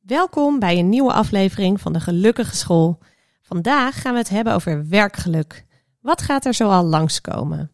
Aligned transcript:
Welkom 0.00 0.58
bij 0.58 0.78
een 0.78 0.88
nieuwe 0.88 1.12
aflevering 1.12 1.80
van 1.80 1.92
de 1.92 2.00
Gelukkige 2.00 2.56
School. 2.56 2.98
Vandaag 3.42 4.00
gaan 4.00 4.12
we 4.12 4.18
het 4.18 4.28
hebben 4.28 4.54
over 4.54 4.88
werkgeluk. 4.88 5.64
Wat 6.00 6.22
gaat 6.22 6.44
er 6.44 6.54
zoal 6.54 6.84
langskomen? 6.84 7.70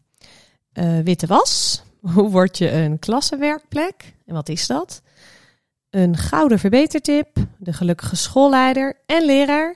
Uh, 0.73 0.99
witte 0.99 1.27
was? 1.27 1.83
Hoe 2.13 2.29
word 2.29 2.57
je 2.57 2.71
een 2.71 2.99
klassenwerkplek? 2.99 4.15
En 4.25 4.33
wat 4.33 4.49
is 4.49 4.67
dat? 4.67 5.01
Een 5.89 6.17
gouden 6.17 6.59
verbetertip, 6.59 7.27
de 7.57 7.73
gelukkige 7.73 8.15
schoolleider 8.15 9.01
en 9.05 9.25
leraar 9.25 9.75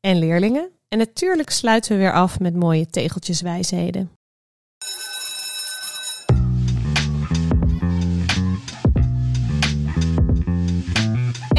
en 0.00 0.18
leerlingen. 0.18 0.70
En 0.88 0.98
natuurlijk 0.98 1.50
sluiten 1.50 1.92
we 1.92 1.98
weer 1.98 2.12
af 2.12 2.40
met 2.40 2.54
mooie 2.54 2.86
tegeltjeswijsheden. 2.86 4.10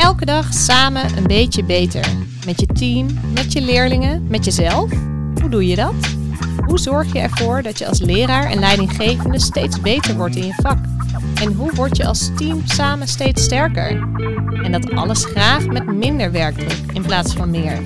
Elke 0.02 0.25
dag 0.25 0.53
samen 0.53 1.17
een 1.17 1.27
beetje 1.27 1.63
beter. 1.63 2.05
Met 2.45 2.59
je 2.59 2.66
team, 2.66 3.07
met 3.34 3.53
je 3.53 3.62
leerlingen, 3.62 4.27
met 4.27 4.45
jezelf. 4.45 4.91
Hoe 5.41 5.49
doe 5.49 5.67
je 5.67 5.75
dat? 5.75 5.94
Hoe 6.66 6.80
zorg 6.80 7.13
je 7.13 7.20
ervoor 7.20 7.62
dat 7.62 7.77
je 7.77 7.88
als 7.88 7.99
leraar 7.99 8.44
en 8.44 8.59
leidinggevende 8.59 9.39
steeds 9.39 9.81
beter 9.81 10.16
wordt 10.16 10.35
in 10.35 10.45
je 10.45 10.53
vak? 10.55 10.77
En 11.41 11.53
hoe 11.53 11.72
word 11.75 11.98
je 11.98 12.05
als 12.05 12.30
team 12.35 12.61
samen 12.66 13.08
steeds 13.08 13.44
sterker? 13.44 13.89
En 14.63 14.72
dat 14.72 14.91
alles 14.91 15.25
graag 15.25 15.67
met 15.67 15.85
minder 15.85 16.31
werkdruk 16.31 16.94
in 16.94 17.02
plaats 17.02 17.33
van 17.33 17.49
meer. 17.49 17.80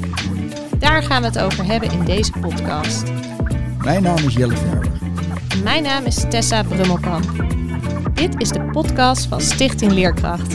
Daar 0.80 1.04
gaan 1.04 1.22
we 1.22 1.28
het 1.28 1.40
over 1.40 1.66
hebben 1.66 1.92
in 1.92 2.06
deze 2.06 2.32
podcast. 2.42 3.04
Mijn 3.84 4.04
naam 4.04 4.18
is 4.18 4.34
Jelle 4.34 4.58
Verber. 4.58 4.92
Mijn 5.64 5.84
naam 5.84 6.06
is 6.06 6.26
Tessa 6.30 6.64
Brummelkamp. 6.64 7.46
Dit 8.14 8.42
is 8.42 8.50
de 8.50 8.70
podcast 8.72 9.26
van 9.26 9.42
Stichting 9.42 9.92
Leerkracht. 9.92 10.50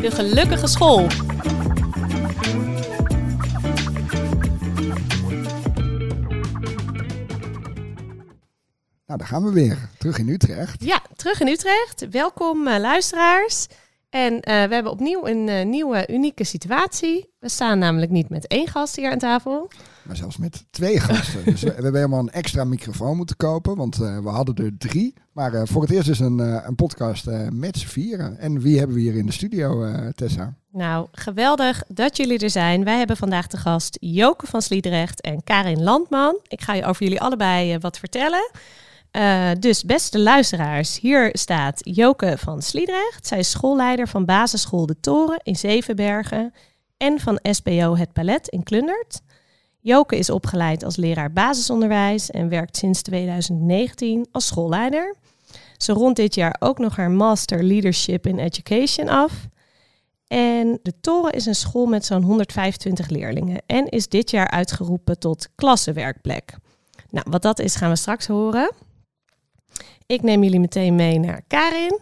De 0.00 0.10
gelukkige 0.10 0.66
school. 0.66 1.06
Nou, 9.06 9.18
daar 9.18 9.26
gaan 9.26 9.44
we 9.44 9.52
weer. 9.52 9.88
Terug 9.98 10.18
in 10.18 10.28
Utrecht. 10.28 10.84
Ja, 10.84 11.02
terug 11.16 11.40
in 11.40 11.48
Utrecht. 11.48 12.08
Welkom 12.10 12.66
uh, 12.66 12.78
luisteraars. 12.78 13.66
En 14.10 14.32
uh, 14.32 14.40
we 14.40 14.74
hebben 14.74 14.92
opnieuw 14.92 15.26
een 15.26 15.48
uh, 15.48 15.64
nieuwe, 15.64 16.08
unieke 16.10 16.44
situatie. 16.44 17.32
We 17.38 17.48
staan 17.48 17.78
namelijk 17.78 18.10
niet 18.10 18.28
met 18.28 18.46
één 18.46 18.68
gast 18.68 18.96
hier 18.96 19.10
aan 19.10 19.18
tafel. 19.18 19.70
Maar 20.02 20.16
zelfs 20.16 20.36
met 20.36 20.64
twee 20.70 21.00
gasten. 21.00 21.44
dus 21.44 21.62
we, 21.62 21.68
we, 21.68 21.74
hebben 21.74 21.94
helemaal 21.94 22.20
een 22.20 22.30
extra 22.30 22.64
microfoon 22.64 23.16
moeten 23.16 23.36
kopen, 23.36 23.76
want 23.76 24.00
uh, 24.00 24.18
we 24.18 24.28
hadden 24.28 24.54
er 24.54 24.78
drie. 24.78 25.14
Maar 25.32 25.66
voor 25.66 25.82
het 25.82 25.90
eerst 25.90 26.08
is 26.08 26.18
een, 26.18 26.38
een 26.38 26.74
podcast 26.74 27.26
met 27.50 27.78
z'n 27.78 27.86
vieren. 27.86 28.38
En 28.38 28.60
wie 28.60 28.78
hebben 28.78 28.96
we 28.96 29.02
hier 29.02 29.16
in 29.16 29.26
de 29.26 29.32
studio, 29.32 29.92
Tessa? 30.12 30.54
Nou, 30.72 31.06
geweldig 31.12 31.82
dat 31.88 32.16
jullie 32.16 32.38
er 32.38 32.50
zijn. 32.50 32.84
Wij 32.84 32.98
hebben 32.98 33.16
vandaag 33.16 33.46
de 33.46 33.56
gast 33.56 33.96
Joke 34.00 34.46
van 34.46 34.62
Sliedrecht 34.62 35.20
en 35.20 35.44
Karin 35.44 35.82
Landman. 35.82 36.38
Ik 36.46 36.60
ga 36.60 36.74
je 36.74 36.84
over 36.84 37.02
jullie 37.02 37.20
allebei 37.20 37.78
wat 37.78 37.98
vertellen. 37.98 38.50
Uh, 39.12 39.50
dus 39.58 39.84
beste 39.84 40.18
luisteraars, 40.18 41.00
hier 41.00 41.30
staat 41.32 41.80
Joke 41.82 42.34
van 42.38 42.62
Sliedrecht. 42.62 43.26
Zij 43.26 43.38
is 43.38 43.50
schoolleider 43.50 44.08
van 44.08 44.24
basisschool 44.24 44.86
De 44.86 45.00
Toren 45.00 45.40
in 45.42 45.56
Zevenbergen 45.56 46.52
en 46.96 47.20
van 47.20 47.38
SBO 47.42 47.96
Het 47.96 48.12
Palet 48.12 48.48
in 48.48 48.62
Klundert. 48.62 49.20
Joke 49.80 50.16
is 50.16 50.30
opgeleid 50.30 50.84
als 50.84 50.96
leraar 50.96 51.32
basisonderwijs 51.32 52.30
en 52.30 52.48
werkt 52.48 52.76
sinds 52.76 53.02
2019 53.02 54.26
als 54.30 54.46
schoolleider. 54.46 55.16
Ze 55.76 55.92
rondt 55.92 56.16
dit 56.16 56.34
jaar 56.34 56.56
ook 56.58 56.78
nog 56.78 56.96
haar 56.96 57.10
Master 57.10 57.62
Leadership 57.62 58.26
in 58.26 58.38
Education 58.38 59.08
af. 59.08 59.32
En 60.26 60.78
de 60.82 60.92
Toren 61.00 61.32
is 61.32 61.46
een 61.46 61.54
school 61.54 61.86
met 61.86 62.04
zo'n 62.04 62.22
125 62.22 63.08
leerlingen 63.08 63.62
en 63.66 63.88
is 63.88 64.08
dit 64.08 64.30
jaar 64.30 64.50
uitgeroepen 64.50 65.18
tot 65.18 65.48
klassenwerkplek. 65.54 66.56
Nou, 67.10 67.26
wat 67.30 67.42
dat 67.42 67.58
is 67.58 67.74
gaan 67.74 67.90
we 67.90 67.96
straks 67.96 68.26
horen. 68.26 68.70
Ik 70.08 70.22
neem 70.22 70.42
jullie 70.42 70.60
meteen 70.60 70.94
mee 70.94 71.18
naar 71.18 71.42
Karin. 71.46 72.00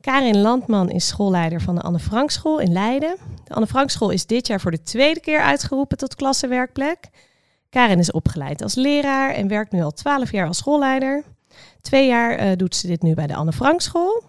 Karin 0.00 0.40
Landman 0.40 0.90
is 0.90 1.06
schoolleider 1.06 1.60
van 1.60 1.74
de 1.74 1.80
Anne 1.80 1.98
Frank 1.98 2.30
School 2.30 2.58
in 2.58 2.72
Leiden. 2.72 3.16
De 3.44 3.54
Anne 3.54 3.66
Frank 3.66 3.90
School 3.90 4.10
is 4.10 4.26
dit 4.26 4.46
jaar 4.46 4.60
voor 4.60 4.70
de 4.70 4.82
tweede 4.82 5.20
keer 5.20 5.40
uitgeroepen 5.40 5.98
tot 5.98 6.14
klassenwerkplek. 6.14 7.08
Karin 7.70 7.98
is 7.98 8.10
opgeleid 8.10 8.62
als 8.62 8.74
leraar 8.74 9.34
en 9.34 9.48
werkt 9.48 9.72
nu 9.72 9.82
al 9.82 9.90
12 9.90 10.32
jaar 10.32 10.46
als 10.46 10.56
schoolleider. 10.56 11.24
Twee 11.80 12.06
jaar 12.06 12.46
uh, 12.46 12.56
doet 12.56 12.76
ze 12.76 12.86
dit 12.86 13.02
nu 13.02 13.14
bij 13.14 13.26
de 13.26 13.34
Anne 13.34 13.52
Frank 13.52 13.80
School. 13.80 14.22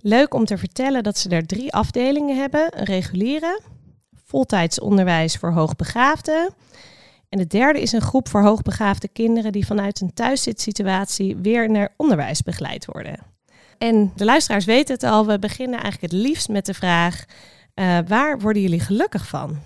Leuk 0.00 0.34
om 0.34 0.44
te 0.44 0.58
vertellen 0.58 1.02
dat 1.02 1.18
ze 1.18 1.28
er 1.28 1.46
drie 1.46 1.72
afdelingen 1.72 2.36
hebben: 2.36 2.78
een 2.78 2.84
reguliere, 2.84 3.60
voltijds 4.24 4.80
onderwijs 4.80 5.36
voor 5.36 5.52
hoogbegaafden 5.52 6.54
en 7.34 7.40
de 7.40 7.46
derde 7.46 7.80
is 7.80 7.92
een 7.92 8.00
groep 8.00 8.28
voor 8.28 8.42
hoogbegaafde 8.42 9.08
kinderen 9.08 9.52
die 9.52 9.66
vanuit 9.66 10.00
een 10.00 10.14
thuiszitsituatie 10.14 11.36
weer 11.36 11.70
naar 11.70 11.94
onderwijs 11.96 12.42
begeleid 12.42 12.84
worden. 12.84 13.18
En 13.78 14.12
de 14.16 14.24
luisteraars 14.24 14.64
weten 14.64 14.94
het 14.94 15.02
al, 15.02 15.26
we 15.26 15.38
beginnen 15.38 15.80
eigenlijk 15.80 16.12
het 16.12 16.22
liefst 16.22 16.48
met 16.48 16.66
de 16.66 16.74
vraag: 16.74 17.24
uh, 17.74 17.98
waar 18.06 18.40
worden 18.40 18.62
jullie 18.62 18.80
gelukkig 18.80 19.28
van? 19.28 19.58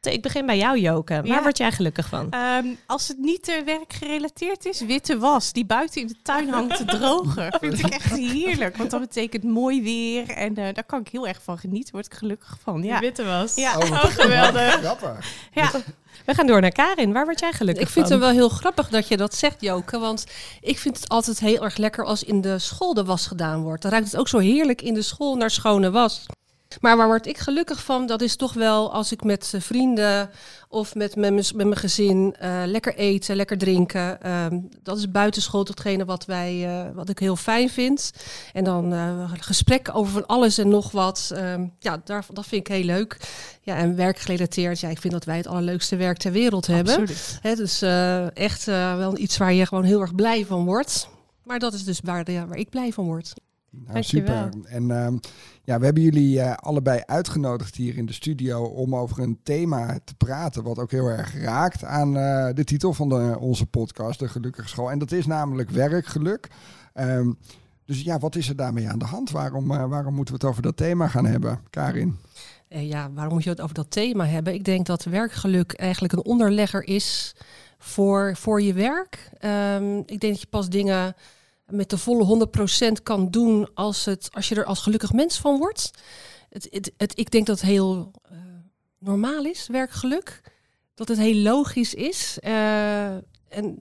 Ik 0.00 0.22
begin 0.22 0.46
bij 0.46 0.58
jou, 0.58 0.78
Joke. 0.78 1.14
Waar 1.14 1.26
ja. 1.26 1.42
word 1.42 1.58
jij 1.58 1.72
gelukkig 1.72 2.08
van? 2.08 2.34
Um, 2.34 2.78
als 2.86 3.08
het 3.08 3.18
niet 3.18 3.62
werkgerelateerd 3.64 4.64
is, 4.64 4.80
witte 4.80 5.18
was. 5.18 5.52
Die 5.52 5.64
buiten 5.64 6.00
in 6.00 6.06
de 6.06 6.16
tuin 6.22 6.48
hangt 6.48 6.76
te 6.76 6.84
drogen. 6.84 7.52
vind 7.60 7.78
ik 7.78 7.86
echt 7.86 8.16
heerlijk. 8.16 8.76
Want 8.76 8.90
dat 8.90 9.00
betekent 9.00 9.44
mooi 9.44 9.82
weer. 9.82 10.30
En 10.30 10.58
uh, 10.58 10.64
daar 10.72 10.84
kan 10.84 11.00
ik 11.00 11.08
heel 11.08 11.26
erg 11.26 11.42
van 11.42 11.58
genieten. 11.58 11.92
Word 11.92 12.06
ik 12.06 12.14
gelukkig 12.14 12.56
van. 12.62 12.82
Ja. 12.82 12.98
Die 12.98 13.08
witte 13.08 13.24
was. 13.24 13.54
Ja, 13.54 13.78
oh, 13.78 13.90
oh 13.90 14.04
geweldig. 14.04 14.78
Grappig. 14.84 15.32
Ja. 15.52 15.70
We 16.26 16.34
gaan 16.34 16.46
door 16.46 16.60
naar 16.60 16.72
Karin. 16.72 17.12
Waar 17.12 17.24
word 17.24 17.40
jij 17.40 17.52
gelukkig 17.52 17.82
van? 17.82 18.02
Ik 18.02 18.08
vind 18.08 18.08
van? 18.08 18.16
het 18.16 18.26
wel 18.26 18.48
heel 18.48 18.58
grappig 18.58 18.88
dat 18.88 19.08
je 19.08 19.16
dat 19.16 19.34
zegt, 19.34 19.60
Joke. 19.60 19.98
Want 19.98 20.26
ik 20.60 20.78
vind 20.78 20.96
het 20.96 21.08
altijd 21.08 21.40
heel 21.40 21.64
erg 21.64 21.76
lekker 21.76 22.04
als 22.04 22.24
in 22.24 22.40
de 22.40 22.58
school 22.58 22.94
de 22.94 23.04
was 23.04 23.26
gedaan 23.26 23.62
wordt. 23.62 23.82
Dan 23.82 23.90
ruikt 23.90 24.06
het 24.06 24.20
ook 24.20 24.28
zo 24.28 24.38
heerlijk 24.38 24.82
in 24.82 24.94
de 24.94 25.02
school 25.02 25.36
naar 25.36 25.50
schone 25.50 25.90
was. 25.90 26.26
Maar 26.80 26.96
waar 26.96 27.06
word 27.06 27.26
ik 27.26 27.38
gelukkig 27.38 27.84
van? 27.84 28.06
Dat 28.06 28.20
is 28.20 28.36
toch 28.36 28.52
wel 28.52 28.92
als 28.92 29.12
ik 29.12 29.24
met 29.24 29.54
vrienden 29.58 30.30
of 30.68 30.94
met, 30.94 31.16
met, 31.16 31.54
mijn 31.54 31.76
gezin 31.76 32.34
uh, 32.42 32.62
lekker 32.66 32.94
eten, 32.94 33.36
lekker 33.36 33.58
drinken. 33.58 34.30
Um, 34.30 34.68
dat 34.82 34.98
is 34.98 35.10
buitenschool 35.10 35.64
datgene 35.64 36.04
wat, 36.04 36.24
wij, 36.24 36.84
uh, 36.86 36.94
wat 36.94 37.08
ik 37.08 37.18
heel 37.18 37.36
fijn 37.36 37.70
vind. 37.70 38.12
En 38.52 38.64
dan 38.64 38.92
uh, 38.92 39.30
gesprekken 39.38 39.94
over 39.94 40.12
van 40.12 40.26
alles 40.26 40.58
en 40.58 40.68
nog 40.68 40.90
wat. 40.90 41.30
Um, 41.34 41.74
ja, 41.78 42.00
daar, 42.04 42.26
dat 42.32 42.46
vind 42.46 42.68
ik 42.68 42.74
heel 42.74 42.84
leuk. 42.84 43.16
Ja, 43.62 43.76
en 43.76 43.96
werkgerelateerd, 43.96 44.80
ja, 44.80 44.88
ik 44.88 45.00
vind 45.00 45.12
dat 45.12 45.24
wij 45.24 45.36
het 45.36 45.46
allerleukste 45.46 45.96
werk 45.96 46.18
ter 46.18 46.32
wereld 46.32 46.66
hebben. 46.66 47.06
Het 47.40 47.58
is 47.58 47.82
echt 48.34 48.64
wel 48.64 49.18
iets 49.18 49.36
waar 49.36 49.52
je 49.52 49.66
gewoon 49.66 49.84
heel 49.84 50.00
erg 50.00 50.14
blij 50.14 50.46
van 50.46 50.64
wordt. 50.64 51.08
Maar 51.44 51.58
dat 51.58 51.72
is 51.72 51.84
dus 51.84 52.00
waar, 52.04 52.24
de, 52.24 52.46
waar 52.46 52.58
ik 52.58 52.70
blij 52.70 52.92
van 52.92 53.04
word. 53.04 53.32
Nou, 53.70 54.02
super. 54.02 54.48
En 54.64 54.82
uh, 54.82 55.08
ja, 55.62 55.78
we 55.78 55.84
hebben 55.84 56.02
jullie 56.02 56.36
uh, 56.36 56.52
allebei 56.54 57.02
uitgenodigd 57.06 57.76
hier 57.76 57.96
in 57.96 58.06
de 58.06 58.12
studio 58.12 58.62
om 58.62 58.96
over 58.96 59.22
een 59.22 59.38
thema 59.42 59.98
te 60.04 60.14
praten 60.14 60.62
wat 60.62 60.78
ook 60.78 60.90
heel 60.90 61.06
erg 61.06 61.42
raakt 61.42 61.84
aan 61.84 62.16
uh, 62.16 62.48
de 62.54 62.64
titel 62.64 62.92
van 62.92 63.08
de, 63.08 63.36
onze 63.40 63.66
podcast, 63.66 64.18
De 64.18 64.28
Gelukkige 64.28 64.68
School. 64.68 64.90
En 64.90 64.98
dat 64.98 65.12
is 65.12 65.26
namelijk 65.26 65.70
werkgeluk. 65.70 66.48
Um, 66.94 67.38
dus 67.84 68.02
ja, 68.02 68.18
wat 68.18 68.36
is 68.36 68.48
er 68.48 68.56
daarmee 68.56 68.88
aan 68.88 68.98
de 68.98 69.04
hand? 69.04 69.30
Waarom, 69.30 69.70
uh, 69.70 69.84
waarom 69.84 70.14
moeten 70.14 70.34
we 70.34 70.40
het 70.40 70.50
over 70.50 70.62
dat 70.62 70.76
thema 70.76 71.08
gaan 71.08 71.26
hebben, 71.26 71.60
Karin? 71.70 72.18
ja, 72.68 73.10
waarom 73.14 73.34
moet 73.34 73.44
je 73.44 73.50
het 73.50 73.60
over 73.60 73.74
dat 73.74 73.90
thema 73.90 74.26
hebben? 74.26 74.54
Ik 74.54 74.64
denk 74.64 74.86
dat 74.86 75.04
werkgeluk 75.04 75.72
eigenlijk 75.72 76.12
een 76.12 76.24
onderlegger 76.24 76.86
is 76.86 77.34
voor, 77.78 78.36
voor 78.36 78.62
je 78.62 78.72
werk. 78.72 79.30
Um, 79.44 79.98
ik 79.98 80.20
denk 80.20 80.32
dat 80.32 80.40
je 80.40 80.46
pas 80.46 80.68
dingen 80.68 81.14
met 81.70 81.90
de 81.90 81.98
volle 81.98 82.48
100% 82.98 83.02
kan 83.02 83.30
doen 83.30 83.68
als, 83.74 84.04
het, 84.04 84.28
als 84.32 84.48
je 84.48 84.54
er 84.54 84.64
als 84.64 84.80
gelukkig 84.80 85.12
mens 85.12 85.38
van 85.38 85.58
wordt. 85.58 85.90
Het, 86.48 86.92
het, 86.96 87.18
ik 87.18 87.30
denk 87.30 87.46
dat 87.46 87.60
het 87.60 87.68
heel 87.68 88.10
uh, 88.32 88.38
normaal 88.98 89.44
is, 89.44 89.66
werkgeluk. 89.66 90.40
Dat 90.94 91.08
het 91.08 91.18
heel 91.18 91.42
logisch 91.42 91.94
is. 91.94 92.38
Uh, 92.42 93.14
en, 93.48 93.80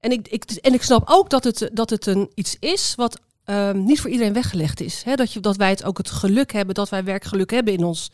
en, 0.00 0.10
ik, 0.10 0.28
ik, 0.28 0.44
en 0.44 0.74
ik 0.74 0.82
snap 0.82 1.02
ook 1.08 1.30
dat 1.30 1.44
het, 1.44 1.70
dat 1.72 1.90
het 1.90 2.06
een, 2.06 2.30
iets 2.34 2.56
is 2.58 2.94
wat 2.94 3.20
um, 3.44 3.84
niet 3.84 4.00
voor 4.00 4.10
iedereen 4.10 4.32
weggelegd 4.32 4.80
is. 4.80 5.04
Dat, 5.14 5.32
je, 5.32 5.40
dat 5.40 5.56
wij 5.56 5.70
het 5.70 5.84
ook 5.84 5.98
het 5.98 6.10
geluk 6.10 6.52
hebben, 6.52 6.74
dat 6.74 6.88
wij 6.88 7.04
werkgeluk 7.04 7.50
hebben 7.50 7.72
in 7.72 7.84
ons, 7.84 8.12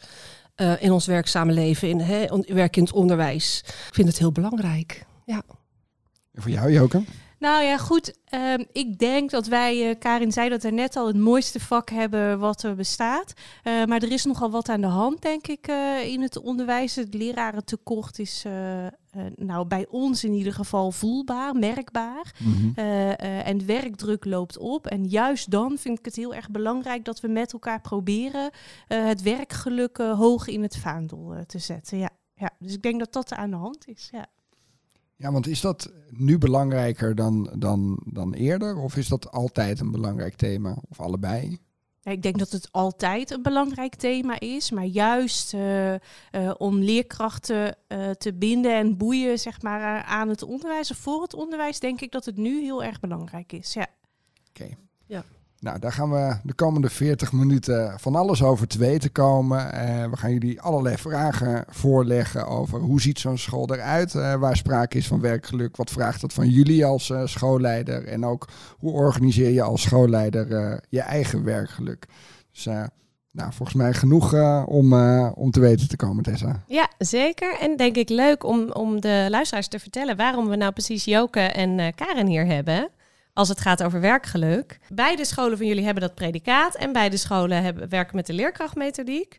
uh, 0.57 0.83
in 0.83 0.93
ons 0.93 1.07
werkzame 1.07 1.53
leven, 1.53 1.89
in 1.89 2.01
hè, 2.01 2.27
werk 2.47 2.77
in 2.77 2.83
het 2.83 2.93
onderwijs. 2.93 3.63
Ik 3.67 3.95
vind 3.95 4.09
het 4.09 4.19
heel 4.19 4.33
belangrijk. 4.33 5.07
Ja. 5.25 5.43
En 6.33 6.43
voor 6.43 6.51
jou, 6.51 6.73
Joke? 6.73 7.05
Nou 7.41 7.65
ja, 7.65 7.79
goed. 7.79 8.15
Um, 8.35 8.67
ik 8.73 8.99
denk 8.99 9.31
dat 9.31 9.47
wij, 9.47 9.89
uh, 9.89 9.99
Karin 9.99 10.33
zei 10.33 10.49
dat 10.49 10.65
er 10.65 10.73
net 10.73 10.97
al, 10.97 11.07
het 11.07 11.17
mooiste 11.17 11.61
vak 11.61 11.91
hebben 11.91 12.39
wat 12.39 12.63
er 12.63 12.75
bestaat. 12.75 13.33
Uh, 13.65 13.85
maar 13.85 14.03
er 14.03 14.13
is 14.13 14.25
nogal 14.25 14.51
wat 14.51 14.69
aan 14.69 14.81
de 14.81 14.87
hand, 14.87 15.23
denk 15.23 15.47
ik, 15.47 15.69
uh, 15.69 16.05
in 16.05 16.23
het 16.23 16.37
onderwijs. 16.37 16.97
Het 16.97 17.15
lerarentekort 17.15 18.19
is 18.19 18.45
nou 19.37 19.67
bij 19.67 19.87
ons 19.89 20.25
in 20.25 20.33
ieder 20.33 20.53
geval 20.53 20.91
voelbaar, 20.91 21.55
merkbaar. 21.55 22.35
Mhm. 22.39 22.81
en 23.45 23.67
werkdruk 23.67 24.25
loopt 24.25 24.59
op. 24.59 24.87
En 24.87 25.05
juist 25.05 25.51
dan 25.51 25.79
vind 25.79 25.99
ik 25.99 26.05
het 26.05 26.17
heel 26.17 26.35
erg 26.35 26.51
belangrijk 26.51 27.05
dat 27.05 27.21
we 27.21 27.29
met 27.29 27.53
elkaar 27.53 27.81
proberen 27.81 28.51
het 28.87 29.23
werkgeluk 29.23 29.97
hoog 29.97 30.47
in 30.47 30.63
het 30.63 30.77
vaandel 30.77 31.35
te 31.47 31.59
zetten. 31.59 31.99
Ja. 31.99 32.11
Ja, 32.35 32.51
dus 32.59 32.75
ik 32.75 32.83
denk 32.83 32.99
dat 32.99 33.13
dat 33.13 33.31
er 33.31 33.37
aan 33.37 33.51
de 33.51 33.57
hand 33.57 33.89
is. 33.89 34.09
Ja. 34.13 34.27
Ja, 35.21 35.33
want 35.33 35.47
is 35.47 35.61
dat 35.61 35.93
nu 36.11 36.39
belangrijker 36.39 37.15
dan, 37.15 37.51
dan, 37.59 38.03
dan 38.05 38.33
eerder? 38.33 38.77
Of 38.77 38.97
is 38.97 39.09
dat 39.09 39.31
altijd 39.31 39.81
een 39.81 39.91
belangrijk 39.91 40.35
thema? 40.35 40.77
Of 40.89 41.01
allebei? 41.01 41.59
ik 42.03 42.23
denk 42.23 42.39
dat 42.39 42.51
het 42.51 42.69
altijd 42.73 43.31
een 43.31 43.43
belangrijk 43.43 43.95
thema 43.95 44.41
is, 44.41 44.71
maar 44.71 44.85
juist 44.85 45.55
uh, 45.55 45.95
om 46.57 46.79
leerkrachten 46.79 47.77
uh, 47.89 48.11
te 48.11 48.35
binden 48.35 48.75
en 48.75 48.97
boeien 48.97 49.39
zeg 49.39 49.63
maar, 49.63 50.03
aan 50.03 50.29
het 50.29 50.43
onderwijs 50.43 50.91
of 50.91 50.97
voor 50.97 51.23
het 51.23 51.35
onderwijs, 51.35 51.81
denk 51.81 52.01
ik 52.01 52.13
dat 52.13 52.25
het 52.25 52.37
nu 52.37 52.63
heel 52.63 52.85
erg 52.85 53.01
belangrijk 53.01 53.53
is. 53.53 53.73
Ja. 53.73 53.87
Oké. 54.49 54.69
Ja. 55.07 55.25
Nou, 55.61 55.79
daar 55.79 55.93
gaan 55.93 56.11
we 56.11 56.37
de 56.43 56.53
komende 56.53 56.91
40 56.91 57.33
minuten 57.33 57.95
van 57.99 58.15
alles 58.15 58.43
over 58.43 58.67
te 58.67 58.79
weten 58.79 59.13
komen. 59.13 59.59
Uh, 59.59 60.05
we 60.11 60.17
gaan 60.17 60.33
jullie 60.33 60.61
allerlei 60.61 60.97
vragen 60.97 61.65
voorleggen 61.69 62.47
over 62.47 62.81
hoe 62.81 63.01
ziet 63.01 63.19
zo'n 63.19 63.39
school 63.39 63.73
eruit, 63.73 64.15
uh, 64.15 64.35
waar 64.35 64.57
sprake 64.57 64.97
is 64.97 65.07
van 65.07 65.21
werkgeluk, 65.21 65.77
wat 65.77 65.91
vraagt 65.91 66.21
dat 66.21 66.33
van 66.33 66.49
jullie 66.49 66.85
als 66.85 67.09
uh, 67.09 67.23
schoolleider 67.25 68.05
en 68.05 68.25
ook 68.25 68.49
hoe 68.79 68.93
organiseer 68.93 69.51
je 69.51 69.63
als 69.63 69.83
schoolleider 69.83 70.81
je 70.89 71.01
eigen 71.01 71.45
werkgeluk. 71.45 72.07
Dus 72.53 72.65
nou, 73.33 73.53
volgens 73.53 73.75
mij 73.75 73.93
genoeg 73.93 74.35
om, 74.67 74.95
om 75.35 75.51
te 75.51 75.61
weten 75.61 75.89
te 75.89 75.97
komen, 75.97 76.23
Tessa. 76.23 76.63
Ja, 76.67 76.89
zeker. 76.99 77.59
En 77.59 77.77
denk 77.77 77.97
ik 77.97 78.09
leuk 78.09 78.45
om, 78.45 78.73
om 78.73 79.01
de 79.01 79.27
luisteraars 79.31 79.69
te 79.69 79.79
vertellen 79.79 80.17
waarom 80.17 80.49
we 80.49 80.57
nou 80.57 80.73
precies 80.73 81.05
Joke 81.05 81.41
en 81.41 81.95
Karen 81.95 82.27
hier 82.27 82.47
hebben 82.47 82.91
als 83.41 83.49
het 83.49 83.61
gaat 83.61 83.83
over 83.83 84.01
werkgeluk. 84.01 84.79
Beide 84.89 85.25
scholen 85.25 85.57
van 85.57 85.67
jullie 85.67 85.85
hebben 85.85 86.03
dat 86.03 86.15
predicaat 86.15 86.75
en 86.75 86.93
beide 86.93 87.17
scholen 87.17 87.63
hebben, 87.63 87.89
werken 87.89 88.17
met 88.17 88.27
de 88.27 88.33
leerkrachtmethodiek. 88.33 89.39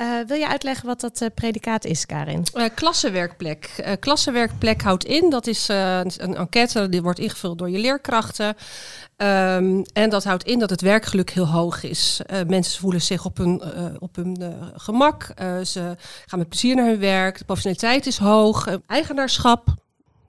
Uh, 0.00 0.06
wil 0.26 0.36
je 0.36 0.48
uitleggen 0.48 0.86
wat 0.86 1.00
dat 1.00 1.20
uh, 1.20 1.28
predicaat 1.34 1.84
is, 1.84 2.06
Karin? 2.06 2.46
Uh, 2.54 2.64
klassenwerkplek. 2.74 3.96
klassenwerkplek 4.00 4.82
houdt 4.82 5.04
in, 5.04 5.30
dat 5.30 5.46
is 5.46 5.68
een 5.68 6.36
enquête 6.36 6.88
die 6.88 7.02
wordt 7.02 7.18
ingevuld 7.18 7.58
door 7.58 7.70
je 7.70 7.78
leerkrachten. 7.78 8.46
Um, 8.46 9.82
en 9.92 10.10
dat 10.10 10.24
houdt 10.24 10.44
in 10.44 10.58
dat 10.58 10.70
het 10.70 10.80
werkgeluk 10.80 11.30
heel 11.30 11.48
hoog 11.48 11.82
is. 11.82 12.20
mensen 12.46 12.80
voelen 12.80 13.02
zich 13.02 13.24
op 13.24 13.36
hun, 13.36 13.62
op 13.98 14.16
hun 14.16 14.54
gemak. 14.74 15.32
ze 15.64 15.96
gaan 16.26 16.38
met 16.38 16.48
plezier 16.48 16.74
naar 16.74 16.86
hun 16.86 16.98
werk. 16.98 17.38
De 17.38 17.44
professionaliteit 17.44 18.06
is 18.06 18.18
hoog. 18.18 18.78
eigenaarschap, 18.86 19.68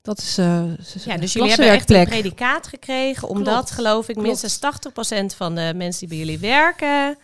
dat 0.09 0.17
is, 0.17 0.37
uh, 0.39 0.63
ja, 1.05 1.17
dus 1.17 1.33
jullie 1.33 1.49
hebben 1.49 1.69
echt 1.69 1.89
een 1.89 2.05
predicaat 2.05 2.67
gekregen, 2.67 3.27
omdat 3.27 3.71
geloof 3.71 4.09
ik 4.09 4.15
minstens 4.15 4.59
80% 4.59 5.35
van 5.35 5.55
de 5.55 5.73
mensen 5.75 5.99
die 5.99 6.07
bij 6.07 6.17
jullie 6.17 6.39
werken. 6.39 7.17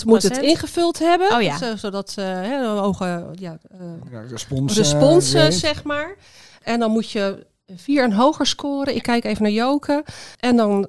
85%, 0.00 0.04
moet 0.04 0.22
het 0.22 0.38
ingevuld 0.38 0.98
hebben. 0.98 1.32
Oh 1.32 1.42
ja. 1.42 1.76
zodat 1.76 2.14
uh, 2.18 2.24
he, 2.24 2.66
hoge 2.66 3.26
ja, 3.34 3.58
uh, 4.10 4.30
respons, 4.30 4.76
respons 4.76 5.30
zeg 5.48 5.82
maar. 5.82 6.16
En 6.62 6.78
dan 6.78 6.90
moet 6.90 7.10
je 7.10 7.46
vier 7.76 8.04
en 8.04 8.12
hoger 8.12 8.46
scoren. 8.46 8.94
Ik 8.94 9.02
kijk 9.02 9.24
even 9.24 9.42
naar 9.42 9.52
Joke. 9.52 10.04
En 10.36 10.56
dan 10.56 10.88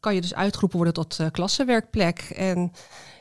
kan 0.00 0.14
je 0.14 0.20
dus 0.20 0.34
uitgeroepen 0.34 0.76
worden 0.76 0.94
tot 0.94 1.18
klassenwerkplek. 1.32 2.20
En 2.36 2.72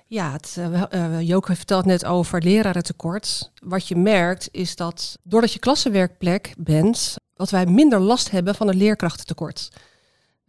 ja, 0.08 0.32
het, 0.32 0.58
uh, 0.94 1.22
Joke 1.22 1.56
vertelt 1.56 1.86
net 1.86 2.06
over 2.06 2.44
lerarentekort. 2.44 3.52
Wat 3.64 3.88
je 3.88 3.96
merkt 3.96 4.50
is 4.52 4.76
dat 4.76 5.18
doordat 5.24 5.54
je 5.54 5.60
klassenwerkplek 5.60 6.54
bent, 6.58 7.16
dat 7.34 7.50
wij 7.50 7.66
minder 7.66 8.00
last 8.00 8.32
hebben 8.32 8.56
van 8.56 8.68
een 8.68 8.78
leerkrachtentekort. 8.78 9.70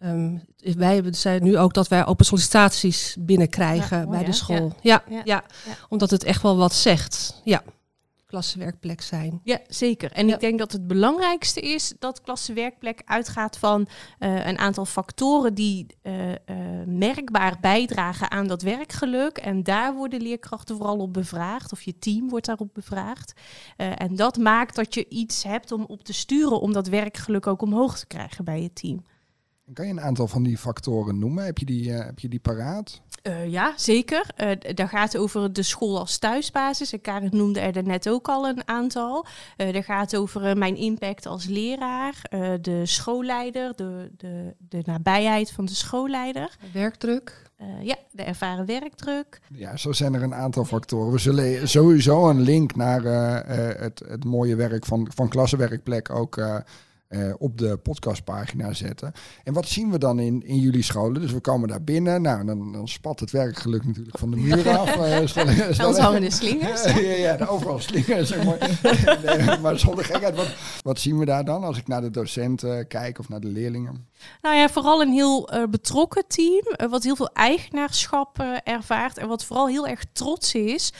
Um, 0.04 0.44
wij 0.58 1.02
zijn 1.10 1.42
nu 1.42 1.58
ook 1.58 1.74
dat 1.74 1.88
wij 1.88 2.06
open 2.06 2.24
sollicitaties 2.24 3.16
binnenkrijgen 3.18 4.10
bij 4.10 4.24
de 4.24 4.32
school. 4.32 4.76
Ja. 4.80 5.02
Ja, 5.08 5.22
ja. 5.24 5.44
omdat 5.88 6.10
het 6.10 6.24
echt 6.24 6.42
wel 6.42 6.56
wat 6.56 6.74
zegt. 6.74 7.40
Ja 7.44 7.62
klassenwerkplek 8.28 9.00
zijn. 9.00 9.40
Ja, 9.44 9.60
zeker. 9.66 10.12
En 10.12 10.28
ik 10.28 10.40
denk 10.40 10.58
dat 10.58 10.72
het 10.72 10.86
belangrijkste 10.86 11.60
is 11.60 11.94
dat 11.98 12.20
klassenwerkplek 12.20 13.02
uitgaat 13.04 13.58
van 13.58 13.88
uh, 14.18 14.46
een 14.46 14.58
aantal 14.58 14.84
factoren 14.84 15.54
die 15.54 15.86
uh, 16.02 16.28
uh, 16.28 16.36
merkbaar 16.86 17.58
bijdragen 17.60 18.30
aan 18.30 18.46
dat 18.46 18.62
werkgeluk. 18.62 19.38
En 19.38 19.62
daar 19.62 19.94
worden 19.94 20.20
leerkrachten 20.20 20.76
vooral 20.76 20.98
op 20.98 21.12
bevraagd, 21.12 21.72
of 21.72 21.82
je 21.82 21.98
team 21.98 22.28
wordt 22.28 22.46
daarop 22.46 22.74
bevraagd. 22.74 23.32
en 23.76 24.16
dat 24.16 24.36
maakt 24.36 24.74
dat 24.74 24.94
je 24.94 25.08
iets 25.08 25.42
hebt 25.42 25.72
om 25.72 25.84
op 25.84 26.04
te 26.04 26.12
sturen 26.12 26.60
om 26.60 26.72
dat 26.72 26.86
werkgeluk 26.86 27.46
ook 27.46 27.62
omhoog 27.62 27.98
te 27.98 28.06
krijgen 28.06 28.44
bij 28.44 28.62
je 28.62 28.72
team. 28.72 29.04
Kan 29.72 29.86
je 29.86 29.92
een 29.92 30.00
aantal 30.00 30.26
van 30.26 30.42
die 30.42 30.58
factoren 30.58 31.18
noemen? 31.18 31.44
Heb 31.44 31.58
je 31.58 31.64
die, 31.64 31.90
heb 31.92 32.18
je 32.18 32.28
die 32.28 32.40
paraat? 32.40 33.00
Uh, 33.28 33.50
ja, 33.50 33.72
zeker. 33.76 34.26
Uh, 34.36 34.50
daar 34.74 34.88
gaat 34.88 35.16
over 35.16 35.52
de 35.52 35.62
school 35.62 35.98
als 35.98 36.18
thuisbasis. 36.18 36.92
En 36.92 37.00
Karin 37.00 37.30
noemde 37.32 37.60
er 37.60 37.82
net 37.82 38.08
ook 38.08 38.28
al 38.28 38.48
een 38.48 38.68
aantal. 38.68 39.26
Uh, 39.56 39.72
daar 39.72 39.84
gaat 39.84 40.16
over 40.16 40.56
mijn 40.56 40.76
impact 40.76 41.26
als 41.26 41.46
leraar, 41.46 42.14
de 42.60 42.86
schoolleider, 42.86 43.72
de, 43.76 44.10
de, 44.16 44.54
de 44.58 44.82
nabijheid 44.84 45.50
van 45.50 45.64
de 45.64 45.74
schoolleider. 45.74 46.56
Werkdruk. 46.72 47.50
ja, 47.82 47.96
de 48.10 48.22
ervaren 48.22 48.66
werkdruk. 48.66 49.40
Ja, 49.54 49.76
zo 49.76 49.92
zijn 49.92 50.14
er 50.14 50.22
een 50.22 50.34
aantal 50.34 50.64
factoren. 50.64 51.12
We 51.12 51.18
zullen 51.18 51.68
sowieso 51.68 52.28
een 52.28 52.40
link 52.40 52.76
naar 52.76 53.02
het, 53.80 54.02
het 54.08 54.24
mooie 54.24 54.56
werk 54.56 54.86
van, 54.86 55.10
van 55.14 55.28
klassenwerkplek 55.28 56.10
ook 56.10 56.36
uh, 57.08 57.34
op 57.38 57.58
de 57.58 57.76
podcastpagina 57.76 58.72
zetten. 58.72 59.12
En 59.44 59.52
wat 59.52 59.68
zien 59.68 59.90
we 59.90 59.98
dan 59.98 60.18
in, 60.18 60.42
in 60.46 60.58
jullie 60.58 60.82
scholen? 60.82 61.20
Dus 61.20 61.32
we 61.32 61.40
komen 61.40 61.68
daar 61.68 61.82
binnen. 61.82 62.22
Nou, 62.22 62.46
dan, 62.46 62.72
dan 62.72 62.88
spat 62.88 63.20
het 63.20 63.30
werkgeluk 63.30 63.84
natuurlijk 63.84 64.18
van 64.18 64.30
de 64.30 64.36
muur 64.36 64.68
af. 64.78 64.96
Uh, 64.96 65.26
stel, 65.70 66.00
hangen 66.00 66.20
de 66.20 66.30
slingers. 66.30 66.84
ja, 66.92 67.00
ja, 67.00 67.46
overal 67.46 67.78
slingers. 67.78 68.28
Zeg 68.28 68.44
maar. 68.44 68.78
nee, 69.36 69.58
maar 69.58 69.78
zonder 69.78 70.04
gekheid, 70.04 70.36
wat, 70.36 70.54
wat 70.82 70.98
zien 70.98 71.18
we 71.18 71.24
daar 71.24 71.44
dan 71.44 71.64
als 71.64 71.78
ik 71.78 71.86
naar 71.86 72.00
de 72.00 72.10
docenten 72.10 72.86
kijk 72.86 73.18
of 73.18 73.28
naar 73.28 73.40
de 73.40 73.48
leerlingen? 73.48 74.07
Nou 74.42 74.56
ja, 74.56 74.68
vooral 74.68 75.02
een 75.02 75.12
heel 75.12 75.54
uh, 75.54 75.64
betrokken 75.70 76.24
team, 76.26 76.62
uh, 76.76 76.90
wat 76.90 77.02
heel 77.02 77.16
veel 77.16 77.30
eigenaarschap 77.32 78.40
uh, 78.40 78.56
ervaart 78.64 79.18
en 79.18 79.28
wat 79.28 79.44
vooral 79.44 79.68
heel 79.68 79.86
erg 79.86 80.04
trots 80.12 80.54
is 80.54 80.92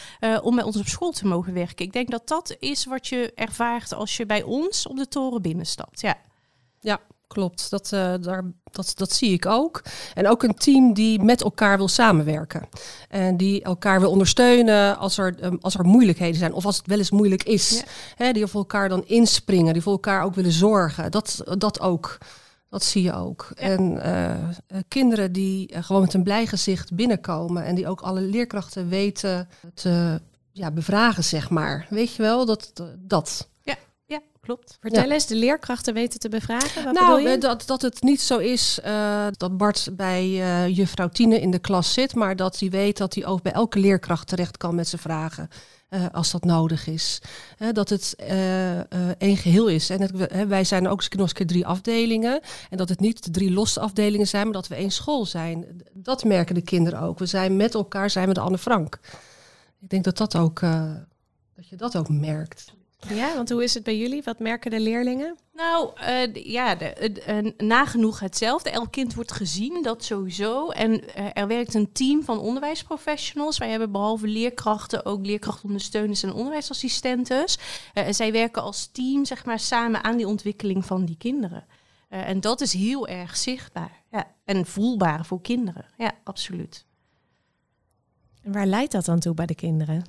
om 0.43 0.55
met 0.55 0.65
ons 0.65 0.77
op 0.77 0.87
school 0.87 1.11
te 1.11 1.27
mogen 1.27 1.53
werken. 1.55 1.85
Ik 1.85 1.93
denk 1.93 2.11
dat 2.11 2.29
dat 2.29 2.57
is 2.59 2.85
wat 2.85 3.07
je 3.07 3.33
ervaart 3.35 3.95
als 3.95 4.17
je 4.17 4.27
bij 4.27 4.43
ons 4.43 4.87
op 4.87 4.97
de 4.97 5.09
toren 5.09 5.43
binnenstapt. 5.43 6.01
Ja, 6.01 6.17
ja 6.81 7.01
klopt. 7.27 7.71
Dat, 7.71 7.89
daar, 8.23 8.45
dat, 8.71 8.93
dat 8.95 9.13
zie 9.13 9.33
ik 9.33 9.47
ook. 9.47 9.83
En 10.15 10.29
ook 10.29 10.43
een 10.43 10.55
team 10.55 10.93
die 10.93 11.23
met 11.23 11.43
elkaar 11.43 11.77
wil 11.77 11.89
samenwerken. 11.89 12.69
En 13.09 13.37
die 13.37 13.63
elkaar 13.63 14.01
wil 14.01 14.11
ondersteunen 14.11 14.99
als 14.99 15.19
er, 15.19 15.45
um, 15.45 15.59
als 15.61 15.75
er 15.75 15.85
moeilijkheden 15.85 16.39
zijn. 16.39 16.53
Of 16.53 16.67
als 16.67 16.77
het 16.77 16.87
wel 16.87 16.99
eens 16.99 17.11
moeilijk 17.11 17.43
is. 17.43 17.85
Hè, 18.17 18.33
die 18.33 18.47
voor 18.47 18.61
elkaar 18.61 18.89
dan 18.89 19.07
inspringen. 19.07 19.73
Die 19.73 19.83
voor 19.83 19.93
elkaar 19.93 20.23
ook 20.23 20.35
willen 20.35 20.53
zorgen. 20.53 21.11
Dat, 21.11 21.43
dat 21.59 21.81
ook. 21.81 22.19
Dat 22.71 22.85
zie 22.85 23.03
je 23.03 23.13
ook. 23.13 23.51
En 23.55 23.93
uh, 24.07 24.35
kinderen 24.89 25.33
die 25.33 25.73
uh, 25.73 25.83
gewoon 25.83 26.03
met 26.03 26.15
een 26.15 26.23
blij 26.23 26.47
gezicht 26.47 26.95
binnenkomen 26.95 27.65
en 27.65 27.75
die 27.75 27.89
ook 27.89 28.01
alle 28.01 28.21
leerkrachten 28.21 28.89
weten 28.89 29.49
te 29.75 30.21
ja, 30.53 30.71
bevragen, 30.71 31.25
zeg 31.25 31.51
maar. 31.51 31.87
Weet 31.91 32.15
je 32.15 32.23
wel, 32.23 32.47
dat. 32.47 32.73
dat. 32.99 33.49
Ja, 33.63 33.75
ja 34.07 34.21
klopt. 34.41 34.77
Vertel 34.81 35.03
ja. 35.03 35.13
eens, 35.13 35.27
de 35.27 35.35
leerkrachten 35.35 35.95
weten 35.95 36.21
te 36.21 36.29
bevragen? 36.29 36.85
Wat 36.85 36.95
nou, 36.95 37.39
dat, 37.39 37.63
dat 37.67 37.83
het 37.83 38.03
niet 38.03 38.21
zo 38.21 38.39
is 38.39 38.81
dat 39.37 39.57
Bart 39.57 39.89
bij 39.93 40.31
juffrouw 40.71 41.09
Tine 41.09 41.41
in 41.41 41.51
de 41.51 41.59
klas 41.59 41.93
zit, 41.93 42.15
maar 42.15 42.37
dat 42.37 42.59
hij 42.59 42.71
weet 42.71 42.97
dat 42.97 43.15
hij 43.15 43.27
ook 43.27 43.43
bij 43.43 43.53
elke 43.53 43.79
leerkracht 43.79 44.29
terecht 44.29 44.57
kan 44.57 44.75
met 44.75 44.89
zijn 44.89 45.03
vragen. 45.03 45.49
Uh, 45.91 46.07
als 46.13 46.31
dat 46.31 46.45
nodig 46.45 46.87
is. 46.87 47.21
Dat 47.73 47.89
het 47.89 48.15
uh, 48.21 48.79
één 49.21 49.37
geheel 49.37 49.69
is. 49.69 49.91
En 49.91 50.49
wij 50.49 50.65
zijn 50.65 50.89
ook 50.89 51.03
keer 51.09 51.47
drie 51.47 51.67
afdelingen. 51.67 52.41
En 52.71 52.77
dat 52.77 52.89
het 52.89 53.01
niet 53.01 53.33
drie 53.33 53.51
losse 53.51 53.81
afdelingen 53.81 54.27
zijn, 54.27 54.45
maar 54.45 54.53
dat 54.53 54.69
we 54.69 54.75
één 54.75 54.91
school 54.91 55.27
zijn. 55.27 55.83
Dat 55.93 56.25
merken 56.25 56.55
de 56.55 56.63
kinderen 56.63 57.01
ook. 57.01 57.19
We 57.19 57.27
zijn 57.27 57.57
met 57.57 57.75
elkaar, 57.75 58.11
zijn 58.11 58.29
we 58.29 58.35
de 58.35 58.41
Anne 58.41 58.59
Frank. 58.59 59.01
Ik 59.81 59.89
denk 59.91 60.05
dat 60.05 60.17
dat 60.17 60.37
ook, 60.37 60.61
dat 61.55 61.69
je 61.69 61.77
dat 61.77 61.97
ook 61.97 62.09
merkt. 62.09 62.77
Ja, 63.07 63.35
want 63.35 63.51
hoe 63.51 63.63
is 63.63 63.75
het 63.75 63.83
bij 63.83 63.99
jullie? 63.99 64.23
Wat 64.23 64.39
merken 64.39 64.71
de 64.71 64.81
leerlingen? 64.81 65.37
Nou, 65.53 65.91
uh, 66.01 66.35
ja, 66.35 66.75
de, 66.75 67.13
uh, 67.29 67.69
nagenoeg 67.69 68.21
hetzelfde. 68.21 68.71
Elk 68.71 68.93
kind 68.93 69.15
wordt 69.15 69.33
gezien, 69.33 69.83
dat 69.83 70.05
sowieso. 70.05 70.71
En 70.71 70.91
uh, 70.91 71.27
er 71.33 71.47
werkt 71.47 71.75
een 71.75 71.93
team 71.93 72.23
van 72.25 72.39
onderwijsprofessionals. 72.39 73.59
Wij 73.59 73.71
hebben 73.71 73.93
behalve 73.93 74.27
leerkrachten 74.27 75.05
ook 75.05 75.27
leerkrachtondersteuners 75.27 76.23
en 76.23 76.33
onderwijsassistentes. 76.33 77.59
en 77.93 78.15
zij 78.15 78.33
werken 78.33 78.63
als 78.63 78.87
team, 78.93 79.25
zeg 79.25 79.45
maar, 79.45 79.59
samen 79.59 80.05
aan 80.05 80.17
die 80.17 80.27
ontwikkeling 80.27 80.85
van 80.85 81.05
die 81.05 81.17
kinderen. 81.17 81.67
en 82.09 82.41
dat 82.41 82.61
is 82.61 82.73
heel 82.73 83.09
erg 83.09 83.37
zichtbaar 83.37 84.03
ja, 84.11 84.35
en 84.45 84.67
voelbaar 84.67 85.27
voor 85.27 85.41
kinderen. 85.41 85.87
Ja, 85.99 86.13
absoluut. 86.25 86.87
En 88.43 88.53
waar 88.53 88.67
leidt 88.67 88.93
dat 88.93 89.05
dan 89.05 89.19
toe 89.19 89.35
bij 89.35 89.47
de 89.47 89.55
kinderen? 89.55 90.05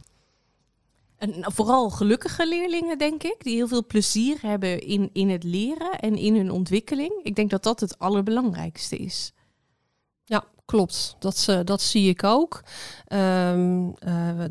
En 1.20 1.34
vooral 1.38 1.90
gelukkige 1.90 2.48
leerlingen, 2.48 2.98
denk 2.98 3.24
ik, 3.24 3.36
die 3.40 3.56
heel 3.56 3.68
veel 3.68 3.86
plezier 3.86 4.38
hebben 4.42 4.82
in, 4.82 5.10
in 5.14 5.30
het 5.30 5.44
leren 5.44 6.00
en 6.00 6.16
in 6.16 6.36
hun 6.36 6.52
ontwikkeling. 6.52 7.20
Ik 7.24 7.36
denk 7.36 7.50
dat 7.50 7.64
dat 7.64 7.80
het 7.80 8.00
allerbelangrijkste 8.00 8.98
is. 8.98 9.34
Ja, 10.24 10.44
klopt. 10.66 11.16
Dat, 11.20 11.48
uh, 11.50 11.60
dat 11.64 11.82
zie 11.82 12.10
ik 12.10 12.24
ook. 12.24 12.64
Um, 13.14 13.88
uh, 13.88 13.94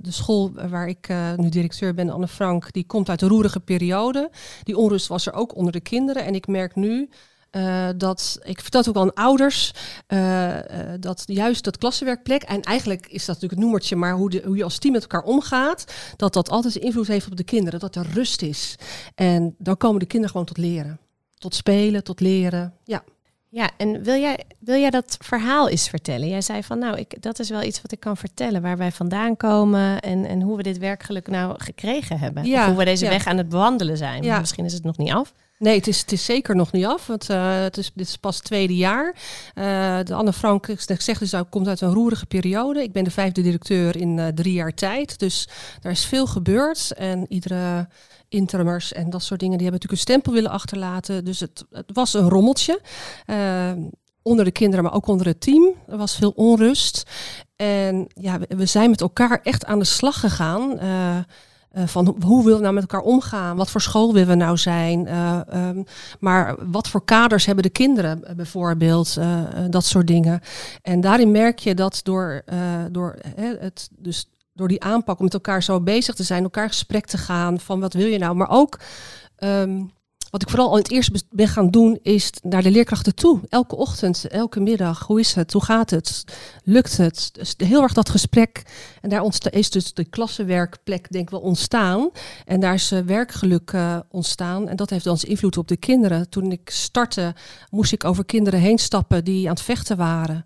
de 0.01 0.11
school 0.11 0.53
waar 0.53 0.89
ik 0.89 1.09
uh, 1.09 1.35
nu 1.35 1.49
directeur 1.49 1.95
ben, 1.95 2.11
Anne 2.11 2.29
Frank, 2.29 2.73
die 2.73 2.87
komt 2.87 3.09
uit 3.09 3.21
de 3.21 3.29
roerige 3.29 3.61
periode. 3.61 4.31
Die 4.63 4.77
onrust 4.77 5.07
was 5.07 5.27
er 5.27 5.33
ook 5.33 5.57
onder 5.57 5.73
de 5.73 5.81
kinderen. 5.81 6.25
En 6.25 6.35
ik 6.35 6.47
merk 6.47 6.75
nu 6.75 7.09
uh, 7.53 7.89
dat, 7.97 8.39
ik 8.43 8.61
vertel 8.61 8.81
het 8.81 8.89
ook 8.89 8.97
aan 8.97 9.15
ouders, 9.15 9.73
uh, 10.09 10.55
uh, 10.55 10.61
dat 11.01 11.23
juist 11.27 11.65
dat 11.65 11.79
klassenwerkplek, 11.79 12.43
en 12.43 12.63
eigenlijk 12.63 13.07
is 13.07 13.25
dat 13.25 13.27
natuurlijk 13.27 13.53
het 13.53 13.61
noemertje, 13.61 13.97
maar 13.97 14.13
hoe, 14.13 14.31
de, 14.31 14.43
hoe 14.45 14.57
je 14.57 14.65
als 14.65 14.79
team 14.79 14.93
met 14.93 15.03
elkaar 15.03 15.23
omgaat, 15.23 15.85
dat 16.17 16.33
dat 16.33 16.51
altijd 16.51 16.77
invloed 16.77 17.07
heeft 17.07 17.27
op 17.27 17.37
de 17.37 17.45
kinderen, 17.45 17.81
dat 17.81 17.97
er 17.97 18.07
rust 18.13 18.43
is. 18.43 18.77
En 19.15 19.55
dan 19.59 19.77
komen 19.77 19.99
de 19.99 20.07
kinderen 20.07 20.31
gewoon 20.31 20.47
tot 20.47 20.59
leren. 20.59 20.99
Tot 21.35 21.55
spelen, 21.55 22.05
tot 22.05 22.21
leren, 22.21 22.75
ja. 22.85 23.03
Ja, 23.51 23.71
en 23.77 24.03
wil 24.03 24.21
jij, 24.21 24.45
wil 24.59 24.81
jij 24.81 24.91
dat 24.91 25.17
verhaal 25.21 25.69
eens 25.69 25.89
vertellen? 25.89 26.29
Jij 26.29 26.41
zei 26.41 26.63
van, 26.63 26.79
nou, 26.79 26.99
ik, 26.99 27.23
dat 27.23 27.39
is 27.39 27.51
wel 27.51 27.63
iets 27.63 27.83
wat 27.83 27.93
ik 27.93 28.01
kan 28.01 28.17
vertellen, 28.17 28.63
waar 28.63 28.77
wij 28.77 28.93
vandaan 28.93 29.37
komen 29.37 30.01
en, 30.01 30.25
en 30.25 30.41
hoe 30.43 30.57
we 30.57 30.63
dit 30.63 30.79
werkgeluk 30.79 31.29
nou 31.29 31.55
gekregen 31.59 32.19
hebben. 32.19 32.45
Ja, 32.45 32.61
of 32.61 32.67
hoe 32.67 32.77
we 32.77 32.85
deze 32.85 33.05
ja. 33.05 33.11
weg 33.11 33.27
aan 33.27 33.37
het 33.37 33.49
bewandelen 33.49 33.97
zijn. 33.97 34.23
Ja. 34.23 34.39
Misschien 34.39 34.65
is 34.65 34.73
het 34.73 34.85
nog 34.85 34.97
niet 34.97 35.13
af. 35.13 35.35
Nee, 35.59 35.77
het 35.77 35.87
is, 35.87 36.01
het 36.01 36.13
is 36.13 36.25
zeker 36.25 36.57
nog 36.57 36.73
niet 36.73 36.85
af. 36.85 37.07
Want 37.07 37.31
uh, 37.31 37.61
het 37.61 37.77
is, 37.77 37.91
dit 37.95 38.07
is 38.07 38.17
pas 38.17 38.37
het 38.37 38.45
tweede 38.45 38.77
jaar. 38.77 39.15
Uh, 39.55 39.99
de 40.05 40.15
Anne 40.15 40.33
Frank, 40.33 40.67
ik 40.67 41.01
zeg 41.01 41.19
dus, 41.19 41.35
komt 41.51 41.69
uit 41.69 41.81
een 41.81 41.93
roerige 41.93 42.27
periode. 42.27 42.83
Ik 42.83 42.93
ben 42.93 43.05
de 43.05 43.11
vijfde 43.11 43.43
directeur 43.43 43.97
in 43.97 44.19
uh, 44.19 44.27
drie 44.27 44.53
jaar 44.53 44.75
tijd. 44.75 45.19
Dus 45.19 45.49
daar 45.81 45.93
is 45.93 46.05
veel 46.05 46.27
gebeurd. 46.27 46.93
En 46.93 47.27
iedere 47.29 47.89
interimers 48.29 48.93
en 48.93 49.11
dat 49.11 49.23
soort 49.23 49.41
dingen, 49.41 49.59
die 49.59 49.67
hebben 49.69 49.81
natuurlijk 49.81 49.93
een 49.93 50.15
stempel 50.15 50.33
willen 50.33 50.51
achterlaten. 50.51 51.25
Dus 51.25 51.41
het, 51.41 51.65
het 51.71 51.91
was 51.93 52.15
een 52.15 52.29
rommeltje. 52.29 52.81
onder 54.23 54.45
de 54.45 54.51
kinderen, 54.51 54.85
maar 54.85 54.95
ook 54.95 55.07
onder 55.07 55.27
het 55.27 55.41
team. 55.41 55.75
Er 55.89 55.97
was 55.97 56.17
veel 56.17 56.31
onrust. 56.31 57.03
En 57.57 58.07
ja, 58.15 58.39
we, 58.39 58.57
we 58.57 58.67
zijn 58.67 58.91
met 58.91 59.01
elkaar 59.01 59.41
echt 59.43 59.65
aan 59.65 59.79
de 59.79 59.85
slag 59.85 60.21
gegaan. 60.21 60.79
Uh, 61.77 61.87
van 61.87 62.17
hoe 62.25 62.43
willen 62.43 62.59
we 62.59 62.63
nou 62.63 62.75
met 62.75 62.83
elkaar 62.83 63.07
omgaan? 63.07 63.57
Wat 63.57 63.71
voor 63.71 63.81
school 63.81 64.13
willen 64.13 64.29
we 64.29 64.35
nou 64.35 64.57
zijn? 64.57 65.07
Uh, 65.07 65.41
um, 65.55 65.85
maar 66.21 66.57
wat 66.71 66.89
voor 66.89 67.05
kaders 67.05 67.47
hebben 67.47 67.65
de 67.65 67.71
kinderen 67.71 68.21
uh, 68.25 68.35
bijvoorbeeld? 68.35 69.17
dat 69.71 69.85
soort 69.85 70.07
dingen. 70.07 70.41
En 70.83 71.01
daarin 71.01 71.31
merk 71.31 71.59
je 71.59 71.75
dat 71.75 72.01
door, 72.03 72.43
door, 72.91 73.17
het, 73.37 73.89
dus 73.99 74.27
door 74.53 74.69
die 74.69 74.83
aanpak 74.83 75.19
om 75.19 75.25
met 75.25 75.35
elkaar 75.35 75.63
zo 75.63 75.81
bezig 75.81 76.15
te 76.15 76.23
zijn, 76.23 76.43
elkaar 76.43 76.69
gesprek 76.69 77.07
te 77.07 77.19
gaan 77.19 77.61
van 77.61 77.81
wat 77.81 77.93
wil 77.93 78.07
je 78.07 78.19
nou? 78.19 78.35
Maar 78.35 78.51
ook 78.51 78.79
um, 79.39 79.91
wat 80.31 80.43
ik 80.43 80.49
vooral 80.49 80.71
al 80.71 80.77
het 80.77 80.91
eerst 80.91 81.25
ben 81.31 81.49
gaan 81.49 81.71
doen, 81.71 81.99
is 82.03 82.33
naar 82.43 82.63
de 82.63 82.71
leerkrachten 82.71 83.15
toe. 83.15 83.41
Elke 83.49 83.77
ochtend, 83.77 84.29
elke 84.29 84.61
middag. 84.61 85.07
Hoe 85.07 85.21
is 85.21 85.35
het? 85.35 85.53
Hoe 85.53 85.65
gaat 85.65 85.91
het? 85.91 86.25
Lukt 86.65 86.97
het? 86.97 87.31
Dus 87.33 87.55
heel 87.57 87.83
erg 87.83 87.93
dat 87.93 88.09
gesprek. 88.09 88.63
En 89.01 89.09
daar 89.09 89.25
is 89.51 89.71
dus 89.71 89.95
de 89.95 90.05
klassenwerkplek, 90.05 91.11
denk 91.11 91.25
ik 91.25 91.31
wel, 91.31 91.41
ontstaan. 91.41 92.11
En 92.45 92.61
daar 92.61 92.75
is 92.75 92.93
uh, 92.93 93.01
werkgeluk 93.01 93.73
uh, 93.73 93.99
ontstaan. 94.11 94.69
En 94.69 94.77
dat 94.77 94.91
heeft 94.91 95.05
dan 95.05 95.19
invloed 95.21 95.57
op 95.57 95.69
de 95.69 95.77
kinderen. 95.77 96.29
Toen 96.29 96.53
ik 96.53 96.71
startte, 96.71 97.35
moest 97.71 97.93
ik 97.93 98.05
over 98.05 98.25
kinderen 98.25 98.61
heen 98.61 98.79
stappen 98.79 99.25
die 99.25 99.49
aan 99.49 99.55
het 99.55 99.63
vechten 99.63 99.97
waren. 99.97 100.45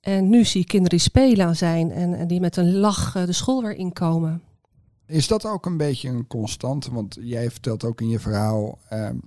En 0.00 0.28
nu 0.28 0.44
zie 0.44 0.60
ik 0.60 0.68
kinderen 0.68 0.98
die 0.98 1.06
spelen 1.06 1.56
zijn 1.56 1.90
en, 1.90 2.26
die 2.26 2.40
met 2.40 2.56
een 2.56 2.76
lach 2.76 3.16
uh, 3.16 3.26
de 3.26 3.32
school 3.32 3.62
weer 3.62 3.74
inkomen. 3.74 4.42
Is 5.06 5.26
dat 5.26 5.46
ook 5.46 5.66
een 5.66 5.76
beetje 5.76 6.08
een 6.08 6.26
constante? 6.26 6.92
Want 6.92 7.18
jij 7.20 7.50
vertelt 7.50 7.84
ook 7.84 8.00
in 8.00 8.08
je 8.08 8.20
verhaal. 8.20 8.78
Um, 8.92 9.20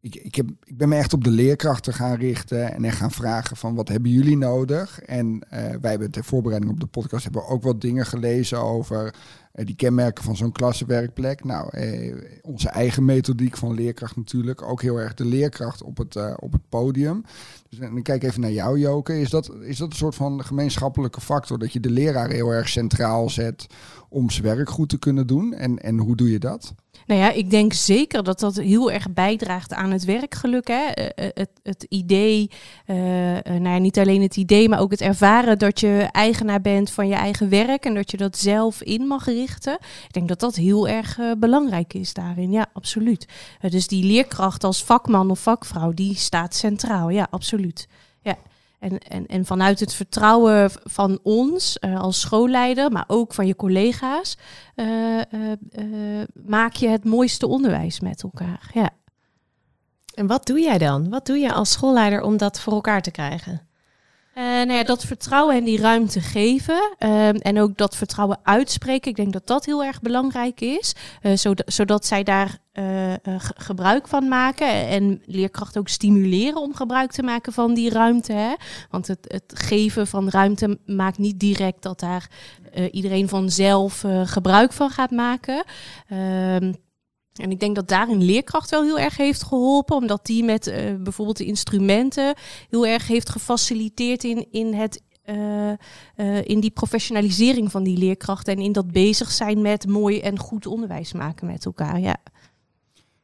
ik, 0.00 0.14
ik, 0.14 0.34
heb, 0.34 0.50
ik 0.64 0.76
ben 0.76 0.88
me 0.88 0.96
echt 0.96 1.12
op 1.12 1.24
de 1.24 1.30
leerkrachten 1.30 1.94
gaan 1.94 2.16
richten 2.16 2.74
en 2.74 2.92
gaan 2.92 3.10
vragen 3.10 3.56
van 3.56 3.74
wat 3.74 3.88
hebben 3.88 4.10
jullie 4.10 4.36
nodig? 4.36 5.00
En 5.00 5.26
uh, 5.26 5.40
wij 5.80 5.90
hebben 5.90 6.10
ter 6.10 6.24
voorbereiding 6.24 6.72
op 6.72 6.80
de 6.80 6.86
podcast 6.86 7.24
hebben 7.24 7.46
ook 7.46 7.62
wat 7.62 7.80
dingen 7.80 8.06
gelezen 8.06 8.62
over 8.62 9.14
die 9.52 9.76
kenmerken 9.76 10.24
van 10.24 10.36
zo'n 10.36 10.52
klassenwerkplek. 10.52 11.44
Nou, 11.44 11.78
uh, 11.78 12.16
onze 12.42 12.68
eigen 12.68 13.04
methodiek 13.04 13.56
van 13.56 13.74
leerkracht 13.74 14.16
natuurlijk. 14.16 14.62
Ook 14.62 14.82
heel 14.82 14.96
erg 14.96 15.14
de 15.14 15.24
leerkracht 15.24 15.82
op 15.82 15.96
het, 15.96 16.16
op 16.40 16.52
het 16.52 16.68
podium. 16.68 17.24
Dus 17.68 17.78
dan 17.78 18.02
kijk 18.02 18.22
even 18.22 18.40
naar 18.40 18.52
jou, 18.52 18.78
Joke. 18.78 19.20
Is 19.20 19.30
dat, 19.30 19.52
is 19.60 19.78
dat 19.78 19.90
een 19.90 19.96
soort 19.96 20.14
van 20.14 20.44
gemeenschappelijke 20.44 21.20
factor 21.20 21.58
dat 21.58 21.72
je 21.72 21.80
de 21.80 21.90
leraar 21.90 22.30
heel 22.30 22.50
erg 22.50 22.68
centraal 22.68 23.30
zet 23.30 23.66
om 24.08 24.30
zijn 24.30 24.44
werk 24.44 24.70
goed 24.70 24.88
te 24.88 24.98
kunnen 24.98 25.26
doen? 25.26 25.54
En, 25.54 25.78
en 25.78 25.98
hoe 25.98 26.16
doe 26.16 26.30
je 26.30 26.38
dat? 26.38 26.74
Nou 27.06 27.20
ja, 27.20 27.30
ik 27.30 27.50
denk 27.50 27.72
zeker 27.72 28.22
dat 28.22 28.40
dat 28.40 28.56
heel 28.56 28.90
erg 28.90 29.12
bijdraagt 29.12 29.72
aan 29.72 29.90
het 29.90 30.04
werkgeluk. 30.04 30.68
Hè? 30.68 30.84
Het, 31.14 31.50
het, 31.62 31.86
idee, 31.88 32.50
nou 32.86 33.62
ja, 33.62 33.78
niet 33.78 33.98
alleen 33.98 34.22
het 34.22 34.36
idee, 34.36 34.68
maar 34.68 34.80
ook 34.80 34.90
het 34.90 35.00
ervaren 35.00 35.58
dat 35.58 35.80
je 35.80 36.08
eigenaar 36.12 36.60
bent 36.60 36.90
van 36.90 37.08
je 37.08 37.14
eigen 37.14 37.48
werk 37.48 37.84
en 37.84 37.94
dat 37.94 38.10
je 38.10 38.16
dat 38.16 38.38
zelf 38.38 38.82
in 38.82 39.06
mag 39.06 39.24
richten. 39.24 39.47
Ik 39.56 40.12
denk 40.12 40.28
dat 40.28 40.40
dat 40.40 40.54
heel 40.54 40.88
erg 40.88 41.18
uh, 41.18 41.32
belangrijk 41.38 41.94
is 41.94 42.12
daarin. 42.12 42.50
Ja, 42.50 42.66
absoluut. 42.72 43.28
dus 43.60 43.86
die 43.86 44.04
leerkracht 44.04 44.64
als 44.64 44.84
vakman 44.84 45.30
of 45.30 45.40
vakvrouw, 45.40 45.92
die 45.92 46.14
staat 46.14 46.54
centraal. 46.54 47.08
Ja, 47.08 47.26
absoluut. 47.30 47.88
Ja. 48.20 48.36
En, 48.78 48.98
en, 48.98 49.26
en 49.26 49.44
vanuit 49.44 49.80
het 49.80 49.94
vertrouwen 49.94 50.70
van 50.84 51.18
ons 51.22 51.76
uh, 51.80 52.00
als 52.00 52.20
schoolleider, 52.20 52.92
maar 52.92 53.04
ook 53.06 53.34
van 53.34 53.46
je 53.46 53.56
collega's, 53.56 54.36
maak 56.46 56.74
je 56.74 56.88
het 56.88 57.04
mooiste 57.04 57.46
onderwijs 57.46 58.00
met 58.00 58.22
elkaar. 58.22 58.70
Ja. 58.72 58.90
En 60.14 60.26
wat 60.26 60.46
doe 60.46 60.60
jij 60.60 60.78
dan? 60.78 61.08
Wat 61.08 61.26
doe 61.26 61.38
je 61.38 61.52
als 61.52 61.70
schoolleider 61.70 62.22
om 62.22 62.36
dat 62.36 62.60
voor 62.60 62.72
elkaar 62.72 63.02
te 63.02 63.10
krijgen? 63.10 63.67
Uh, 64.38 64.44
nou 64.44 64.72
ja, 64.72 64.82
dat 64.82 65.04
vertrouwen 65.04 65.56
en 65.56 65.64
die 65.64 65.80
ruimte 65.80 66.20
geven. 66.20 66.96
Uh, 66.98 67.46
en 67.46 67.60
ook 67.60 67.76
dat 67.76 67.96
vertrouwen 67.96 68.38
uitspreken. 68.42 69.10
Ik 69.10 69.16
denk 69.16 69.32
dat 69.32 69.46
dat 69.46 69.64
heel 69.64 69.84
erg 69.84 70.00
belangrijk 70.00 70.60
is. 70.60 70.94
Uh, 71.22 71.36
zodat, 71.36 71.72
zodat 71.72 72.06
zij 72.06 72.22
daar 72.22 72.58
uh, 72.72 73.12
gebruik 73.56 74.08
van 74.08 74.28
maken. 74.28 74.88
En 74.88 75.22
leerkrachten 75.24 75.80
ook 75.80 75.88
stimuleren 75.88 76.60
om 76.60 76.74
gebruik 76.74 77.10
te 77.10 77.22
maken 77.22 77.52
van 77.52 77.74
die 77.74 77.90
ruimte. 77.90 78.32
Hè? 78.32 78.54
Want 78.90 79.06
het, 79.06 79.18
het 79.28 79.52
geven 79.54 80.06
van 80.06 80.28
ruimte 80.28 80.78
maakt 80.86 81.18
niet 81.18 81.40
direct 81.40 81.82
dat 81.82 82.00
daar 82.00 82.30
iedereen 82.90 83.28
vanzelf 83.28 84.04
gebruik 84.24 84.72
van 84.72 84.90
gaat 84.90 85.10
maken. 85.10 85.64
En 87.38 87.50
ik 87.50 87.60
denk 87.60 87.74
dat 87.74 87.88
daarin 87.88 88.22
leerkracht 88.22 88.70
wel 88.70 88.82
heel 88.82 88.98
erg 88.98 89.16
heeft 89.16 89.42
geholpen, 89.42 89.96
omdat 89.96 90.26
die 90.26 90.44
met 90.44 90.66
uh, 90.66 90.74
bijvoorbeeld 91.00 91.36
de 91.36 91.44
instrumenten 91.44 92.34
heel 92.70 92.86
erg 92.86 93.06
heeft 93.06 93.28
gefaciliteerd 93.28 94.24
in, 94.24 94.46
in, 94.50 94.74
het, 94.74 95.02
uh, 95.26 95.70
uh, 96.16 96.44
in 96.44 96.60
die 96.60 96.70
professionalisering 96.70 97.70
van 97.70 97.82
die 97.82 97.98
leerkrachten 97.98 98.56
en 98.56 98.62
in 98.62 98.72
dat 98.72 98.92
bezig 98.92 99.30
zijn 99.30 99.62
met 99.62 99.86
mooi 99.86 100.20
en 100.20 100.38
goed 100.38 100.66
onderwijs 100.66 101.12
maken 101.12 101.46
met 101.46 101.64
elkaar. 101.64 102.00
Ja. 102.00 102.16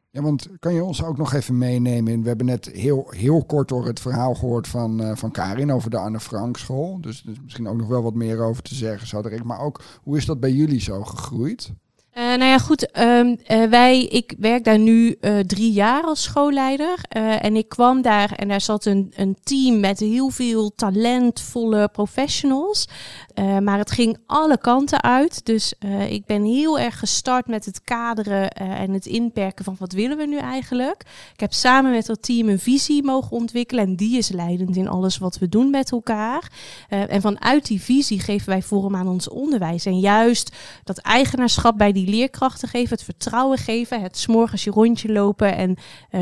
Ja, 0.09 0.21
want 0.21 0.47
kan 0.59 0.73
je 0.73 0.83
ons 0.83 1.03
ook 1.03 1.17
nog 1.17 1.33
even 1.33 1.57
meenemen? 1.57 2.21
We 2.21 2.27
hebben 2.27 2.45
net 2.45 2.69
heel, 2.73 3.07
heel 3.09 3.45
kort 3.45 3.67
door 3.67 3.85
het 3.85 3.99
verhaal 3.99 4.35
gehoord 4.35 4.67
van, 4.67 5.17
van 5.17 5.31
Karin 5.31 5.71
over 5.71 5.89
de 5.89 5.97
Anne 5.97 6.19
Frank 6.19 6.57
school. 6.57 7.01
Dus, 7.01 7.21
dus 7.21 7.41
misschien 7.43 7.67
ook 7.67 7.77
nog 7.77 7.87
wel 7.87 8.03
wat 8.03 8.13
meer 8.13 8.43
over 8.43 8.63
te 8.63 8.75
zeggen, 8.75 9.07
zou 9.07 9.29
ik. 9.29 9.43
Maar 9.43 9.59
ook, 9.59 9.81
hoe 10.03 10.17
is 10.17 10.25
dat 10.25 10.39
bij 10.39 10.51
jullie 10.51 10.81
zo 10.81 11.03
gegroeid? 11.03 11.73
Uh, 12.17 12.23
nou 12.23 12.43
ja, 12.43 12.57
goed. 12.57 12.97
Um, 12.99 13.39
uh, 13.47 13.63
wij, 13.63 14.03
ik 14.03 14.33
werk 14.39 14.63
daar 14.63 14.79
nu 14.79 15.15
uh, 15.21 15.39
drie 15.39 15.71
jaar 15.71 16.03
als 16.03 16.23
schoolleider. 16.23 16.99
en 17.39 17.55
ik 17.55 17.69
kwam 17.69 18.01
daar 18.01 18.31
en 18.31 18.47
daar 18.47 18.61
zat 18.61 18.85
een, 18.85 19.13
een 19.15 19.37
team 19.43 19.79
met 19.79 19.99
heel 19.99 20.29
veel 20.29 20.71
talentvolle 20.75 21.87
professionals. 21.87 22.87
Maar 23.35 23.77
het 23.77 23.91
ging 23.91 24.17
alle 24.25 24.57
kanten 24.57 25.01
uit. 25.01 25.45
Dus 25.45 25.73
ik 26.09 26.25
ben 26.25 26.43
heel 26.43 26.79
erg 26.79 26.99
gestart 26.99 27.47
met 27.47 27.65
het 27.65 27.81
kaderen 27.83 28.49
en 28.51 28.91
het 28.91 29.05
inperken 29.05 29.65
van 29.65 29.75
wat 29.79 29.93
willen 29.93 30.17
we 30.17 30.25
nu 30.25 30.37
eigenlijk. 30.37 31.01
Ik 31.33 31.39
heb 31.39 31.53
samen 31.53 31.91
met 31.91 32.05
dat 32.05 32.21
team 32.21 32.49
een 32.49 32.59
visie 32.59 33.03
mogen 33.03 33.31
ontwikkelen. 33.31 33.85
En 33.85 33.95
die 33.95 34.17
is 34.17 34.29
leidend 34.29 34.75
in 34.75 34.87
alles 34.87 35.17
wat 35.17 35.37
we 35.37 35.49
doen 35.49 35.69
met 35.69 35.91
elkaar. 35.91 36.51
en 36.87 37.21
vanuit 37.21 37.67
die 37.67 37.81
visie 37.81 38.19
geven 38.19 38.49
wij 38.49 38.61
vorm 38.61 38.95
aan 38.95 39.07
ons 39.07 39.29
onderwijs. 39.29 39.85
En 39.85 39.99
juist 39.99 40.55
dat 40.83 40.97
eigenaarschap 40.97 41.77
bij 41.77 41.91
die 41.91 42.09
leerkrachten 42.09 42.67
geven, 42.67 42.95
het 42.95 43.03
vertrouwen 43.03 43.57
geven, 43.57 44.01
het 44.01 44.17
s'morgens 44.17 44.63
je 44.63 44.71
rondje 44.71 45.11
lopen 45.11 45.55
en 45.55 45.77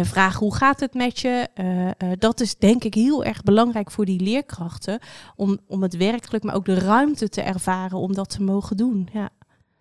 vragen 0.06 0.40
hoe 0.40 0.56
gaat 0.56 0.80
het 0.80 0.94
met 0.94 1.20
je. 1.20 1.48
Dat 2.20 2.40
is 2.40 2.56
denk 2.56 2.84
ik 2.84 2.94
heel 2.94 3.24
erg 3.24 3.44
belangrijk 3.44 3.92
voor 3.92 4.06
die 4.06 4.22
leerkrachten 4.22 5.00
om, 5.36 5.60
om 5.68 5.82
het 5.82 5.98
werkelijk, 5.98 6.44
maar 6.44 6.56
ook 6.56 6.66
de 6.66 6.74
ruimte 6.74 7.02
te 7.12 7.42
ervaren 7.42 7.98
om 7.98 8.14
dat 8.14 8.30
te 8.30 8.42
mogen 8.44 8.78
doen. 8.78 9.10
Ja. 9.14 9.30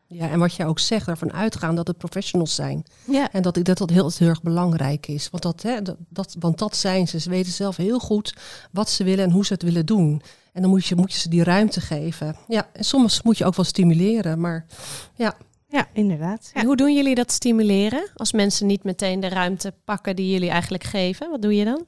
Ja, 0.06 0.30
en 0.30 0.38
wat 0.38 0.54
jij 0.54 0.66
ook 0.66 0.78
zegt, 0.78 1.08
ervan 1.08 1.32
uitgaan 1.32 1.74
dat 1.74 1.86
het 1.86 1.98
professionals 1.98 2.54
zijn. 2.54 2.84
Ja. 3.04 3.32
En 3.32 3.42
dat 3.42 3.56
ik 3.56 3.64
dat, 3.64 3.78
dat 3.78 3.90
heel, 3.90 4.10
heel 4.18 4.28
erg 4.28 4.42
belangrijk 4.42 5.06
is. 5.06 5.30
Want 5.30 5.42
dat, 5.42 5.62
hè, 5.62 5.82
dat, 5.82 5.96
dat, 6.08 6.36
want 6.38 6.58
dat 6.58 6.76
zijn 6.76 7.08
ze. 7.08 7.20
Ze 7.20 7.30
weten 7.30 7.52
zelf 7.52 7.76
heel 7.76 7.98
goed 7.98 8.34
wat 8.70 8.90
ze 8.90 9.04
willen 9.04 9.24
en 9.24 9.30
hoe 9.30 9.44
ze 9.46 9.52
het 9.52 9.62
willen 9.62 9.86
doen. 9.86 10.22
En 10.52 10.62
dan 10.62 10.70
moet 10.70 10.86
je, 10.86 10.94
moet 10.94 11.12
je 11.12 11.18
ze 11.18 11.28
die 11.28 11.44
ruimte 11.44 11.80
geven. 11.80 12.36
Ja, 12.48 12.68
en 12.72 12.84
soms 12.84 13.22
moet 13.22 13.38
je 13.38 13.44
ook 13.44 13.56
wel 13.56 13.64
stimuleren. 13.64 14.40
Maar 14.40 14.66
ja, 15.14 15.34
Ja, 15.68 15.88
inderdaad. 15.92 16.50
En 16.54 16.66
hoe 16.66 16.76
doen 16.76 16.94
jullie 16.94 17.14
dat 17.14 17.32
stimuleren 17.32 18.10
als 18.14 18.32
mensen 18.32 18.66
niet 18.66 18.84
meteen 18.84 19.20
de 19.20 19.28
ruimte 19.28 19.74
pakken 19.84 20.16
die 20.16 20.30
jullie 20.30 20.50
eigenlijk 20.50 20.84
geven? 20.84 21.30
Wat 21.30 21.42
doe 21.42 21.56
je 21.56 21.64
dan? 21.64 21.84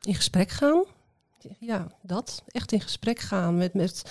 In 0.00 0.14
gesprek 0.14 0.50
gaan. 0.50 0.84
Ja, 1.58 1.86
dat. 2.02 2.42
Echt 2.46 2.72
in 2.72 2.80
gesprek 2.80 3.18
gaan 3.18 3.56
met, 3.56 3.74
met 3.74 4.02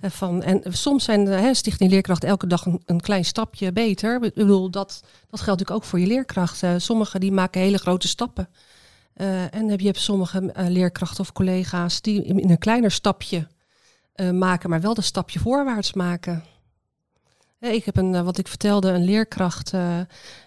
eh, 0.00 0.10
van. 0.10 0.42
En 0.42 0.62
soms 0.68 1.04
zijn 1.04 1.24
de 1.24 1.30
hè, 1.30 1.54
Stichting 1.54 1.90
Leerkracht 1.90 2.24
elke 2.24 2.46
dag 2.46 2.66
een, 2.66 2.82
een, 2.86 3.00
klein 3.00 3.24
stapje 3.24 3.72
beter. 3.72 4.22
Ik 4.22 4.34
bedoel, 4.34 4.70
dat, 4.70 5.00
dat 5.02 5.40
geldt 5.40 5.60
natuurlijk 5.60 5.70
ook 5.70 5.84
voor 5.84 6.00
je 6.00 6.06
leerkrachten. 6.06 6.80
Sommigen 6.80 7.20
die 7.20 7.32
maken 7.32 7.60
hele 7.60 7.78
grote 7.78 8.08
stappen. 8.08 8.48
Uh, 9.16 9.54
en 9.54 9.68
heb 9.68 9.80
je 9.80 9.86
hebt 9.86 10.00
sommige 10.00 10.52
leerkrachten 10.54 11.20
of 11.20 11.32
collega's 11.32 12.00
die 12.00 12.24
in 12.24 12.50
een 12.50 12.58
kleiner 12.58 12.90
stapje 12.90 13.46
maken, 14.32 14.70
maar 14.70 14.80
wel 14.80 14.94
de 14.94 15.02
stapje 15.02 15.38
voorwaarts 15.38 15.92
maken. 15.92 16.44
Ik 17.58 17.84
heb 17.84 17.96
een, 17.96 18.24
wat 18.24 18.38
ik 18.38 18.48
vertelde, 18.48 18.90
een 18.90 19.04
leerkracht, 19.04 19.72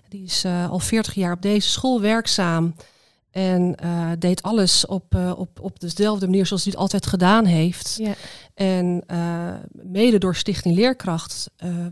die 0.10 0.24
is 0.24 0.46
al 0.46 0.80
40 0.80 1.14
jaar 1.14 1.34
op 1.34 1.42
deze 1.42 1.70
school 1.70 2.02
werkzaam. 2.02 2.76
En 3.36 3.78
uh, 3.84 4.12
deed 4.20 4.42
alles 4.42 4.86
op, 4.86 5.16
uh, 5.16 5.34
op, 5.38 5.60
op 5.62 5.80
dezelfde 5.80 6.26
manier 6.26 6.46
zoals 6.46 6.64
hij 6.64 6.72
het 6.72 6.82
altijd 6.82 7.06
gedaan 7.06 7.46
heeft. 7.46 7.96
Ja. 7.98 8.14
En 8.54 9.04
uh, 9.12 9.54
mede 9.72 10.18
door 10.18 10.36
Stichting 10.36 10.76
Leerkracht 10.76 11.50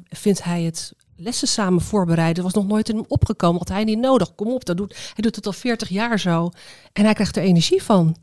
vindt 0.10 0.44
hij 0.44 0.64
het 0.64 0.94
lessen 1.16 1.48
samen 1.48 1.82
voorbereiden. 1.82 2.44
was 2.44 2.54
nog 2.54 2.68
nooit 2.68 2.90
in 2.90 2.96
hem 2.96 3.06
opgekomen. 3.08 3.58
Had 3.58 3.70
hij 3.70 3.84
niet 3.84 4.00
nodig. 4.00 4.36
Kom 4.36 4.48
op, 4.48 4.66
dat 4.66 4.78
doet, 4.78 4.96
hij 4.96 5.24
doet 5.24 5.36
het 5.36 5.46
al 5.46 5.54
40 5.54 5.90
jaar 5.90 6.20
zo. 6.20 6.50
En 6.94 7.04
hij 7.04 7.14
krijgt 7.14 7.36
er 7.36 7.44
energie 7.44 7.84
van. 7.84 8.16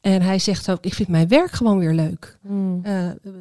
En 0.00 0.22
hij 0.22 0.38
zegt 0.38 0.70
ook, 0.70 0.84
ik 0.84 0.94
vind 0.94 1.08
mijn 1.08 1.28
werk 1.28 1.50
gewoon 1.50 1.78
weer 1.78 1.94
leuk. 1.94 2.38
Mm. 2.42 2.82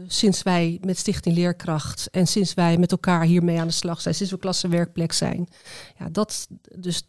sinds 0.07 0.43
wij 0.43 0.77
met 0.81 0.97
Stichting 0.97 1.35
Leerkracht 1.35 2.07
en 2.11 2.27
sinds 2.27 2.53
wij 2.53 2.77
met 2.77 2.91
elkaar 2.91 3.23
hiermee 3.23 3.59
aan 3.59 3.67
de 3.67 3.73
slag 3.73 4.01
zijn, 4.01 4.15
sinds 4.15 4.31
we 4.31 4.39
klassenwerkplek 4.39 5.11
zijn. 5.11 5.47
Ja, 5.99 6.09
dat 6.09 6.47
dus 6.75 7.03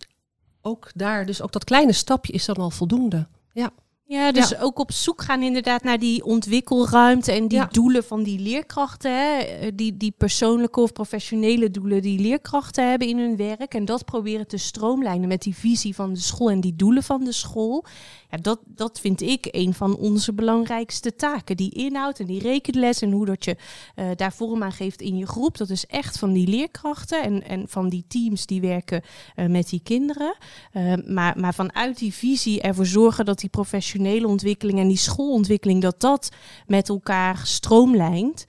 ook 0.62 0.90
daar, 0.94 1.26
dus 1.26 1.42
ook 1.42 1.52
dat 1.52 1.64
kleine 1.64 1.92
stapje 1.92 2.32
is 2.32 2.44
dan 2.44 2.56
al 2.56 2.70
voldoende. 2.70 3.26
Ja. 3.52 3.72
Ja, 4.08 4.32
dus 4.32 4.58
ook 4.58 4.78
op 4.78 4.92
zoek 4.92 5.22
gaan 5.22 5.42
inderdaad 5.42 5.82
naar 5.82 5.98
die 5.98 6.24
ontwikkelruimte 6.24 7.32
en 7.32 7.48
die 7.48 7.66
doelen 7.70 8.04
van 8.04 8.22
die 8.22 8.38
leerkrachten. 8.40 9.12
Hè? 9.12 9.38
Eh, 9.38 9.72
die, 9.74 9.96
die 9.96 10.14
persoonlijke 10.16 10.80
of 10.80 10.92
professionele 10.92 11.70
doelen 11.70 12.02
die 12.02 12.20
leerkrachten 12.20 12.88
hebben 12.88 13.08
in 13.08 13.18
hun 13.18 13.36
werk. 13.36 13.74
En 13.74 13.84
dat 13.84 14.04
proberen 14.04 14.46
te 14.46 14.56
stroomlijnen 14.56 15.28
met 15.28 15.42
die 15.42 15.54
visie 15.54 15.94
van 15.94 16.12
de 16.12 16.20
school 16.20 16.50
en 16.50 16.60
die 16.60 16.76
doelen 16.76 17.02
van 17.02 17.24
de 17.24 17.32
school. 17.32 17.84
Ja, 18.30 18.36
dat, 18.36 18.60
dat 18.64 19.00
vind 19.00 19.20
ik 19.20 19.48
een 19.50 19.74
van 19.74 19.96
onze 19.96 20.32
belangrijkste 20.32 21.14
taken. 21.14 21.56
Die 21.56 21.74
inhoud 21.74 22.18
en 22.18 22.26
die 22.26 22.40
rekenles 22.40 23.00
en 23.00 23.12
hoe 23.12 23.26
dat 23.26 23.44
je 23.44 23.56
uh, 23.96 24.10
daar 24.16 24.32
vorm 24.32 24.62
aan 24.62 24.72
geeft 24.72 25.00
in 25.00 25.16
je 25.16 25.26
groep. 25.26 25.56
Dat 25.56 25.70
is 25.70 25.86
echt 25.86 26.18
van 26.18 26.32
die 26.32 26.46
leerkrachten 26.46 27.22
en, 27.22 27.42
en 27.42 27.68
van 27.68 27.88
die 27.88 28.04
teams 28.08 28.46
die 28.46 28.60
werken 28.60 29.02
uh, 29.36 29.46
met 29.46 29.68
die 29.68 29.80
kinderen. 29.82 30.36
Uh, 30.72 30.94
maar, 31.06 31.38
maar 31.38 31.54
vanuit 31.54 31.98
die 31.98 32.14
visie 32.14 32.60
ervoor 32.60 32.86
zorgen 32.86 33.24
dat 33.24 33.38
die 33.38 33.50
professionele 33.50 34.26
ontwikkeling 34.26 34.78
en 34.78 34.88
die 34.88 34.96
schoolontwikkeling, 34.96 35.82
dat 35.82 36.00
dat 36.00 36.28
met 36.66 36.88
elkaar 36.88 37.40
stroomlijnt. 37.46 38.44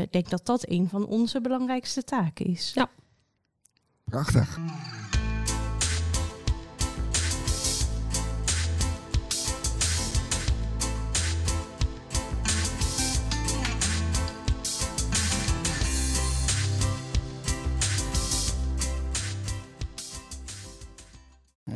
Ik 0.00 0.12
denk 0.12 0.30
dat 0.30 0.46
dat 0.46 0.68
een 0.68 0.88
van 0.88 1.06
onze 1.06 1.40
belangrijkste 1.40 2.04
taken 2.04 2.46
is. 2.46 2.72
Ja. 2.74 2.90
Prachtig. 4.04 4.58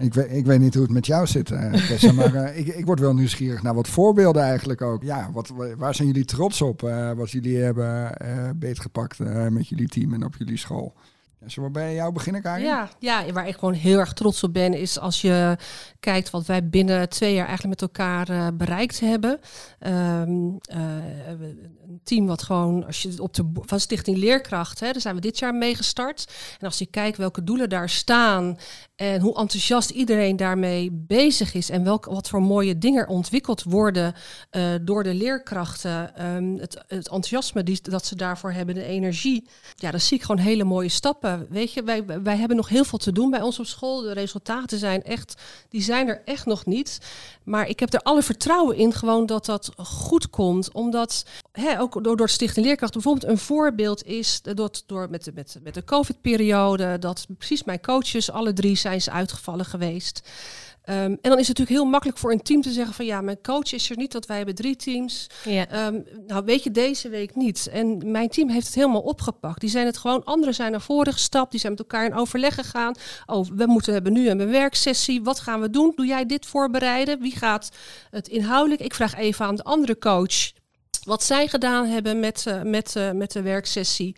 Ik 0.00 0.14
weet, 0.14 0.32
ik 0.32 0.46
weet 0.46 0.60
niet 0.60 0.74
hoe 0.74 0.82
het 0.82 0.92
met 0.92 1.06
jou 1.06 1.26
zit, 1.26 1.50
uh, 1.50 1.72
Tessa, 1.88 2.12
maar 2.12 2.34
uh, 2.34 2.58
ik, 2.58 2.66
ik 2.66 2.86
word 2.86 3.00
wel 3.00 3.14
nieuwsgierig 3.14 3.62
naar 3.62 3.74
wat 3.74 3.88
voorbeelden 3.88 4.42
eigenlijk 4.42 4.82
ook. 4.82 5.02
Ja, 5.02 5.30
wat, 5.32 5.52
waar 5.76 5.94
zijn 5.94 6.08
jullie 6.08 6.24
trots 6.24 6.62
op 6.62 6.82
uh, 6.82 7.12
wat 7.12 7.30
jullie 7.30 7.58
hebben 7.58 8.16
beetgepakt 8.58 9.18
met 9.50 9.68
jullie 9.68 9.88
team 9.88 10.14
en 10.14 10.24
op 10.24 10.36
jullie 10.36 10.56
school? 10.56 10.94
Ja, 11.40 11.48
zullen 11.48 11.68
we 11.68 11.78
bij 11.78 11.94
jou 11.94 12.12
beginnen, 12.12 12.42
Karin? 12.42 12.64
Ja, 12.64 12.88
ja, 12.98 13.32
waar 13.32 13.48
ik 13.48 13.54
gewoon 13.54 13.74
heel 13.74 13.98
erg 13.98 14.12
trots 14.12 14.42
op 14.42 14.52
ben, 14.52 14.74
is 14.74 14.98
als 14.98 15.20
je 15.20 15.56
kijkt 16.00 16.30
wat 16.30 16.46
wij 16.46 16.68
binnen 16.68 17.08
twee 17.08 17.34
jaar 17.34 17.46
eigenlijk 17.46 17.80
met 17.80 17.90
elkaar 17.90 18.30
uh, 18.30 18.46
bereikt 18.54 19.00
hebben. 19.00 19.40
Um, 19.86 20.58
uh, 20.72 20.76
een 21.88 22.00
team 22.04 22.26
wat 22.26 22.42
gewoon, 22.42 22.86
als 22.86 23.02
je 23.02 23.22
op 23.22 23.34
de 23.34 23.50
van 23.54 23.80
Stichting 23.80 24.16
Leerkracht, 24.16 24.80
hè, 24.80 24.92
daar 24.92 25.00
zijn 25.00 25.14
we 25.14 25.20
dit 25.20 25.38
jaar 25.38 25.54
mee 25.54 25.74
gestart. 25.74 26.32
En 26.58 26.66
als 26.66 26.78
je 26.78 26.86
kijkt 26.86 27.16
welke 27.16 27.44
doelen 27.44 27.68
daar 27.68 27.88
staan 27.88 28.58
en 28.98 29.20
hoe 29.20 29.36
enthousiast 29.36 29.90
iedereen 29.90 30.36
daarmee 30.36 30.90
bezig 30.92 31.54
is 31.54 31.70
en 31.70 31.84
welke, 31.84 32.10
wat 32.10 32.28
voor 32.28 32.42
mooie 32.42 32.78
dingen 32.78 33.08
ontwikkeld 33.08 33.62
worden 33.62 34.14
uh, 34.50 34.74
door 34.82 35.02
de 35.02 35.14
leerkrachten, 35.14 36.26
um, 36.26 36.58
het, 36.58 36.74
het, 36.74 37.08
enthousiasme 37.08 37.62
die, 37.62 37.78
dat 37.82 38.06
ze 38.06 38.16
daarvoor 38.16 38.52
hebben, 38.52 38.74
de 38.74 38.84
energie. 38.84 39.48
Ja, 39.74 39.90
dan 39.90 40.00
zie 40.00 40.16
ik 40.16 40.22
gewoon 40.22 40.44
hele 40.44 40.64
mooie 40.64 40.88
stappen 40.88 41.46
Weet 41.48 41.72
je, 41.72 41.82
wij, 41.82 42.04
wij 42.22 42.36
hebben 42.36 42.56
nog 42.56 42.68
heel 42.68 42.84
veel 42.84 42.98
te 42.98 43.12
doen 43.12 43.30
bij 43.30 43.42
ons 43.42 43.58
op 43.58 43.66
school. 43.66 44.00
De 44.00 44.12
resultaten 44.12 44.78
zijn 44.78 45.02
echt, 45.02 45.42
die 45.68 45.82
zijn 45.82 46.08
er 46.08 46.22
echt 46.24 46.46
nog 46.46 46.66
niet. 46.66 46.98
Maar 47.44 47.68
ik 47.68 47.80
heb 47.80 47.92
er 47.92 48.00
alle 48.00 48.22
vertrouwen 48.22 48.76
in 48.76 48.92
gewoon 48.92 49.26
dat 49.26 49.46
dat 49.46 49.70
goed 49.76 50.30
komt. 50.30 50.72
Omdat, 50.72 51.24
hè, 51.52 51.80
ook 51.80 52.04
door, 52.04 52.16
door 52.16 52.28
Stichting 52.28 52.66
Leerkracht 52.66 52.92
bijvoorbeeld 52.92 53.30
een 53.30 53.38
voorbeeld 53.38 54.04
is, 54.04 54.40
door, 54.42 54.70
door 54.86 55.10
met, 55.10 55.30
met, 55.34 55.58
met 55.62 55.74
de 55.74 55.84
COVID-periode, 55.84 56.98
dat 56.98 57.26
precies 57.38 57.64
mijn 57.64 57.80
coaches, 57.80 58.30
alle 58.30 58.52
drie 58.52 58.76
zijn 58.76 58.87
ze 58.96 59.10
uitgevallen 59.10 59.64
geweest. 59.64 60.20
Um, 60.90 60.94
en 60.94 61.18
dan 61.22 61.38
is 61.38 61.48
het 61.48 61.58
natuurlijk 61.58 61.78
heel 61.78 61.84
makkelijk 61.84 62.18
voor 62.18 62.32
een 62.32 62.42
team 62.42 62.62
te 62.62 62.70
zeggen 62.70 62.94
van 62.94 63.04
ja, 63.04 63.20
mijn 63.20 63.42
coach 63.42 63.72
is 63.72 63.90
er 63.90 63.96
niet, 63.96 64.12
want 64.12 64.26
wij 64.26 64.36
hebben 64.36 64.54
drie 64.54 64.76
teams. 64.76 65.26
Ja. 65.44 65.86
Um, 65.86 66.04
nou, 66.26 66.44
weet 66.44 66.62
je, 66.62 66.70
deze 66.70 67.08
week 67.08 67.34
niet. 67.34 67.68
En 67.72 68.10
mijn 68.10 68.28
team 68.28 68.48
heeft 68.50 68.66
het 68.66 68.74
helemaal 68.74 69.00
opgepakt. 69.00 69.60
Die 69.60 69.70
zijn 69.70 69.86
het 69.86 69.96
gewoon, 69.96 70.24
anderen 70.24 70.54
zijn 70.54 70.70
naar 70.70 70.80
voren 70.80 71.12
gestapt, 71.12 71.50
die 71.50 71.60
zijn 71.60 71.72
met 71.72 71.80
elkaar 71.80 72.04
in 72.04 72.14
overleg 72.14 72.54
gegaan. 72.54 72.94
Oh, 73.26 73.46
we 73.54 73.66
moeten 73.66 73.92
hebben 73.92 74.12
nu 74.12 74.28
een 74.28 74.50
werksessie. 74.50 75.22
Wat 75.22 75.40
gaan 75.40 75.60
we 75.60 75.70
doen? 75.70 75.92
Doe 75.96 76.06
jij 76.06 76.26
dit 76.26 76.46
voorbereiden? 76.46 77.20
Wie 77.20 77.36
gaat 77.36 77.70
het 78.10 78.28
inhoudelijk? 78.28 78.80
Ik 78.80 78.94
vraag 78.94 79.14
even 79.14 79.46
aan 79.46 79.56
de 79.56 79.64
andere 79.64 79.98
coach 79.98 80.52
wat 81.04 81.22
zij 81.22 81.48
gedaan 81.48 81.86
hebben 81.86 82.20
met, 82.20 82.44
uh, 82.48 82.62
met, 82.62 82.94
uh, 82.96 83.10
met 83.10 83.32
de 83.32 83.42
werksessie. 83.42 84.16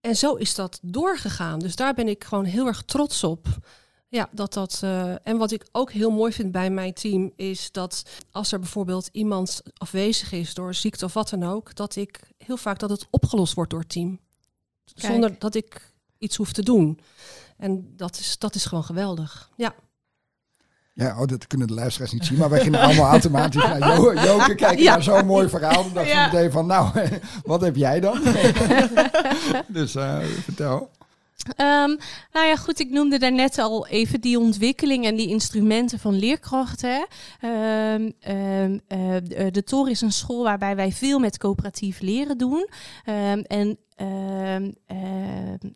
En 0.00 0.16
zo 0.16 0.34
is 0.34 0.54
dat 0.54 0.78
doorgegaan. 0.82 1.58
Dus 1.58 1.76
daar 1.76 1.94
ben 1.94 2.08
ik 2.08 2.24
gewoon 2.24 2.44
heel 2.44 2.66
erg 2.66 2.82
trots 2.82 3.24
op. 3.24 3.46
Ja, 4.10 4.28
dat 4.32 4.52
dat. 4.52 4.80
Uh, 4.84 5.14
en 5.22 5.36
wat 5.36 5.50
ik 5.50 5.66
ook 5.72 5.92
heel 5.92 6.10
mooi 6.10 6.32
vind 6.32 6.52
bij 6.52 6.70
mijn 6.70 6.92
team 6.92 7.32
is 7.36 7.72
dat 7.72 8.02
als 8.30 8.52
er 8.52 8.58
bijvoorbeeld 8.58 9.08
iemand 9.12 9.62
afwezig 9.76 10.32
is 10.32 10.54
door 10.54 10.74
ziekte 10.74 11.04
of 11.04 11.12
wat 11.12 11.28
dan 11.28 11.42
ook, 11.42 11.74
dat 11.74 11.96
ik 11.96 12.20
heel 12.38 12.56
vaak 12.56 12.78
dat 12.78 12.90
het 12.90 13.06
opgelost 13.10 13.54
wordt 13.54 13.70
door 13.70 13.80
het 13.80 13.88
team. 13.88 14.20
Kijk. 14.94 15.12
Zonder 15.12 15.38
dat 15.38 15.54
ik 15.54 15.92
iets 16.18 16.36
hoef 16.36 16.52
te 16.52 16.62
doen. 16.62 17.00
En 17.56 17.92
dat 17.96 18.18
is, 18.18 18.38
dat 18.38 18.54
is 18.54 18.64
gewoon 18.64 18.84
geweldig. 18.84 19.50
Ja. 19.56 19.74
Ja, 20.94 21.20
oh, 21.20 21.26
dat 21.26 21.46
kunnen 21.46 21.66
de 21.66 21.74
luisteraars 21.74 22.12
niet 22.12 22.26
zien, 22.26 22.38
maar 22.38 22.50
wij 22.50 22.60
gingen 22.60 22.80
allemaal 22.80 23.10
automatisch 23.10 23.62
naar 23.62 23.96
jo 23.96 24.14
Joke 24.14 24.54
kijken 24.54 24.82
ja. 24.82 24.92
naar 24.92 25.02
zo'n 25.02 25.26
mooi 25.26 25.48
verhaal. 25.48 25.82
Dan 25.82 25.92
dacht 25.92 26.06
je 26.06 26.12
ja. 26.12 26.26
meteen 26.32 26.50
van, 26.50 26.66
nou, 26.66 26.90
wat 27.44 27.60
heb 27.60 27.76
jij 27.76 28.00
dan? 28.00 28.22
dus 29.68 29.94
uh, 29.94 30.18
vertel. 30.24 30.90
Um, 31.48 31.96
nou 32.32 32.46
ja, 32.46 32.56
goed, 32.56 32.80
ik 32.80 32.90
noemde 32.90 33.18
daarnet 33.18 33.58
al 33.58 33.86
even 33.86 34.20
die 34.20 34.38
ontwikkeling 34.38 35.04
en 35.04 35.16
die 35.16 35.28
instrumenten 35.28 35.98
van 35.98 36.18
leerkrachten. 36.18 37.06
Um, 37.44 38.12
um, 38.28 38.80
uh, 38.88 39.16
de 39.50 39.62
Tor 39.64 39.90
is 39.90 40.00
een 40.00 40.12
school 40.12 40.42
waarbij 40.42 40.76
wij 40.76 40.92
veel 40.92 41.18
met 41.18 41.38
coöperatief 41.38 42.00
leren 42.00 42.38
doen. 42.38 42.68
en 43.46 43.78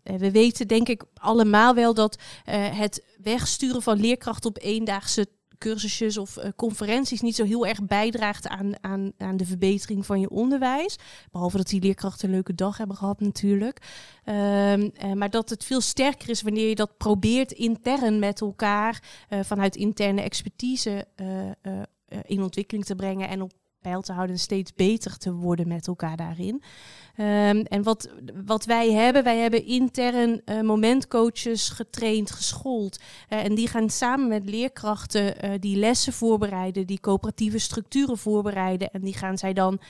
we 0.03 0.31
weten 0.33 0.69
denk 0.69 0.89
ik 0.89 1.03
allemaal 1.15 1.75
wel 1.75 1.95
dat 1.95 2.19
uh, 2.49 2.79
het 2.79 3.05
wegsturen 3.23 3.83
van 3.83 4.01
leerkrachten 4.01 4.51
op 4.51 4.59
eendaagse 4.63 5.29
cursusjes 5.65 6.19
of 6.19 6.37
uh, 6.37 6.45
conferenties 6.57 7.21
niet 7.21 7.35
zo 7.35 7.45
heel 7.45 7.67
erg 7.67 7.83
bijdraagt 7.83 8.49
aan, 8.49 8.73
aan, 8.81 9.13
aan 9.19 9.37
de 9.37 9.47
verbetering 9.47 10.07
van 10.07 10.21
je 10.21 10.31
onderwijs. 10.31 10.97
Behalve 11.31 11.57
dat 11.57 11.69
die 11.69 11.81
leerkrachten 11.81 12.29
een 12.29 12.35
leuke 12.35 12.55
dag 12.55 12.77
hebben 12.77 12.97
gehad 12.97 13.21
natuurlijk. 13.21 13.79
Um, 14.25 14.35
uh, 14.35 15.13
maar 15.13 15.31
dat 15.31 15.51
het 15.51 15.65
veel 15.65 15.81
sterker 15.81 16.29
is 16.29 16.43
wanneer 16.43 16.69
je 16.69 16.75
dat 16.75 16.97
probeert 16.97 17.53
intern 17.53 18.19
met 18.19 18.41
elkaar 18.41 19.03
uh, 19.31 19.41
vanuit 19.43 19.77
interne 19.77 20.21
expertise 20.21 21.07
in 22.27 22.43
ontwikkeling 22.43 22.85
te 22.85 22.95
brengen 22.95 23.29
en 23.29 23.43
op 23.43 23.53
peil 23.85 24.03
te 24.03 24.13
houden 24.13 24.35
en 24.35 24.41
steeds 24.41 24.75
beter 24.75 25.19
te 25.19 25.33
worden 25.33 25.69
met 25.69 25.87
elkaar 25.87 26.17
daarin. 26.17 26.63
Ehm, 27.17 27.65
en 27.69 27.83
wat, 27.83 28.09
wat 28.47 28.65
wij 28.65 28.93
hebben, 28.93 29.25
wij 29.25 29.39
hebben 29.39 29.67
intern 29.67 30.41
uh, 30.45 30.61
momentcoaches 30.61 31.69
getraind, 31.69 32.31
geschoold. 32.31 32.99
Uh, 33.29 33.45
en 33.45 33.55
die 33.55 33.69
gaan 33.69 33.91
samen 33.91 34.29
met 34.29 34.51
leerkrachten 34.51 35.45
uh, 35.45 35.51
die 35.61 35.77
lessen 35.77 36.13
voorbereiden, 36.13 36.87
die 36.87 37.01
coöperatieve 37.01 37.59
structuren 37.59 38.19
voorbereiden. 38.19 38.91
En 38.91 39.01
die 39.01 39.15
gaan 39.15 39.39
zij 39.39 39.53
dan 39.53 39.81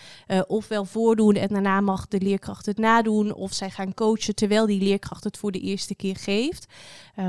ofwel 0.46 0.84
voordoen 0.84 1.34
en 1.34 1.48
daarna 1.48 1.80
mag 1.80 2.08
de 2.08 2.20
leerkracht 2.20 2.66
het 2.66 2.78
nadoen. 2.78 3.34
Of 3.34 3.52
zij 3.52 3.70
gaan 3.70 3.94
coachen 3.94 4.34
terwijl 4.34 4.66
die 4.66 4.82
leerkracht 4.82 5.24
het 5.24 5.36
voor 5.36 5.52
de 5.52 5.60
eerste 5.60 5.94
keer 5.94 6.16
geeft. 6.16 6.66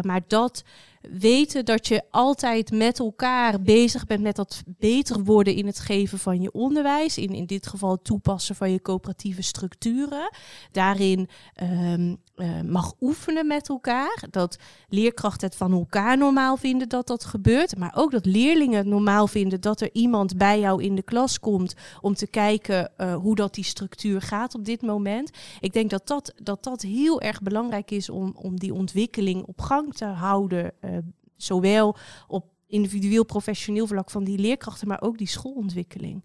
maar 0.01 0.21
dat 0.27 0.63
weten 1.11 1.65
dat 1.65 1.87
je 1.87 2.01
altijd 2.09 2.71
met 2.71 2.99
elkaar 2.99 3.61
bezig 3.61 4.05
bent 4.05 4.21
met 4.21 4.35
dat 4.35 4.63
beter 4.65 5.23
worden 5.23 5.55
in 5.55 5.65
het 5.65 5.79
geven 5.79 6.19
van 6.19 6.41
je 6.41 6.51
onderwijs. 6.51 7.17
In, 7.17 7.33
in 7.33 7.45
dit 7.45 7.67
geval 7.67 7.91
het 7.91 8.03
toepassen 8.03 8.55
van 8.55 8.71
je 8.71 8.81
coöperatieve 8.81 9.41
structuren. 9.41 10.29
Daarin 10.71 11.29
um, 11.61 12.17
uh, 12.35 12.61
mag 12.61 12.93
oefenen 13.01 13.47
met 13.47 13.69
elkaar. 13.69 14.23
Dat 14.29 14.57
leerkrachten 14.89 15.47
het 15.47 15.57
van 15.57 15.71
elkaar 15.71 16.17
normaal 16.17 16.57
vinden 16.57 16.89
dat 16.89 17.07
dat 17.07 17.25
gebeurt. 17.25 17.77
Maar 17.77 17.93
ook 17.95 18.11
dat 18.11 18.25
leerlingen 18.25 18.77
het 18.77 18.87
normaal 18.87 19.27
vinden 19.27 19.61
dat 19.61 19.81
er 19.81 19.89
iemand 19.93 20.37
bij 20.37 20.59
jou 20.59 20.83
in 20.83 20.95
de 20.95 21.01
klas 21.01 21.39
komt 21.39 21.75
om 22.01 22.13
te 22.13 22.27
kijken 22.27 22.91
uh, 22.97 23.15
hoe 23.15 23.35
dat 23.35 23.53
die 23.53 23.63
structuur 23.63 24.21
gaat 24.21 24.55
op 24.55 24.65
dit 24.65 24.81
moment. 24.81 25.29
Ik 25.59 25.73
denk 25.73 25.89
dat 25.89 26.07
dat, 26.07 26.33
dat, 26.43 26.63
dat 26.63 26.81
heel 26.81 27.21
erg 27.21 27.41
belangrijk 27.41 27.91
is 27.91 28.09
om, 28.09 28.35
om 28.35 28.59
die 28.59 28.73
ontwikkeling 28.73 29.43
op 29.45 29.61
gang 29.61 29.93
te 29.93 30.05
houden. 30.05 30.71
Uh, 30.81 30.94
zowel 31.35 31.95
op 32.27 32.53
individueel 32.67 33.25
professioneel 33.25 33.87
vlak 33.87 34.09
van 34.09 34.23
die 34.23 34.37
leerkrachten, 34.37 34.87
maar 34.87 35.01
ook 35.01 35.17
die 35.17 35.27
schoolontwikkeling. 35.27 36.23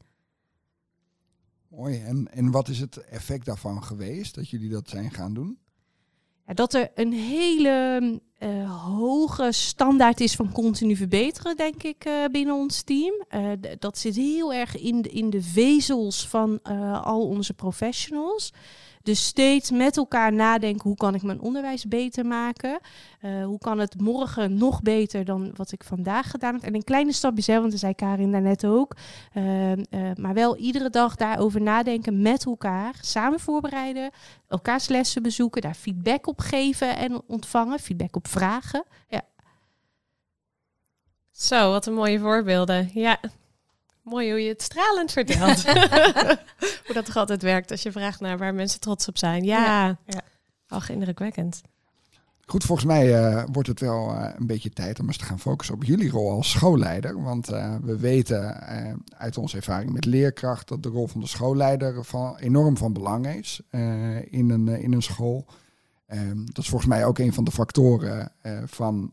Mooi. 1.69 2.03
En, 2.03 2.33
en 2.33 2.51
wat 2.51 2.69
is 2.69 2.79
het 2.79 2.97
effect 2.97 3.47
daarvan 3.47 3.83
geweest 3.83 4.35
dat 4.35 4.49
jullie 4.49 4.71
dat 4.71 4.89
zijn 4.89 5.11
gaan 5.11 5.35
doen? 5.35 5.59
dat 6.55 6.75
er 6.75 6.91
een 6.95 7.13
hele 7.13 8.21
uh, 8.39 8.85
hoge 8.87 9.53
standaard 9.53 10.21
is 10.21 10.35
van 10.35 10.53
continu 10.53 10.97
verbeteren, 10.97 11.57
denk 11.57 11.83
ik, 11.83 12.05
uh, 12.07 12.25
binnen 12.33 12.55
ons 12.55 12.83
team. 12.83 13.25
Uh, 13.35 13.51
dat 13.79 13.99
zit 13.99 14.17
heel 14.17 14.53
erg 14.53 14.77
in 14.77 15.03
de, 15.03 15.09
in 15.09 15.31
de 15.31 15.43
vezels 15.43 16.29
van 16.29 16.63
al 17.03 17.27
onze 17.27 17.55
professionals. 17.55 18.53
Dus 19.11 19.27
steeds 19.27 19.71
met 19.71 19.97
elkaar 19.97 20.33
nadenken, 20.33 20.89
hoe 20.89 20.97
kan 20.97 21.15
ik 21.15 21.23
mijn 21.23 21.41
onderwijs 21.41 21.89
beter 21.89 22.27
maken? 22.27 22.81
Uh, 23.23 23.45
hoe 23.45 23.59
kan 23.59 23.79
het 23.79 24.01
morgen 24.01 24.55
nog 24.55 24.83
beter 24.83 25.25
dan 25.25 25.51
wat 25.57 25.73
ik 25.73 25.85
vandaag 25.85 26.31
gedaan 26.31 26.55
heb? 26.55 26.63
En 26.63 26.75
in 26.75 26.85
kleine 26.85 27.13
stapjes, 27.13 27.47
hè, 27.47 27.59
want 27.59 27.71
dat 27.71 27.81
zei 27.81 27.95
Karin 27.95 28.33
daarnet 28.33 28.67
ook. 28.67 28.97
Uh, 29.35 29.73
uh, 29.73 29.77
maar 30.15 30.35
wel 30.35 30.57
iedere 30.57 30.91
dag 30.91 31.17
daarover 31.17 31.61
nadenken 31.61 32.23
met 32.23 32.45
elkaar. 32.47 32.95
Samen 33.01 33.41
voorbereiden, 33.41 34.11
elkaars 34.49 34.89
lessen 34.89 35.23
bezoeken, 35.23 35.63
daar 35.63 35.75
feedback 35.75 36.27
op 36.27 36.41
geven 36.41 36.97
en 36.97 37.23
ontvangen. 37.27 37.79
Feedback 37.79 38.17
op 38.17 38.29
vragen. 38.29 38.85
Ja. 39.09 39.23
Zo, 41.31 41.71
wat 41.71 41.87
een 41.87 41.95
mooie 41.95 42.19
voorbeelden. 42.19 42.91
Ja, 42.95 43.21
Mooi 44.03 44.31
hoe 44.31 44.41
je 44.41 44.49
het 44.49 44.63
stralend 44.63 45.13
vertelt. 45.13 45.63
hoe 46.87 46.95
dat 46.95 47.05
toch 47.05 47.17
altijd 47.17 47.43
werkt 47.43 47.71
als 47.71 47.83
je 47.83 47.93
vraagt 47.93 48.21
naar 48.21 48.39
waar 48.39 48.55
mensen 48.55 48.81
trots 48.81 49.09
op 49.09 49.19
zijn. 49.19 49.45
Ja, 49.45 49.65
ja. 49.65 49.97
ja. 50.07 50.21
Ach, 50.69 50.91
indrukwekkend. 50.91 51.63
Goed, 52.51 52.65
volgens 52.65 52.87
mij 52.87 53.09
uh, 53.09 53.45
wordt 53.53 53.69
het 53.69 53.81
wel 53.81 54.11
uh, 54.11 54.29
een 54.37 54.47
beetje 54.47 54.71
tijd 54.71 55.01
om 55.01 55.07
eens 55.07 55.17
te 55.17 55.25
gaan 55.25 55.41
focussen 55.41 55.75
op 55.75 55.85
jullie 55.85 56.11
rol 56.11 56.31
als 56.31 56.51
schoolleider. 56.51 57.23
Want 57.23 57.51
uh, 57.51 57.75
we 57.83 57.99
weten 57.99 58.61
uit 59.17 59.39
onze 59.39 59.57
ervaring 59.57 59.93
met 59.93 60.05
leerkracht 60.05 60.69
dat 60.69 60.83
de 60.83 60.89
rol 60.89 61.07
van 61.07 61.21
de 61.21 61.27
schoolleider 61.27 62.05
van, 62.05 62.37
enorm 62.37 62.77
van 62.77 62.93
belang 62.93 63.27
is 63.27 63.61
in, 64.31 64.51
een, 64.51 64.69
in 64.69 64.93
een 64.93 65.03
school. 65.03 65.47
Ehm, 66.07 66.45
dat 66.45 66.59
is 66.59 66.69
volgens 66.69 66.91
mij 66.91 67.05
ook 67.05 67.19
een 67.19 67.33
van 67.33 67.45
de 67.45 67.51
factoren 67.51 68.33
van 68.67 69.13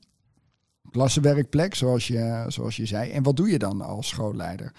klassenwerkplek, 0.98 1.76
zoals 1.76 2.08
je, 2.08 2.46
zoals 2.48 2.76
je 2.76 2.86
zei. 2.86 3.12
En 3.12 3.24
wat 3.24 3.36
doe 3.36 3.50
je 3.50 3.60
dan 3.60 3.82
als 3.82 4.08
schoolleider? 4.08 4.72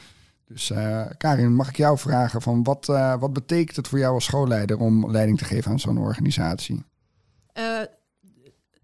Dus 0.46 0.70
uh, 0.70 1.07
Karin, 1.18 1.54
mag 1.54 1.68
ik 1.68 1.76
jou 1.76 1.98
vragen 1.98 2.42
van 2.42 2.62
wat, 2.62 2.88
uh, 2.90 3.20
wat 3.20 3.33
betekent 3.33 3.76
het 3.76 3.88
voor 3.88 3.98
jou 3.98 4.14
als 4.14 4.24
schoolleider 4.24 4.78
om 4.78 5.11
leiding 5.11 5.38
te 5.38 5.44
geven 5.44 5.70
aan 5.70 5.81
zo'n 5.81 5.98
organisatie? 5.98 6.85
Uh, 7.59 7.81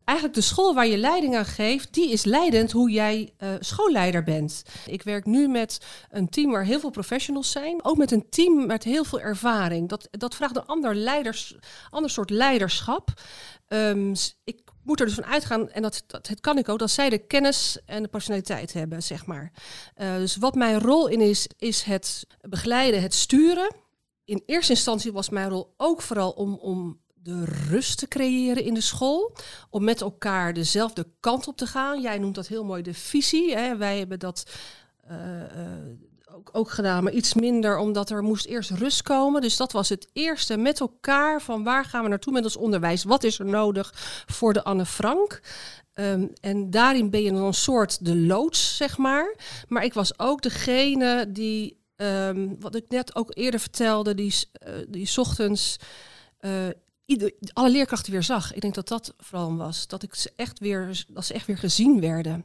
eigenlijk 0.04 0.36
de 0.36 0.44
school 0.44 0.74
waar 0.74 0.86
je 0.86 0.96
leiding 0.96 1.36
aan 1.36 1.44
geeft, 1.44 1.94
die 1.94 2.12
is 2.12 2.24
leidend 2.24 2.72
hoe 2.72 2.90
jij 2.90 3.32
schoolleider 3.60 4.22
bent. 4.22 4.62
Ik 4.86 5.02
werk 5.02 5.24
nu 5.24 5.48
met 5.48 5.80
een 6.10 6.28
team 6.28 6.50
waar 6.50 6.64
heel 6.64 6.80
veel 6.80 6.90
professionals 6.90 7.50
zijn, 7.50 7.84
ook 7.84 7.96
met 7.96 8.10
een 8.10 8.28
team 8.28 8.66
met 8.66 8.84
heel 8.84 9.04
veel 9.04 9.20
ervaring. 9.20 9.88
Dat, 9.88 10.08
dat 10.10 10.34
vraagt 10.34 10.56
een 10.56 10.66
ander, 10.66 10.94
leiders, 10.94 11.56
ander 11.90 12.10
soort 12.10 12.30
leiderschap. 12.30 13.12
Um, 13.68 14.12
ik 14.44 14.63
moet 14.84 15.00
er 15.00 15.06
dus 15.06 15.14
van 15.14 15.24
uitgaan, 15.24 15.70
en 15.70 15.82
dat, 15.82 16.04
het 16.08 16.40
kan 16.40 16.58
ik 16.58 16.68
ook, 16.68 16.78
dat 16.78 16.90
zij 16.90 17.10
de 17.10 17.18
kennis 17.18 17.78
en 17.86 18.02
de 18.02 18.08
personaliteit 18.08 18.72
hebben, 18.72 19.02
zeg 19.02 19.26
maar. 19.26 19.52
Uh, 19.96 20.16
dus 20.16 20.36
wat 20.36 20.54
mijn 20.54 20.80
rol 20.80 21.08
in 21.08 21.20
is, 21.20 21.48
is 21.58 21.82
het 21.82 22.26
begeleiden, 22.40 23.02
het 23.02 23.14
sturen. 23.14 23.74
In 24.24 24.42
eerste 24.46 24.72
instantie 24.72 25.12
was 25.12 25.28
mijn 25.28 25.48
rol 25.48 25.74
ook 25.76 26.02
vooral 26.02 26.30
om, 26.30 26.54
om 26.54 27.00
de 27.14 27.44
rust 27.44 27.98
te 27.98 28.08
creëren 28.08 28.64
in 28.64 28.74
de 28.74 28.80
school. 28.80 29.36
Om 29.70 29.84
met 29.84 30.00
elkaar 30.00 30.52
dezelfde 30.52 31.06
kant 31.20 31.48
op 31.48 31.56
te 31.56 31.66
gaan. 31.66 32.00
Jij 32.00 32.18
noemt 32.18 32.34
dat 32.34 32.46
heel 32.46 32.64
mooi 32.64 32.82
de 32.82 32.94
visie. 32.94 33.56
Hè. 33.56 33.76
Wij 33.76 33.98
hebben 33.98 34.18
dat 34.18 34.50
uh, 35.10 35.40
uh, 35.40 35.46
ook, 36.34 36.50
ook 36.52 36.70
gedaan, 36.70 37.04
maar 37.04 37.12
iets 37.12 37.34
minder 37.34 37.78
omdat 37.78 38.10
er 38.10 38.22
moest 38.22 38.46
eerst 38.46 38.70
rust 38.70 39.02
komen. 39.02 39.40
Dus 39.40 39.56
dat 39.56 39.72
was 39.72 39.88
het 39.88 40.08
eerste 40.12 40.56
met 40.56 40.80
elkaar 40.80 41.42
van 41.42 41.64
waar 41.64 41.84
gaan 41.84 42.02
we 42.02 42.08
naartoe 42.08 42.32
met 42.32 42.44
ons 42.44 42.56
onderwijs? 42.56 43.04
Wat 43.04 43.24
is 43.24 43.38
er 43.38 43.46
nodig 43.46 43.92
voor 44.26 44.52
de 44.52 44.64
Anne 44.64 44.86
Frank? 44.86 45.40
Um, 45.94 46.32
en 46.40 46.70
daarin 46.70 47.10
ben 47.10 47.22
je 47.22 47.32
dan 47.32 47.42
een 47.42 47.54
soort 47.54 48.04
de 48.04 48.16
loods, 48.16 48.76
zeg 48.76 48.98
maar. 48.98 49.34
Maar 49.68 49.84
ik 49.84 49.94
was 49.94 50.18
ook 50.18 50.42
degene 50.42 51.32
die, 51.32 51.80
um, 51.96 52.60
wat 52.60 52.74
ik 52.74 52.88
net 52.88 53.16
ook 53.16 53.30
eerder 53.36 53.60
vertelde, 53.60 54.14
die, 54.14 54.34
uh, 54.66 54.74
die 54.88 55.10
ochtends 55.16 55.76
uh, 56.40 56.52
ieder, 57.04 57.32
alle 57.52 57.70
leerkrachten 57.70 58.12
weer 58.12 58.22
zag. 58.22 58.54
Ik 58.54 58.60
denk 58.60 58.74
dat 58.74 58.88
dat 58.88 59.14
vooral 59.18 59.56
was. 59.56 59.86
Dat, 59.86 60.02
ik 60.02 60.14
ze 60.14 60.32
echt 60.36 60.58
weer, 60.58 61.04
dat 61.08 61.24
ze 61.24 61.34
echt 61.34 61.46
weer 61.46 61.58
gezien 61.58 62.00
werden. 62.00 62.44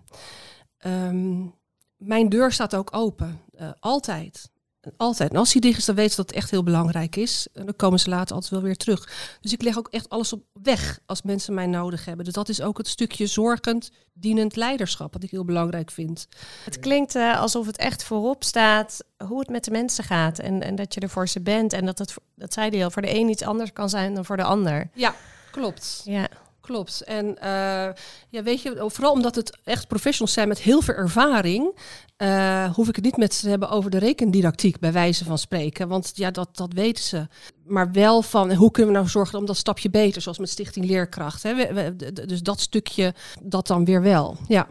Um, 0.86 1.58
mijn 2.00 2.30
deur 2.30 2.52
staat 2.52 2.76
ook 2.76 2.96
open. 2.96 3.42
Uh, 3.60 3.70
altijd. 3.80 4.50
Altijd. 4.98 5.32
En 5.32 5.38
als 5.38 5.52
die 5.52 5.62
dicht 5.62 5.78
is, 5.78 5.86
dan 5.86 5.96
weten 5.96 6.12
ze 6.12 6.18
dat 6.18 6.28
het 6.28 6.36
echt 6.38 6.52
heel 6.52 6.64
belangrijk 6.64 7.16
is. 7.16 7.48
En 7.54 7.66
dan 7.66 7.76
komen 7.76 8.00
ze 8.00 8.10
later 8.10 8.36
altijd 8.36 8.52
wel 8.52 8.62
weer 8.62 8.78
terug. 8.78 9.38
Dus 9.42 9.54
ik 9.54 9.62
leg 9.62 9.78
ook 9.78 9.88
echt 9.88 10.10
alles 10.10 10.34
op 10.34 10.44
weg 10.54 11.00
als 11.06 11.22
mensen 11.22 11.54
mij 11.54 11.66
nodig 11.66 12.06
hebben. 12.06 12.26
Dus 12.26 12.34
dat 12.34 12.50
is 12.50 12.62
ook 12.62 12.78
het 12.78 12.88
stukje 12.88 13.28
zorgend, 13.28 13.92
dienend 14.14 14.56
leiderschap, 14.56 15.14
wat 15.14 15.24
ik 15.24 15.32
heel 15.32 15.46
belangrijk 15.46 15.92
vind. 15.92 16.28
Het 16.66 16.80
klinkt 16.80 17.16
uh, 17.16 17.40
alsof 17.40 17.66
het 17.66 17.78
echt 17.78 18.04
voorop 18.04 18.44
staat 18.44 19.04
hoe 19.28 19.40
het 19.40 19.50
met 19.50 19.64
de 19.64 19.72
mensen 19.72 20.04
gaat. 20.04 20.40
En, 20.40 20.62
en 20.64 20.76
dat 20.76 20.94
je 20.94 21.00
er 21.00 21.10
voor 21.10 21.28
ze 21.28 21.42
bent. 21.42 21.74
En 21.74 21.86
dat 21.86 21.98
het, 21.98 22.14
dat 22.36 22.54
zei 22.54 22.70
hij 22.70 22.84
al, 22.84 22.92
voor 22.92 23.02
de 23.02 23.16
een 23.16 23.30
iets 23.30 23.44
anders 23.44 23.74
kan 23.74 23.90
zijn 23.90 24.14
dan 24.14 24.26
voor 24.26 24.38
de 24.38 24.44
ander. 24.44 24.90
Ja, 24.94 25.16
klopt. 25.52 26.02
Ja. 26.04 26.30
Klopt. 26.62 27.02
En 27.02 27.26
uh, 27.26 27.90
ja, 28.30 28.44
weet 28.44 28.62
je, 28.62 28.86
vooral 28.88 29.12
omdat 29.12 29.36
het 29.36 29.58
echt 29.64 29.88
professionals 29.88 30.34
zijn 30.34 30.48
met 30.48 30.60
heel 30.60 30.82
veel 30.82 30.94
ervaring, 30.94 31.80
uh, 32.18 32.74
hoef 32.74 32.88
ik 32.88 32.96
het 32.96 33.06
niet 33.06 33.18
met 33.18 33.34
ze 33.34 33.42
te 33.42 33.50
hebben 33.50 33.70
over 33.70 33.92
de 33.92 33.98
rekendidactiek, 33.98 34.80
bij 34.80 34.92
wijze 34.92 35.26
van 35.26 35.38
spreken. 35.38 35.88
Want 35.88 36.12
ja, 36.16 36.32
dat, 36.32 36.50
dat 36.52 36.74
weten 36.74 37.04
ze. 37.04 37.28
Maar 37.66 37.92
wel 37.92 38.22
van 38.22 38.54
hoe 38.54 38.72
kunnen 38.72 38.92
we 38.92 38.98
nou 38.98 39.10
zorgen 39.10 39.40
om 39.40 39.46
dat 39.46 39.58
stapje 39.58 39.90
beter, 39.90 40.22
zoals 40.22 40.38
met 40.38 40.50
Stichting 40.50 40.86
Leerkracht. 40.86 41.44
Hè? 41.44 41.96
Dus 42.26 42.42
dat 42.42 42.60
stukje, 42.60 43.14
dat 43.42 43.68
dan 43.68 43.86
weer 43.86 44.02
wel. 44.02 44.38
Ja. 44.48 44.68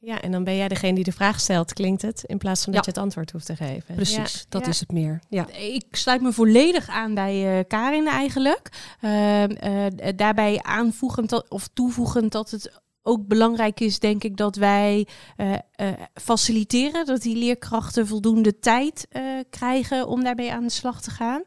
Ja, 0.00 0.20
en 0.20 0.32
dan 0.32 0.44
ben 0.44 0.56
jij 0.56 0.68
degene 0.68 0.94
die 0.94 1.04
de 1.04 1.12
vraag 1.12 1.40
stelt, 1.40 1.72
klinkt 1.72 2.02
het, 2.02 2.22
in 2.26 2.38
plaats 2.38 2.64
van 2.64 2.72
dat 2.72 2.84
je 2.84 2.90
het 2.90 3.00
antwoord 3.00 3.30
hoeft 3.30 3.46
te 3.46 3.56
geven. 3.56 3.94
Precies, 3.94 4.46
dat 4.48 4.66
is 4.66 4.80
het 4.80 4.92
meer. 4.92 5.20
Ja. 5.28 5.52
Ik 5.52 5.86
sluit 5.90 6.20
me 6.20 6.32
volledig 6.32 6.88
aan 6.88 7.14
bij 7.14 7.58
uh, 7.58 7.64
Karin 7.68 8.06
eigenlijk. 8.06 8.96
Uh, 9.00 9.42
uh, 9.42 9.86
daarbij 10.16 10.62
aanvoegend 10.62 11.48
of 11.48 11.68
toevoegend 11.72 12.32
dat 12.32 12.50
het 12.50 12.80
ook 13.08 13.26
belangrijk 13.26 13.80
is, 13.80 13.98
denk 13.98 14.24
ik, 14.24 14.36
dat 14.36 14.56
wij 14.56 15.06
uh, 15.36 15.50
uh, 15.50 15.88
faciliteren. 16.14 17.06
Dat 17.06 17.22
die 17.22 17.36
leerkrachten 17.36 18.06
voldoende 18.06 18.58
tijd 18.58 19.06
uh, 19.12 19.22
krijgen 19.50 20.08
om 20.08 20.24
daarmee 20.24 20.52
aan 20.52 20.62
de 20.62 20.70
slag 20.70 21.00
te 21.00 21.10
gaan. 21.10 21.42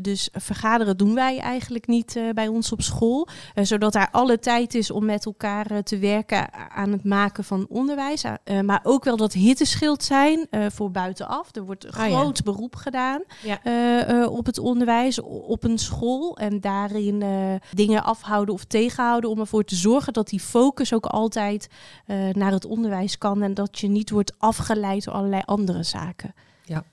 dus 0.00 0.28
vergaderen 0.32 0.96
doen 0.96 1.14
wij 1.14 1.38
eigenlijk 1.38 1.86
niet 1.86 2.20
bij 2.34 2.48
ons 2.48 2.72
op 2.72 2.82
school. 2.82 3.28
zodat 3.54 3.92
daar 3.92 4.08
alle 4.10 4.38
tijd 4.38 4.74
is 4.74 4.90
om 4.90 5.04
met 5.04 5.26
elkaar 5.26 5.82
te 5.82 5.98
werken 5.98 6.70
aan 6.70 6.92
het 6.92 7.04
maken 7.04 7.44
van 7.44 7.66
onderwijs. 7.68 8.24
maar 8.64 8.80
ook 8.82 9.04
wel 9.04 9.16
dat 9.16 9.32
hitteschild 9.32 10.04
zijn 10.04 10.48
voor 10.50 10.90
buitenaf. 10.90 11.48
Er 11.56 11.64
wordt 11.64 11.84
een 11.84 11.90
oh, 11.90 11.96
groot 11.96 12.36
ja. 12.36 12.44
beroep 12.44 12.76
gedaan 12.76 13.22
ja. 13.42 14.26
op 14.26 14.46
het 14.46 14.58
onderwijs, 14.58 15.20
op 15.22 15.64
een 15.64 15.78
school. 15.78 16.36
En 16.36 16.60
daarin 16.60 17.22
dingen 17.72 18.04
afhouden 18.04 18.54
of 18.54 18.64
tegenhouden 18.64 19.30
om 19.30 19.38
ervoor 19.38 19.64
te 19.64 19.76
zorgen 19.76 20.12
dat 20.12 20.28
die 20.28 20.40
focus 20.40 20.61
ook 20.92 21.06
altijd 21.06 21.68
uh, 22.06 22.28
naar 22.28 22.52
het 22.52 22.64
onderwijs 22.64 23.18
kan 23.18 23.42
en 23.42 23.54
dat 23.54 23.78
je 23.78 23.88
niet 23.88 24.10
wordt 24.10 24.32
afgeleid 24.38 25.04
door 25.04 25.14
allerlei 25.14 25.42
andere 25.44 25.82
zaken. 25.82 26.34
Ja. 26.64 26.84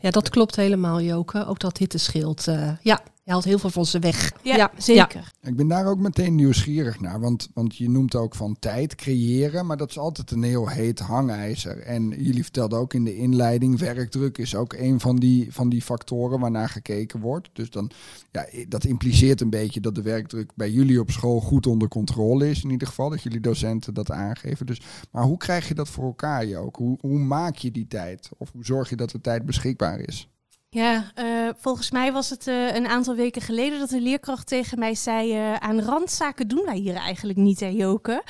Ja, 0.00 0.10
dat 0.10 0.28
klopt 0.28 0.56
helemaal, 0.56 1.00
Joke. 1.00 1.46
Ook 1.46 1.58
dat 1.58 1.78
hitte 1.78 1.98
scheelt. 1.98 2.46
Uh, 2.46 2.70
ja, 2.82 3.00
je 3.28 3.34
haalt 3.34 3.46
heel 3.46 3.58
veel 3.58 3.70
van 3.70 3.86
ze 3.86 3.98
weg. 3.98 4.32
Ja, 4.42 4.70
zeker. 4.76 5.32
Ik 5.42 5.56
ben 5.56 5.68
daar 5.68 5.86
ook 5.86 5.98
meteen 5.98 6.34
nieuwsgierig 6.34 7.00
naar. 7.00 7.20
Want, 7.20 7.48
want 7.54 7.76
je 7.76 7.90
noemt 7.90 8.14
ook 8.14 8.34
van 8.34 8.56
tijd 8.58 8.94
creëren. 8.94 9.66
Maar 9.66 9.76
dat 9.76 9.90
is 9.90 9.98
altijd 9.98 10.30
een 10.30 10.42
heel 10.42 10.68
heet 10.68 10.98
hangijzer. 10.98 11.78
En 11.78 12.08
jullie 12.08 12.42
vertelden 12.42 12.78
ook 12.78 12.94
in 12.94 13.04
de 13.04 13.16
inleiding... 13.16 13.78
werkdruk 13.78 14.38
is 14.38 14.54
ook 14.54 14.72
een 14.72 15.00
van 15.00 15.16
die, 15.16 15.52
van 15.52 15.68
die 15.68 15.82
factoren 15.82 16.40
waarnaar 16.40 16.68
gekeken 16.68 17.20
wordt. 17.20 17.48
Dus 17.52 17.70
dan, 17.70 17.90
ja, 18.30 18.46
dat 18.68 18.84
impliceert 18.84 19.40
een 19.40 19.50
beetje 19.50 19.80
dat 19.80 19.94
de 19.94 20.02
werkdruk 20.02 20.52
bij 20.54 20.70
jullie 20.70 21.00
op 21.00 21.10
school 21.10 21.40
goed 21.40 21.66
onder 21.66 21.88
controle 21.88 22.50
is. 22.50 22.62
In 22.64 22.70
ieder 22.70 22.88
geval, 22.88 23.10
dat 23.10 23.22
jullie 23.22 23.40
docenten 23.40 23.94
dat 23.94 24.10
aangeven. 24.10 24.66
Dus, 24.66 24.80
maar 25.10 25.24
hoe 25.24 25.36
krijg 25.36 25.68
je 25.68 25.74
dat 25.74 25.88
voor 25.88 26.04
elkaar, 26.04 26.54
ook? 26.54 26.76
Hoe, 26.76 26.98
hoe 27.00 27.18
maak 27.18 27.56
je 27.56 27.70
die 27.70 27.86
tijd? 27.86 28.28
Of 28.38 28.52
hoe 28.52 28.64
zorg 28.64 28.90
je 28.90 28.96
dat 28.96 29.10
de 29.10 29.20
tijd 29.20 29.44
beschikbaar 29.44 30.00
is? 30.00 30.28
Ja, 30.70 31.12
uh, 31.18 31.48
volgens 31.56 31.90
mij 31.90 32.12
was 32.12 32.30
het 32.30 32.46
uh, 32.46 32.74
een 32.74 32.86
aantal 32.86 33.14
weken 33.14 33.42
geleden 33.42 33.78
dat 33.78 33.90
een 33.90 34.02
leerkracht 34.02 34.46
tegen 34.46 34.78
mij 34.78 34.94
zei: 34.94 35.34
uh, 35.34 35.54
aan 35.54 35.80
randzaken 35.80 36.48
doen 36.48 36.64
wij 36.64 36.76
hier 36.76 36.94
eigenlijk 36.94 37.38
niet, 37.38 37.60
hè, 37.60 37.66
Joke. 37.66 38.22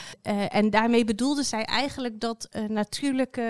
en 0.48 0.70
daarmee 0.70 1.04
bedoelde 1.04 1.42
zij 1.42 1.64
eigenlijk 1.64 2.20
dat 2.20 2.48
natuurlijk 2.68 3.40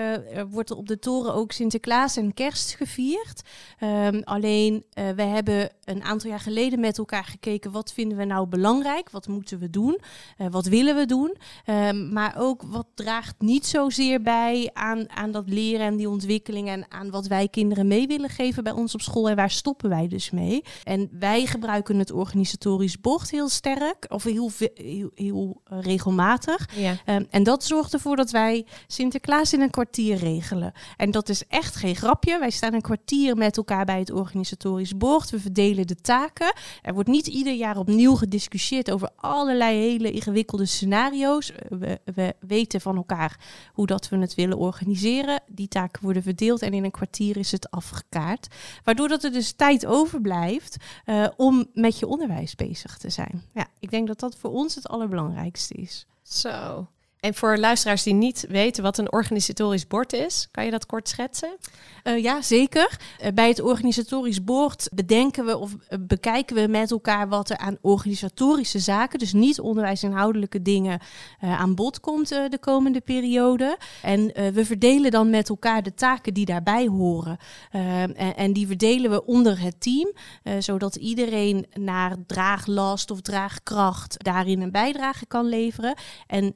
wordt 0.49 0.71
op 0.71 0.87
de 0.87 0.99
toren 0.99 1.33
ook 1.33 1.51
Sinterklaas 1.51 2.17
en 2.17 2.33
Kerst 2.33 2.75
gevierd. 2.75 3.41
Um, 3.83 4.21
alleen 4.23 4.85
we 5.15 5.23
hebben 5.23 5.69
een 5.89 6.03
aantal 6.03 6.29
jaar 6.29 6.39
geleden 6.39 6.79
met 6.79 6.97
elkaar 6.97 7.23
gekeken: 7.23 7.71
wat 7.71 7.93
vinden 7.93 8.17
we 8.17 8.25
nou 8.25 8.47
belangrijk? 8.47 9.09
Wat 9.09 9.27
moeten 9.27 9.59
we 9.59 9.69
doen? 9.69 9.99
wat 10.51 10.65
willen 10.65 10.95
we 10.95 11.05
doen? 11.05 11.37
Um, 11.65 12.13
maar 12.13 12.35
ook 12.37 12.63
wat 12.63 12.85
draagt 12.95 13.35
niet 13.39 13.65
zozeer 13.65 14.21
bij 14.21 14.69
aan, 14.73 15.09
aan 15.09 15.31
dat 15.31 15.49
leren 15.49 15.85
en 15.85 15.95
die 15.95 16.09
ontwikkeling 16.09 16.67
en 16.67 16.85
aan 16.89 17.09
wat 17.09 17.27
wij 17.27 17.47
kinderen 17.47 17.87
mee 17.87 18.07
willen 18.07 18.29
geven 18.29 18.63
bij 18.63 18.73
ons 18.73 18.93
op 18.93 19.01
school 19.01 19.29
en 19.29 19.35
waar 19.35 19.49
stoppen 19.49 19.89
wij 19.89 20.07
dus 20.07 20.31
mee? 20.31 20.63
En 20.83 21.09
wij 21.19 21.45
gebruiken 21.45 21.99
het 21.99 22.11
organisatorisch 22.11 23.01
bocht 23.01 23.31
heel 23.31 23.49
sterk 23.49 24.05
of 24.07 24.23
heel, 24.23 24.51
heel, 24.73 25.11
heel 25.15 25.61
uh, 25.73 25.79
regelmatig. 25.81 26.69
Ja. 26.75 26.95
Um, 27.05 27.27
en 27.29 27.43
dat 27.43 27.63
zorgt 27.63 27.93
ervoor 27.93 28.15
dat 28.15 28.31
wij 28.31 28.65
Sinterklaas 28.87 29.53
in 29.53 29.61
een 29.61 29.69
kwartier 29.69 30.17
regelen. 30.17 30.71
En 30.97 31.11
dat 31.11 31.29
is 31.29 31.47
echt 31.47 31.75
geen 31.75 31.95
grapje. 31.95 32.39
Wij 32.39 32.49
staan 32.49 32.73
een 32.73 32.81
kwartier 32.81 33.35
met 33.35 33.57
elkaar 33.57 33.85
bij 33.85 33.99
het 33.99 34.11
organisatorisch 34.11 34.97
bocht. 34.97 35.29
We 35.29 35.39
verdelen 35.39 35.78
de 35.85 35.95
taken. 35.95 36.53
Er 36.81 36.93
wordt 36.93 37.09
niet 37.09 37.27
ieder 37.27 37.53
jaar 37.53 37.77
opnieuw 37.77 38.15
gediscussieerd 38.15 38.91
over 38.91 39.09
allerlei 39.15 39.77
hele 39.77 40.11
ingewikkelde 40.11 40.65
scenario's. 40.65 41.51
We, 41.69 41.99
we 42.13 42.35
weten 42.39 42.81
van 42.81 42.95
elkaar 42.95 43.39
hoe 43.73 43.87
dat 43.87 44.09
we 44.09 44.17
het 44.17 44.35
willen 44.35 44.57
organiseren. 44.57 45.41
Die 45.47 45.67
taken 45.67 46.03
worden 46.03 46.23
verdeeld 46.23 46.61
en 46.61 46.73
in 46.73 46.83
een 46.83 46.91
kwartier 46.91 47.37
is 47.37 47.51
het 47.51 47.71
afgekaart. 47.71 48.47
Waardoor 48.83 49.07
dat 49.07 49.23
er 49.23 49.31
dus 49.31 49.51
tijd 49.51 49.85
overblijft 49.85 50.77
uh, 51.05 51.27
om 51.37 51.67
met 51.73 51.99
je 51.99 52.07
onderwijs 52.07 52.55
bezig 52.55 52.97
te 52.97 53.09
zijn. 53.09 53.43
Ja, 53.53 53.67
ik 53.79 53.91
denk 53.91 54.07
dat 54.07 54.19
dat 54.19 54.35
voor 54.35 54.51
ons 54.51 54.75
het 54.75 54.87
allerbelangrijkste 54.87 55.73
is. 55.73 56.05
Zo. 56.23 56.87
En 57.19 57.33
voor 57.33 57.57
luisteraars 57.57 58.03
die 58.03 58.13
niet 58.13 58.45
weten 58.49 58.83
wat 58.83 58.97
een 58.97 59.11
organisatorisch 59.11 59.87
bord 59.87 60.13
is, 60.13 60.47
kan 60.51 60.65
je 60.65 60.71
dat 60.71 60.85
kort 60.85 61.09
schetsen? 61.09 61.57
Uh, 62.03 62.23
ja, 62.23 62.41
zeker. 62.41 62.97
Uh, 63.21 63.27
bij 63.33 63.47
het 63.47 63.61
organisatorisch 63.61 64.43
bord 64.43 64.89
bedenken 64.93 65.45
we 65.45 65.57
of 65.57 65.73
uh, 65.73 65.99
bekijken 65.99 66.55
we 66.55 66.67
met 66.67 66.91
elkaar 66.91 67.27
wat 67.27 67.49
er 67.49 67.57
aan 67.57 67.77
organisatorische 67.81 68.79
zaken, 68.79 69.19
dus 69.19 69.33
niet 69.33 69.59
onderwijsinhoudelijke 69.59 70.61
dingen, 70.61 70.99
aan 71.39 71.75
bod 71.75 71.99
komt 71.99 72.29
de 72.29 72.57
komende 72.59 73.01
periode. 73.01 73.77
En 74.01 74.25
we 74.53 74.65
verdelen 74.65 75.11
dan 75.11 75.29
met 75.29 75.49
elkaar 75.49 75.83
de 75.83 75.93
taken 75.93 76.33
die 76.33 76.45
daarbij 76.45 76.87
horen. 76.87 77.37
En, 77.71 78.15
en, 78.35 78.53
die 78.53 78.67
verdelen 78.67 79.11
we 79.11 79.25
onder 79.25 79.59
het 79.59 79.81
team, 79.81 80.11
zodat 80.59 80.95
iedereen 80.95 81.65
naar 81.73 82.15
draaglast 82.27 83.11
of 83.11 83.21
draagkracht 83.21 84.23
daarin 84.23 84.61
een 84.61 84.71
bijdrage 84.71 85.25
kan 85.25 85.45
leveren. 85.45 85.95
En 86.27 86.55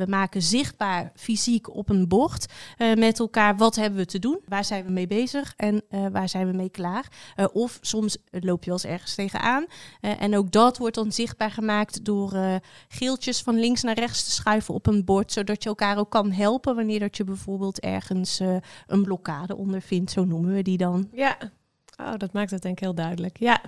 we 0.00 0.06
maken 0.10 0.42
zichtbaar 0.42 1.12
fysiek 1.14 1.74
op 1.74 1.88
een 1.88 2.08
bord 2.08 2.52
uh, 2.78 2.94
met 2.94 3.18
elkaar 3.18 3.56
wat 3.56 3.76
hebben 3.76 3.98
we 3.98 4.06
te 4.06 4.18
doen, 4.18 4.40
waar 4.44 4.64
zijn 4.64 4.84
we 4.84 4.90
mee 4.90 5.06
bezig 5.06 5.52
en 5.56 5.82
uh, 5.90 6.06
waar 6.12 6.28
zijn 6.28 6.50
we 6.50 6.56
mee 6.56 6.70
klaar. 6.70 7.08
Uh, 7.36 7.46
of 7.52 7.78
soms 7.80 8.16
loop 8.30 8.64
je 8.64 8.70
wel 8.70 8.78
eens 8.82 8.92
ergens 8.92 9.14
tegenaan. 9.14 9.66
en 10.00 10.36
ook 10.36 10.50
dat 10.50 10.78
wordt 10.78 10.94
dan 10.94 11.12
zichtbaar 11.12 11.50
gemaakt 11.50 12.04
door 12.04 12.60
geeltjes 12.88 13.42
van 13.42 13.58
links 13.58 13.82
naar 13.82 13.98
rechts 13.98 14.24
te 14.24 14.30
schuiven 14.30 14.74
op 14.74 14.86
een 14.86 15.04
bord, 15.04 15.32
zodat 15.32 15.62
je 15.62 15.68
elkaar 15.68 15.98
ook 15.98 16.10
kan 16.10 16.32
helpen 16.32 16.74
wanneer 16.74 17.00
dat 17.00 17.16
je 17.16 17.24
bijvoorbeeld 17.24 17.80
ergens 17.80 18.40
een 18.86 19.02
blokkade 19.02 19.56
ondervindt, 19.56 20.10
zo 20.10 20.24
noemen 20.24 20.54
we 20.54 20.62
die 20.62 20.76
dan. 20.76 21.08
Ja, 21.12 21.36
oh, 21.96 22.14
dat 22.16 22.32
maakt 22.32 22.50
het 22.50 22.62
denk 22.62 22.74
ik 22.74 22.84
heel 22.84 22.94
duidelijk. 22.94 23.38
Ja, 23.38 23.60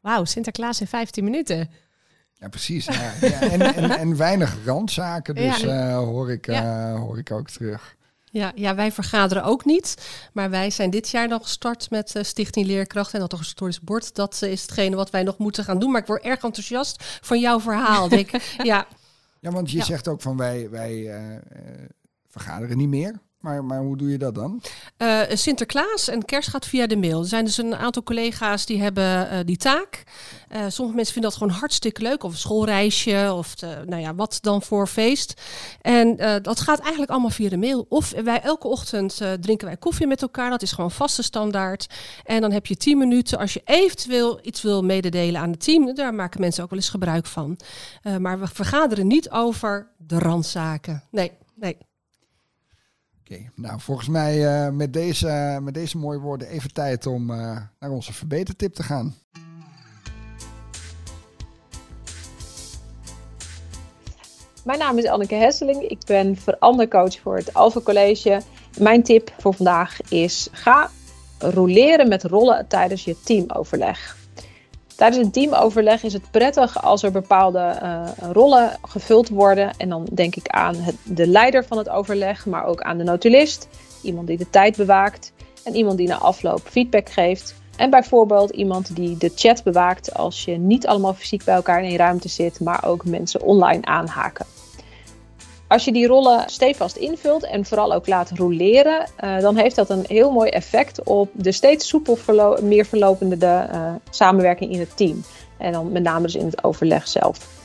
wauw, 0.00 0.24
Sinterklaas 0.24 0.80
in 0.80 0.86
15 0.86 1.24
minuten. 1.24 1.70
Ja, 2.40 2.48
precies. 2.48 2.84
Ja. 2.84 3.12
ja 3.20 3.40
en, 3.40 3.74
en, 3.74 3.90
en, 4.04 4.16
weinig 4.16 4.56
randzaken, 4.64 5.34
dus 5.34 5.62
uh, 5.62 5.96
hoor, 5.96 6.30
ik, 6.30 6.46
uh, 6.46 6.94
hoor 6.94 7.18
ik 7.18 7.30
ook 7.30 7.50
terug. 7.50 7.96
Ja, 8.24 8.52
ja, 8.54 8.74
wij 8.74 8.92
vergaderen 8.92 9.44
ook 9.44 9.64
niet. 9.64 9.96
Maar 10.32 10.50
wij 10.50 10.70
zijn 10.70 10.90
dit 10.90 11.08
jaar 11.08 11.28
nog 11.28 11.42
gestart 11.42 11.90
met 11.90 12.14
uh, 12.14 12.22
Stichting 12.22 12.66
Leerkracht 12.66 13.14
en 13.14 13.20
dat 13.20 13.38
historisch 13.38 13.80
bord. 13.80 14.14
Dat 14.14 14.42
is 14.42 14.62
hetgene 14.62 14.96
wat 14.96 15.10
wij 15.10 15.22
nog 15.22 15.38
moeten 15.38 15.64
gaan 15.64 15.78
doen. 15.78 15.90
Maar 15.90 16.00
ik 16.00 16.06
word 16.06 16.22
erg 16.22 16.42
enthousiast 16.42 17.04
van 17.20 17.40
jouw 17.40 17.60
verhaal. 17.60 18.08
denk, 18.08 18.30
ja. 18.62 18.86
ja, 19.40 19.50
want 19.50 19.70
je 19.70 19.84
zegt 19.84 20.08
ook 20.08 20.20
van 20.20 20.36
wij, 20.36 20.70
wij 20.70 21.20
vergaderen 22.28 22.76
niet 22.76 22.88
meer. 22.88 23.20
Maar, 23.40 23.64
maar 23.64 23.80
hoe 23.80 23.96
doe 23.96 24.10
je 24.10 24.18
dat 24.18 24.34
dan? 24.34 24.62
Uh, 24.98 25.20
Sinterklaas 25.28 26.08
en 26.08 26.24
kerst 26.24 26.48
gaat 26.48 26.66
via 26.66 26.86
de 26.86 26.96
mail. 26.96 27.20
Er 27.20 27.28
zijn 27.28 27.44
dus 27.44 27.56
een 27.56 27.76
aantal 27.76 28.02
collega's 28.02 28.66
die 28.66 28.82
hebben 28.82 29.32
uh, 29.32 29.38
die 29.44 29.56
taak. 29.56 30.02
Uh, 30.52 30.58
sommige 30.68 30.96
mensen 30.96 31.12
vinden 31.12 31.30
dat 31.30 31.40
gewoon 31.40 31.58
hartstikke 31.58 32.02
leuk. 32.02 32.22
Of 32.22 32.32
een 32.32 32.38
schoolreisje 32.38 33.32
of 33.34 33.54
de, 33.54 33.82
nou 33.86 34.02
ja, 34.02 34.14
wat 34.14 34.38
dan 34.40 34.62
voor 34.62 34.86
feest. 34.86 35.40
En 35.80 36.16
dat 36.42 36.60
gaat 36.60 36.78
eigenlijk 36.80 37.10
allemaal 37.10 37.30
via 37.30 37.48
de 37.48 37.56
mail. 37.56 37.86
Of 37.88 38.10
wij 38.10 38.40
elke 38.40 38.68
ochtend 38.68 39.20
drinken 39.40 39.66
wij 39.66 39.76
koffie 39.76 40.06
met 40.06 40.22
elkaar. 40.22 40.50
Dat 40.50 40.62
is 40.62 40.72
gewoon 40.72 40.90
vaste 40.90 41.22
standaard. 41.22 41.86
En 42.24 42.40
dan 42.40 42.52
heb 42.52 42.66
je 42.66 42.76
tien 42.76 42.98
minuten 42.98 43.38
als 43.38 43.52
je 43.52 43.62
eventueel 43.64 44.38
iets 44.42 44.62
wil 44.62 44.82
mededelen 44.82 45.40
aan 45.40 45.50
het 45.50 45.64
team. 45.64 45.94
Daar 45.94 46.14
maken 46.14 46.40
mensen 46.40 46.62
ook 46.62 46.70
wel 46.70 46.78
eens 46.78 46.88
gebruik 46.88 47.26
van. 47.26 47.58
maar 48.18 48.40
we 48.40 48.46
vergaderen 48.46 49.06
niet 49.06 49.30
over 49.30 49.90
de 49.96 50.18
randzaken. 50.18 51.02
Nee, 51.10 51.32
nee. 51.54 51.76
Nou 53.54 53.80
volgens 53.80 54.08
mij 54.08 54.64
uh, 54.66 54.72
met, 54.72 54.92
deze, 54.92 55.58
met 55.62 55.74
deze 55.74 55.98
mooie 55.98 56.18
woorden 56.18 56.48
even 56.48 56.72
tijd 56.72 57.06
om 57.06 57.30
uh, 57.30 57.36
naar 57.78 57.90
onze 57.90 58.12
verbetertip 58.12 58.74
te 58.74 58.82
gaan. 58.82 59.14
Mijn 64.64 64.78
naam 64.78 64.98
is 64.98 65.06
Anneke 65.06 65.34
Hesseling. 65.34 65.82
Ik 65.82 65.98
ben 66.06 66.36
verandercoach 66.36 67.20
voor 67.20 67.36
het 67.36 67.54
Alpha 67.54 67.80
College. 67.80 68.40
Mijn 68.78 69.02
tip 69.02 69.32
voor 69.38 69.54
vandaag 69.54 70.00
is: 70.08 70.48
ga 70.52 70.90
roleren 71.38 72.08
met 72.08 72.24
rollen 72.24 72.66
tijdens 72.66 73.04
je 73.04 73.20
teamoverleg. 73.24 74.16
Tijdens 75.00 75.24
een 75.24 75.30
teamoverleg 75.30 76.02
is 76.02 76.12
het 76.12 76.30
prettig 76.30 76.82
als 76.82 77.02
er 77.02 77.10
bepaalde 77.10 77.78
uh, 77.82 78.08
rollen 78.32 78.78
gevuld 78.82 79.28
worden. 79.28 79.76
En 79.76 79.88
dan 79.88 80.06
denk 80.12 80.36
ik 80.36 80.48
aan 80.48 80.76
de 81.04 81.26
leider 81.26 81.64
van 81.64 81.78
het 81.78 81.88
overleg, 81.88 82.46
maar 82.46 82.64
ook 82.64 82.80
aan 82.80 82.98
de 82.98 83.04
notulist, 83.04 83.68
iemand 84.02 84.26
die 84.26 84.36
de 84.36 84.50
tijd 84.50 84.76
bewaakt 84.76 85.32
en 85.64 85.74
iemand 85.74 85.98
die 85.98 86.08
na 86.08 86.16
afloop 86.16 86.60
feedback 86.64 87.08
geeft. 87.08 87.54
En 87.76 87.90
bijvoorbeeld 87.90 88.50
iemand 88.50 88.96
die 88.96 89.16
de 89.16 89.32
chat 89.34 89.62
bewaakt 89.62 90.14
als 90.14 90.44
je 90.44 90.56
niet 90.56 90.86
allemaal 90.86 91.14
fysiek 91.14 91.44
bij 91.44 91.54
elkaar 91.54 91.82
in 91.82 91.88
één 91.88 91.96
ruimte 91.96 92.28
zit, 92.28 92.60
maar 92.60 92.84
ook 92.84 93.04
mensen 93.04 93.42
online 93.42 93.84
aanhaken. 93.84 94.46
Als 95.70 95.84
je 95.84 95.92
die 95.92 96.06
rollen 96.06 96.42
stevast 96.46 96.96
invult 96.96 97.44
en 97.44 97.64
vooral 97.64 97.92
ook 97.92 98.06
laat 98.06 98.30
roleren, 98.30 99.06
uh, 99.24 99.38
dan 99.40 99.56
heeft 99.56 99.76
dat 99.76 99.90
een 99.90 100.04
heel 100.08 100.30
mooi 100.30 100.50
effect 100.50 101.02
op 101.02 101.30
de 101.32 101.52
steeds 101.52 101.88
soepel 101.88 102.18
meer 102.62 102.84
verlopende 102.84 103.36
de, 103.36 103.66
uh, 103.72 103.92
samenwerking 104.10 104.72
in 104.72 104.80
het 104.80 104.96
team. 104.96 105.24
En 105.58 105.72
dan 105.72 105.92
met 105.92 106.02
name 106.02 106.22
dus 106.22 106.34
in 106.34 106.44
het 106.44 106.64
overleg 106.64 107.08
zelf. 107.08 107.59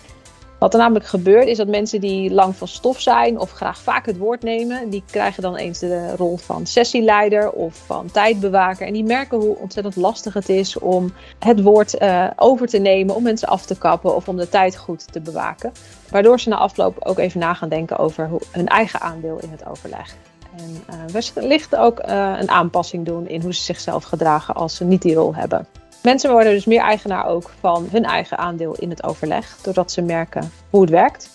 Wat 0.59 0.73
er 0.73 0.79
namelijk 0.79 1.05
gebeurt 1.05 1.47
is 1.47 1.57
dat 1.57 1.67
mensen 1.67 2.01
die 2.01 2.31
lang 2.31 2.55
van 2.55 2.67
stof 2.67 3.01
zijn 3.01 3.39
of 3.39 3.51
graag 3.51 3.79
vaak 3.79 4.05
het 4.05 4.17
woord 4.17 4.43
nemen, 4.43 4.89
die 4.89 5.03
krijgen 5.11 5.41
dan 5.43 5.55
eens 5.55 5.79
de 5.79 6.15
rol 6.15 6.37
van 6.37 6.65
sessieleider 6.65 7.51
of 7.51 7.75
van 7.85 8.11
tijdbewaker. 8.11 8.87
En 8.87 8.93
die 8.93 9.03
merken 9.03 9.39
hoe 9.39 9.57
ontzettend 9.57 9.95
lastig 9.95 10.33
het 10.33 10.49
is 10.49 10.79
om 10.79 11.13
het 11.39 11.61
woord 11.61 12.01
uh, 12.01 12.27
over 12.35 12.67
te 12.67 12.77
nemen, 12.77 13.15
om 13.15 13.23
mensen 13.23 13.47
af 13.47 13.65
te 13.65 13.77
kappen 13.77 14.15
of 14.15 14.27
om 14.27 14.37
de 14.37 14.49
tijd 14.49 14.77
goed 14.77 15.11
te 15.11 15.21
bewaken. 15.21 15.71
Waardoor 16.09 16.39
ze 16.39 16.49
na 16.49 16.55
afloop 16.55 16.97
ook 16.99 17.17
even 17.17 17.39
na 17.39 17.53
gaan 17.53 17.69
denken 17.69 17.97
over 17.97 18.29
hun 18.51 18.67
eigen 18.67 19.01
aandeel 19.01 19.39
in 19.41 19.49
het 19.49 19.65
overleg. 19.65 20.15
En 20.57 20.83
uh, 20.89 21.23
wellicht 21.33 21.75
ook 21.75 21.99
uh, 21.99 22.35
een 22.39 22.49
aanpassing 22.49 23.05
doen 23.05 23.27
in 23.27 23.41
hoe 23.41 23.53
ze 23.53 23.61
zichzelf 23.61 24.03
gedragen 24.03 24.55
als 24.55 24.75
ze 24.75 24.83
niet 24.83 25.01
die 25.01 25.15
rol 25.15 25.35
hebben. 25.35 25.67
Mensen 26.05 26.31
worden 26.31 26.53
dus 26.53 26.65
meer 26.65 26.81
eigenaar 26.81 27.25
ook 27.25 27.49
van 27.59 27.87
hun 27.91 28.03
eigen 28.03 28.37
aandeel 28.37 28.75
in 28.75 28.89
het 28.89 29.03
overleg, 29.03 29.57
doordat 29.61 29.91
ze 29.91 30.01
merken 30.01 30.51
hoe 30.69 30.81
het 30.81 30.89
werkt. 30.89 31.29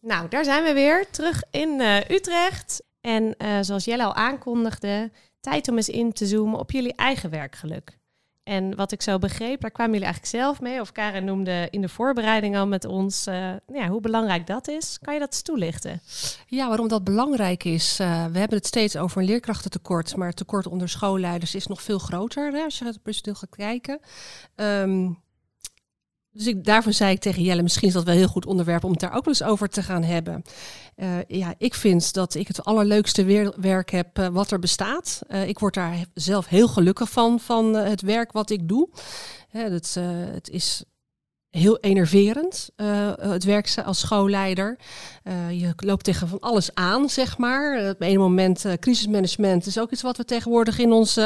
Nou, 0.00 0.28
daar 0.28 0.44
zijn 0.44 0.64
we 0.64 0.72
weer, 0.72 1.10
terug 1.10 1.42
in 1.50 1.80
uh, 1.80 1.96
Utrecht. 2.08 2.82
En 3.00 3.34
uh, 3.38 3.58
zoals 3.60 3.84
Jelle 3.84 4.04
al 4.04 4.14
aankondigde, 4.14 5.10
tijd 5.40 5.68
om 5.68 5.76
eens 5.76 5.88
in 5.88 6.12
te 6.12 6.26
zoomen 6.26 6.58
op 6.58 6.70
jullie 6.70 6.94
eigen 6.94 7.30
werkgeluk. 7.30 7.99
En 8.50 8.74
wat 8.74 8.92
ik 8.92 9.02
zo 9.02 9.18
begreep, 9.18 9.60
daar 9.60 9.70
kwamen 9.70 9.92
jullie 9.92 10.06
eigenlijk 10.06 10.36
zelf 10.36 10.60
mee. 10.60 10.80
Of 10.80 10.92
Karen 10.92 11.24
noemde 11.24 11.68
in 11.70 11.80
de 11.80 11.88
voorbereiding 11.88 12.56
al 12.56 12.66
met 12.66 12.84
ons 12.84 13.26
uh, 13.26 13.34
nou 13.34 13.60
ja, 13.66 13.88
hoe 13.88 14.00
belangrijk 14.00 14.46
dat 14.46 14.68
is. 14.68 14.98
Kan 15.02 15.14
je 15.14 15.20
dat 15.20 15.32
eens 15.32 15.42
toelichten? 15.42 16.00
Ja, 16.46 16.68
waarom 16.68 16.88
dat 16.88 17.04
belangrijk 17.04 17.64
is. 17.64 18.00
Uh, 18.00 18.06
we 18.08 18.38
hebben 18.38 18.58
het 18.58 18.66
steeds 18.66 18.96
over 18.96 19.18
een 19.18 19.26
leerkrachtentekort. 19.26 20.16
Maar 20.16 20.28
het 20.28 20.36
tekort 20.36 20.66
onder 20.66 20.88
schoolleiders 20.88 21.54
is 21.54 21.66
nog 21.66 21.82
veel 21.82 21.98
groter. 21.98 22.52
Hè, 22.52 22.62
als 22.62 22.78
je 22.78 22.84
het 22.84 23.02
personeel 23.02 23.34
gaat 23.34 23.56
kijken. 23.56 24.00
Um, 24.56 25.18
dus 26.32 26.46
ik, 26.46 26.64
daarvoor 26.64 26.92
zei 26.92 27.12
ik 27.12 27.20
tegen 27.20 27.42
Jelle, 27.42 27.62
misschien 27.62 27.88
is 27.88 27.94
dat 27.94 28.04
wel 28.04 28.12
een 28.12 28.20
heel 28.20 28.28
goed 28.28 28.46
onderwerp 28.46 28.84
om 28.84 28.90
het 28.90 29.00
daar 29.00 29.16
ook 29.16 29.26
eens 29.26 29.42
over 29.42 29.68
te 29.68 29.82
gaan 29.82 30.02
hebben. 30.02 30.42
Uh, 30.96 31.08
ja, 31.26 31.54
ik 31.58 31.74
vind 31.74 32.12
dat 32.12 32.34
ik 32.34 32.46
het 32.48 32.64
allerleukste 32.64 33.50
werk 33.56 33.90
heb 33.90 34.18
uh, 34.18 34.26
wat 34.26 34.50
er 34.50 34.58
bestaat. 34.58 35.20
Uh, 35.28 35.48
ik 35.48 35.58
word 35.58 35.74
daar 35.74 36.04
zelf 36.14 36.46
heel 36.46 36.68
gelukkig 36.68 37.10
van, 37.10 37.40
van 37.40 37.74
het 37.74 38.00
werk 38.00 38.32
wat 38.32 38.50
ik 38.50 38.68
doe. 38.68 38.88
het, 39.50 39.96
het 40.32 40.48
is 40.48 40.84
heel 41.50 41.78
enerverend, 41.78 42.70
het 43.20 43.44
werk 43.44 43.74
als 43.84 44.00
schoolleider. 44.00 44.78
je 45.50 45.72
loopt 45.76 46.04
tegen 46.04 46.28
van 46.28 46.40
alles 46.40 46.74
aan, 46.74 47.08
zeg 47.08 47.38
maar. 47.38 47.90
Op 47.90 48.00
een 48.00 48.18
moment, 48.18 48.64
crisismanagement 48.80 49.66
is 49.66 49.78
ook 49.78 49.90
iets 49.90 50.02
wat 50.02 50.16
we 50.16 50.24
tegenwoordig 50.24 50.78
in 50.78 50.92
ons 50.92 51.18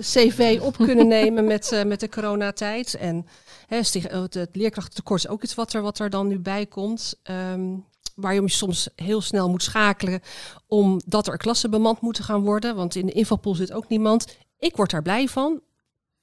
cv 0.00 0.58
op 0.62 0.76
kunnen 0.76 1.08
nemen 1.18 1.44
met, 1.44 1.82
met 1.86 2.00
de 2.00 2.08
coronatijd. 2.08 2.94
En 2.94 3.26
Het, 3.66 4.34
het 4.34 4.56
leerkrachtentekort 4.56 5.24
is 5.24 5.28
ook 5.28 5.42
iets 5.42 5.54
wat 5.54 5.72
er, 5.72 5.82
wat 5.82 5.98
er 5.98 6.10
dan 6.10 6.26
nu 6.26 6.38
bij 6.38 6.66
komt. 6.66 7.20
Um, 7.30 7.84
waar 8.16 8.34
je 8.34 8.48
soms 8.48 8.88
heel 8.94 9.20
snel 9.20 9.50
moet 9.50 9.62
schakelen 9.62 10.20
omdat 10.66 11.26
er 11.26 11.36
klassen 11.36 11.70
bemand 11.70 12.00
moeten 12.00 12.24
gaan 12.24 12.42
worden. 12.42 12.76
Want 12.76 12.94
in 12.94 13.06
de 13.06 13.12
invalpool 13.12 13.54
zit 13.54 13.72
ook 13.72 13.88
niemand. 13.88 14.36
Ik 14.58 14.76
word 14.76 14.90
daar 14.90 15.02
blij 15.02 15.28
van. 15.28 15.60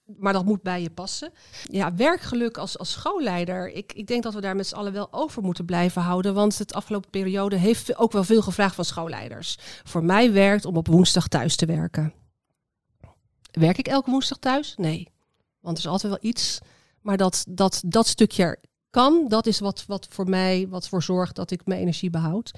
Maar 0.06 0.34
dat 0.34 0.46
moet 0.46 0.62
bij 0.62 0.82
je 0.82 0.90
passen. 0.90 1.32
Ja, 1.64 1.96
werkgeluk 1.96 2.58
als, 2.58 2.78
als 2.78 2.92
schoolleider. 2.92 3.72
Ik, 3.72 3.94
ik 3.94 4.08
denk 4.08 4.24
dat 4.24 4.34
we 4.34 4.42
daar 4.42 4.56
met 4.56 4.68
z'n 4.68 4.76
allen 4.76 4.94
wel 4.94 5.08
over 5.12 5.42
moeten 5.42 5.66
blijven 5.66 6.02
houden. 6.02 6.34
Want 6.34 6.58
het 6.58 6.74
afgelopen 6.74 7.10
periode 7.10 7.56
heeft 7.56 7.98
ook 7.98 8.12
wel 8.12 8.24
veel 8.24 8.42
gevraagd 8.42 8.76
van 8.76 8.86
schoolleiders. 8.86 9.58
Voor 9.84 10.04
mij 10.04 10.32
werkt 10.32 10.66
om 10.66 10.78
op 10.78 10.88
woensdag 10.88 11.28
thuis 11.28 11.56
te 11.56 11.66
werken. 11.66 12.14
Werk 13.52 13.78
ik 13.78 13.88
elke 13.88 14.12
woensdag 14.12 14.38
thuis? 14.38 14.74
Nee. 14.78 15.08
Want 15.60 15.78
er 15.78 15.84
is 15.84 15.90
altijd 15.90 16.12
wel 16.12 16.32
iets 16.32 16.60
maar 17.04 17.18
dat, 17.18 17.44
dat, 17.50 17.82
dat 17.86 18.08
stukje 18.08 18.60
kan, 18.90 19.26
dat 19.28 19.46
is 19.46 19.60
wat, 19.60 19.84
wat 19.88 20.08
voor 20.10 20.30
mij 20.30 20.68
wat 20.70 20.88
voor 20.88 21.04
zorgt 21.04 21.36
dat 21.36 21.52
ik 21.52 21.66
mijn 21.66 21.80
energie 21.80 22.10
behoud. 22.10 22.52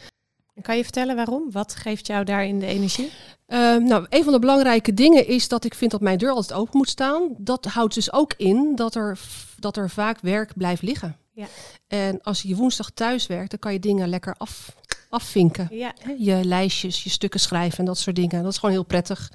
Kan 0.62 0.78
je 0.78 0.84
vertellen 0.84 1.16
waarom? 1.16 1.52
Wat 1.52 1.76
geeft 1.76 2.08
jou 2.08 2.24
daarin 2.24 2.60
de 2.60 2.66
energie? 2.66 3.12
Uh, 3.48 3.76
nou, 3.76 4.06
een 4.10 4.24
van 4.24 4.34
de 4.34 4.40
belangrijke 4.40 4.94
dingen 4.94 5.28
is 5.28 5.48
dat 5.48 5.66
ik 5.66 5.74
vind 5.74 5.92
dat 5.92 6.02
mijn 6.02 6.18
deur 6.18 6.32
altijd 6.32 6.60
open 6.60 6.78
moet 6.78 6.90
staan. 6.90 7.36
Dat 7.38 7.66
houdt 7.66 7.94
dus 7.94 8.14
ook 8.14 8.34
in 8.38 8.76
dat 8.76 8.96
er, 8.96 9.20
dat 9.60 9.78
er 9.78 9.90
vaak 9.90 10.20
werk 10.22 10.54
blijft 10.56 10.82
liggen. 10.82 11.18
Ja. 11.32 11.48
En 11.88 12.22
als 12.22 12.42
je 12.42 12.56
woensdag 12.56 12.90
thuis 12.90 13.28
werkt, 13.28 13.50
dan 13.50 13.60
kan 13.60 13.74
je 13.74 13.80
dingen 13.80 14.10
lekker 14.10 14.36
af, 14.38 14.76
afvinken. 15.16 15.68
Ja. 15.72 15.94
Je 16.18 16.46
lijstjes, 16.46 17.04
je 17.04 17.10
stukken 17.10 17.40
schrijven 17.40 17.80
en 17.80 17.86
dat 17.86 17.98
soort 17.98 18.16
dingen. 18.16 18.44
Dat 18.44 18.52
is 18.52 18.58
gewoon 18.58 18.76
heel 18.76 18.84
prettig. 18.84 19.32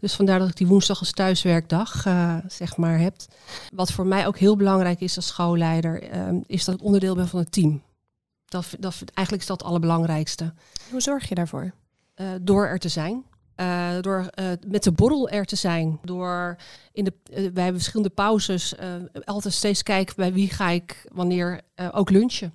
Dus 0.00 0.14
vandaar 0.14 0.38
dat 0.38 0.48
ik 0.48 0.56
die 0.56 0.66
woensdag 0.66 0.98
als 0.98 1.12
thuiswerkdag 1.12 2.06
uh, 2.06 2.36
zeg 2.48 2.76
maar 2.76 2.98
heb. 2.98 3.14
Wat 3.74 3.92
voor 3.92 4.06
mij 4.06 4.26
ook 4.26 4.38
heel 4.38 4.56
belangrijk 4.56 5.00
is 5.00 5.16
als 5.16 5.26
schoolleider, 5.26 6.14
uh, 6.14 6.40
is 6.46 6.64
dat 6.64 6.74
ik 6.74 6.82
onderdeel 6.84 7.14
ben 7.14 7.28
van 7.28 7.38
het 7.38 7.52
team. 7.52 7.82
Dat, 8.44 8.66
dat, 8.78 8.94
eigenlijk 9.14 9.42
is 9.42 9.48
dat 9.48 9.58
het 9.58 9.68
allerbelangrijkste. 9.68 10.52
Hoe 10.90 11.00
zorg 11.00 11.28
je 11.28 11.34
daarvoor? 11.34 11.72
Uh, 12.16 12.28
door 12.40 12.66
er 12.66 12.78
te 12.78 12.88
zijn. 12.88 13.24
Uh, 13.60 14.00
door 14.00 14.30
uh, 14.40 14.46
met 14.66 14.82
de 14.82 14.92
borrel 14.92 15.28
er 15.28 15.44
te 15.44 15.56
zijn. 15.56 15.98
Door 16.02 16.56
in 16.92 17.04
de, 17.04 17.12
uh, 17.30 17.34
wij 17.34 17.62
hebben 17.62 17.74
verschillende 17.74 18.14
pauzes 18.14 18.74
altijd 19.24 19.54
steeds 19.54 19.82
kijken 19.82 20.14
bij 20.16 20.32
wie 20.32 20.50
ga 20.50 20.68
ik 20.68 21.06
wanneer 21.12 21.60
ook 21.92 22.10
lunchen. 22.10 22.54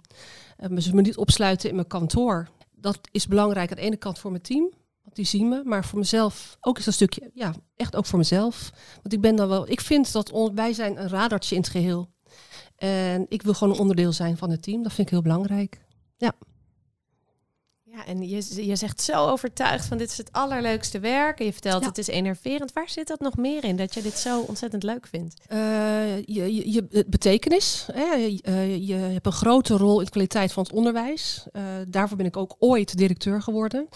ze 0.78 0.96
me 0.96 1.02
niet 1.02 1.18
opsluiten 1.18 1.70
in 1.70 1.76
mijn 1.76 1.88
kantoor. 1.88 2.48
Dat 2.84 3.00
is 3.12 3.28
belangrijk 3.28 3.70
aan 3.70 3.76
de 3.76 3.82
ene 3.82 3.98
kant 3.98 4.20
voor 4.20 4.32
mijn 4.32 4.44
team. 4.44 4.72
Want 5.04 5.16
die 5.16 5.26
zien 5.26 5.50
me. 5.50 5.62
Maar 5.64 5.86
voor 5.86 6.00
mezelf 6.00 6.58
ook 6.62 6.78
is 6.78 6.86
dat 6.86 6.94
stukje, 6.94 7.32
ja, 7.34 7.54
echt 7.76 7.96
ook 7.96 8.06
voor 8.06 8.18
mezelf. 8.18 8.72
Want 9.02 9.14
ik 9.14 9.22
ben 9.22 9.36
dan 9.36 9.48
wel, 9.48 9.70
ik 9.70 9.82
vind 9.82 10.12
dat 10.12 10.32
on, 10.32 10.56
wij 10.56 10.74
zijn 10.74 11.02
een 11.02 11.10
radartje 11.10 11.56
in 11.56 11.62
het 11.62 11.70
geheel. 11.70 12.10
En 12.76 13.26
ik 13.30 13.42
wil 13.42 13.54
gewoon 13.54 13.74
een 13.74 13.80
onderdeel 13.80 14.12
zijn 14.12 14.38
van 14.38 14.50
het 14.50 14.62
team. 14.62 14.84
Dat 14.84 14.94
vind 14.94 15.08
ik 15.08 15.14
heel 15.14 15.22
belangrijk. 15.22 15.82
Ja. 16.18 16.34
Ja, 17.96 18.06
en 18.06 18.30
je, 18.30 18.66
je 18.66 18.76
zegt 18.76 19.02
zo 19.02 19.28
overtuigd 19.28 19.86
van 19.86 19.98
dit 19.98 20.12
is 20.12 20.18
het 20.18 20.32
allerleukste 20.32 21.00
werk. 21.00 21.40
En 21.40 21.46
je 21.46 21.52
vertelt 21.52 21.86
het 21.86 21.98
is 21.98 22.08
enerverend. 22.08 22.74
Waar 22.74 22.90
zit 22.90 23.08
dat 23.08 23.20
nog 23.20 23.38
meer 23.38 23.64
in, 23.64 23.76
dat 23.76 23.94
je 23.94 24.02
dit 24.02 24.18
zo 24.18 24.42
ontzettend 24.42 24.84
leuk 24.84 25.08
vindt? 25.08 25.42
Uh, 25.52 26.18
je, 26.18 26.56
je, 26.56 26.72
je, 26.72 27.06
betekenis. 27.08 27.88
Hè? 27.92 28.14
Je, 28.14 28.40
uh, 28.44 28.88
je, 28.88 28.94
hebt 28.94 29.26
een 29.26 29.32
grote 29.32 29.78
rol 29.78 30.00
in 30.00 30.06
de 30.06 30.12
kwaliteit 30.12 30.54
van 30.54 30.64
het 30.64 30.72
onderwijs. 30.72 31.46
Uh, 31.52 31.64
daarvoor 31.88 32.18
ben 32.18 32.26
ik 32.26 32.38
ook 32.38 32.56
ooit 32.60 32.98
directeur 32.98 33.42
geworden. 33.42 33.88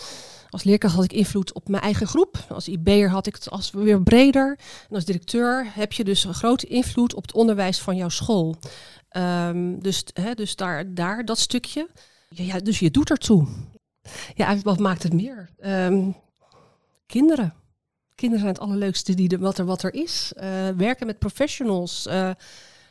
Als 0.50 0.64
leerkracht 0.64 0.96
had 0.96 1.04
ik 1.04 1.14
invloed 1.14 1.54
op 1.54 1.68
mijn 1.68 1.84
eigen 1.84 2.08
groep. 2.08 2.46
Als 2.50 2.68
IB'er 2.68 3.10
had 3.10 3.28
ik 3.28 3.36
het 3.36 3.50
als 3.50 3.72
weer 3.72 4.04
breder. 4.04 4.60
En 4.90 4.96
als 4.96 5.06
directeur 5.06 5.68
heb 5.74 5.94
je 5.94 6.04
dus 6.04 6.24
een 6.24 6.34
grote 6.34 6.68
invloed 6.68 7.14
op 7.14 7.22
het 7.22 7.34
onderwijs 7.34 7.80
van 7.80 7.96
jouw 7.96 8.10
school. 8.10 8.56
Um, 9.12 9.82
dus 9.82 10.04
hè, 10.14 10.34
dus 10.34 10.56
daar, 10.56 10.94
daar 10.94 11.26
dat 11.26 11.40
stukje. 11.40 11.90
Ja, 12.30 12.44
ja, 12.44 12.60
dus 12.60 12.80
je 12.80 12.92
doet 12.92 13.10
ertoe. 13.10 13.48
Ja, 14.36 14.58
wat 14.58 14.80
maakt 14.80 15.04
het 15.04 15.14
meer? 15.14 15.50
Um, 15.66 16.16
kinderen. 17.06 17.54
Kinderen 18.16 18.44
zijn 18.44 18.54
het 18.54 18.64
allerleukste 18.64 19.14
die 19.14 19.38
wat, 19.40 19.58
er, 19.58 19.66
wat 19.66 19.84
er 19.84 19.94
is. 19.94 20.34
Uh, 20.36 20.70
werken 20.70 21.06
met 21.06 21.20
professionals. 21.20 22.08
Uh, 22.08 22.32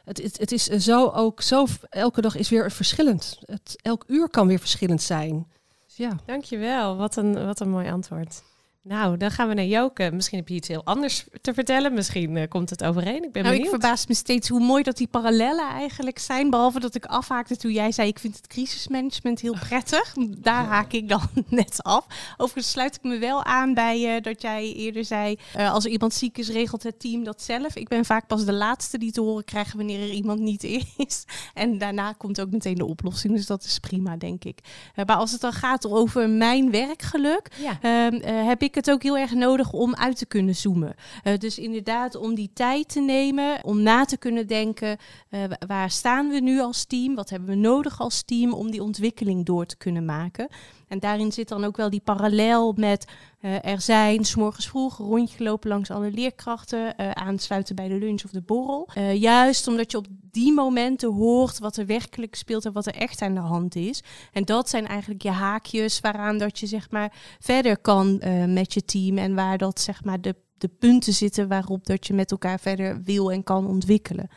het, 0.05 0.22
het, 0.22 0.38
het, 0.38 0.52
is 0.52 0.64
zo 0.64 1.09
ook 1.09 1.42
zo. 1.42 1.66
Elke 1.88 2.20
dag 2.20 2.37
is 2.37 2.48
weer 2.48 2.72
verschillend. 2.72 3.38
Het, 3.44 3.76
elk 3.83 4.05
uur 4.07 4.29
kan 4.29 4.46
weer 4.46 4.59
verschillend 4.59 5.02
zijn. 5.02 5.46
Dus 5.87 5.96
ja. 5.96 6.16
Dankjewel. 6.26 6.96
Wat 6.96 7.16
een, 7.16 7.46
wat 7.46 7.61
een 7.61 7.70
mooi 7.70 7.90
antwoord. 7.90 8.42
Nou, 8.88 9.16
dan 9.16 9.31
gaan 9.31 9.49
we 9.49 9.55
naar 9.55 9.64
Joke. 9.64 10.11
Misschien 10.12 10.38
heb 10.38 10.49
je 10.49 10.55
iets 10.55 10.68
heel 10.68 10.85
anders 10.85 11.25
te 11.40 11.55
vertellen. 11.55 11.94
Misschien 11.94 12.37
uh, 12.37 12.42
komt 12.49 12.70
het 12.70 12.85
overeen. 12.85 13.25
Ik 13.25 13.33
ben 13.33 13.42
nou, 13.42 13.55
benieuwd. 13.55 13.75
Ik 13.75 13.81
verbaas 13.81 14.07
me 14.07 14.14
steeds 14.14 14.49
hoe 14.49 14.61
mooi 14.61 14.83
dat 14.83 14.96
die 14.96 15.07
parallellen 15.07 15.68
eigenlijk 15.68 16.18
zijn. 16.18 16.51
Behalve 16.51 16.81
dat 16.81 16.94
ik 16.94 17.05
afhaakte 17.05 17.57
toen 17.57 17.72
jij 17.72 17.92
zei... 17.92 18.09
ik 18.09 18.18
vind 18.18 18.37
het 18.37 18.46
crisismanagement 18.46 19.40
heel 19.40 19.57
prettig. 19.68 20.14
Daar 20.38 20.64
haak 20.64 20.92
ik 20.92 21.09
dan 21.09 21.20
net 21.49 21.83
af. 21.83 22.07
Overigens 22.37 22.70
sluit 22.70 22.94
ik 22.94 23.03
me 23.03 23.18
wel 23.18 23.44
aan 23.44 23.75
bij 23.75 24.16
uh, 24.16 24.22
dat 24.22 24.42
jij 24.42 24.72
eerder 24.72 25.05
zei... 25.05 25.38
Uh, 25.57 25.72
als 25.72 25.87
iemand 25.87 26.14
ziek 26.14 26.38
is, 26.38 26.49
regelt 26.49 26.83
het 26.83 27.01
team 27.01 27.25
dat 27.25 27.42
zelf. 27.42 27.77
Ik 27.77 27.88
ben 27.88 28.05
vaak 28.05 28.27
pas 28.27 28.44
de 28.44 28.53
laatste 28.53 28.99
die 28.99 29.12
te 29.12 29.20
horen 29.20 29.44
krijgen 29.44 29.77
wanneer 29.77 30.01
er 30.01 30.11
iemand 30.11 30.40
niet 30.40 30.62
is. 31.07 31.25
En 31.55 31.79
daarna 31.79 32.12
komt 32.12 32.40
ook 32.40 32.51
meteen 32.51 32.75
de 32.75 32.87
oplossing. 32.87 33.35
Dus 33.35 33.46
dat 33.46 33.64
is 33.64 33.79
prima, 33.79 34.16
denk 34.16 34.44
ik. 34.44 34.59
maar 35.07 35.16
als 35.16 35.33
het 35.33 35.40
dan 35.40 35.53
gaat 35.53 35.87
over 35.87 36.31
mijn 36.31 36.70
werkgeluk... 36.70 37.49
Ja. 37.59 37.79
Ehm, 37.81 38.46
heb 38.46 38.62
ik 38.62 38.76
het 38.77 38.91
ook 38.91 39.03
heel 39.03 39.19
erg 39.19 39.33
nodig 39.33 39.73
om 39.73 39.95
uit 39.95 40.19
te 40.19 40.27
kunnen 40.27 40.55
zoomen. 40.55 40.95
Uh, 41.25 41.37
dus 41.37 41.59
inderdaad, 41.59 42.15
om 42.15 42.35
die 42.35 42.51
tijd 42.55 42.89
te 42.89 43.01
nemen, 43.01 43.65
om 43.65 43.83
na 43.83 44.05
te 44.05 44.17
kunnen 44.17 44.47
denken, 44.47 44.97
uh, 45.31 45.45
waar 45.67 45.91
staan 45.91 46.29
we 46.29 46.41
nu 46.41 46.61
als 46.61 46.85
team? 46.85 47.15
Wat 47.15 47.31
hebben 47.31 47.49
we 47.49 47.55
nodig 47.55 48.01
als 48.01 48.23
team 48.23 48.53
om 48.53 48.71
die 48.71 48.83
ontwikkeling 48.83 49.45
door 49.45 49.67
te 49.67 49.77
kunnen 49.77 50.05
maken? 50.05 50.49
En 50.88 50.99
daarin 50.99 51.33
zit 51.33 51.49
dan 51.49 51.64
ook 51.64 51.77
wel 51.77 51.90
die 51.90 52.01
parallel 52.01 52.72
met 52.72 53.07
uh, 53.40 53.64
er 53.64 53.81
zijn, 53.81 54.25
s 54.25 54.35
morgens 54.35 54.68
vroeg, 54.68 54.96
rondje 54.96 55.37
gelopen 55.37 55.68
langs 55.68 55.90
alle 55.90 56.11
leerkrachten, 56.11 56.94
uh, 57.01 57.11
aansluiten 57.11 57.77
bij 57.77 57.88
de 57.88 57.94
lunch 57.94 58.25
of 58.25 58.31
de 58.31 58.42
borrel. 58.42 58.88
Uh, 58.99 59.14
juist 59.14 59.68
omdat 59.68 59.90
je 59.90 59.96
op 59.96 60.07
die 60.31 60.53
momenten 60.53 61.12
hoort 61.12 61.59
wat 61.59 61.77
er 61.77 61.87
werkelijk 61.87 62.35
speelt 62.35 62.64
en 62.64 62.72
wat 62.72 62.87
er 62.87 62.94
echt 62.94 63.22
aan 63.22 63.35
de 63.35 63.40
hand 63.40 63.75
is. 63.75 64.03
En 64.33 64.44
dat 64.44 64.68
zijn 64.68 64.87
eigenlijk 64.87 65.22
je 65.22 65.31
haakjes 65.31 66.01
waaraan 66.01 66.38
dat 66.38 66.59
je 66.59 66.66
zeg 66.66 66.90
maar 66.90 67.37
verder 67.40 67.79
kan 67.79 68.22
met 68.53 68.75
je 68.75 68.85
team 68.85 69.18
en 69.18 69.35
waar 69.35 69.59
dat 69.59 69.81
zeg 69.81 70.05
maar 70.05 70.20
de, 70.20 70.35
de 70.59 70.68
punten 70.68 71.12
zitten 71.12 71.49
waarop 71.49 71.87
dat 71.87 72.07
je 72.07 72.14
met 72.14 72.31
elkaar 72.31 72.61
verder 72.61 73.03
wil 73.03 73.33
en 73.33 73.42
kan 73.42 73.66
ontwikkelen. 73.66 74.29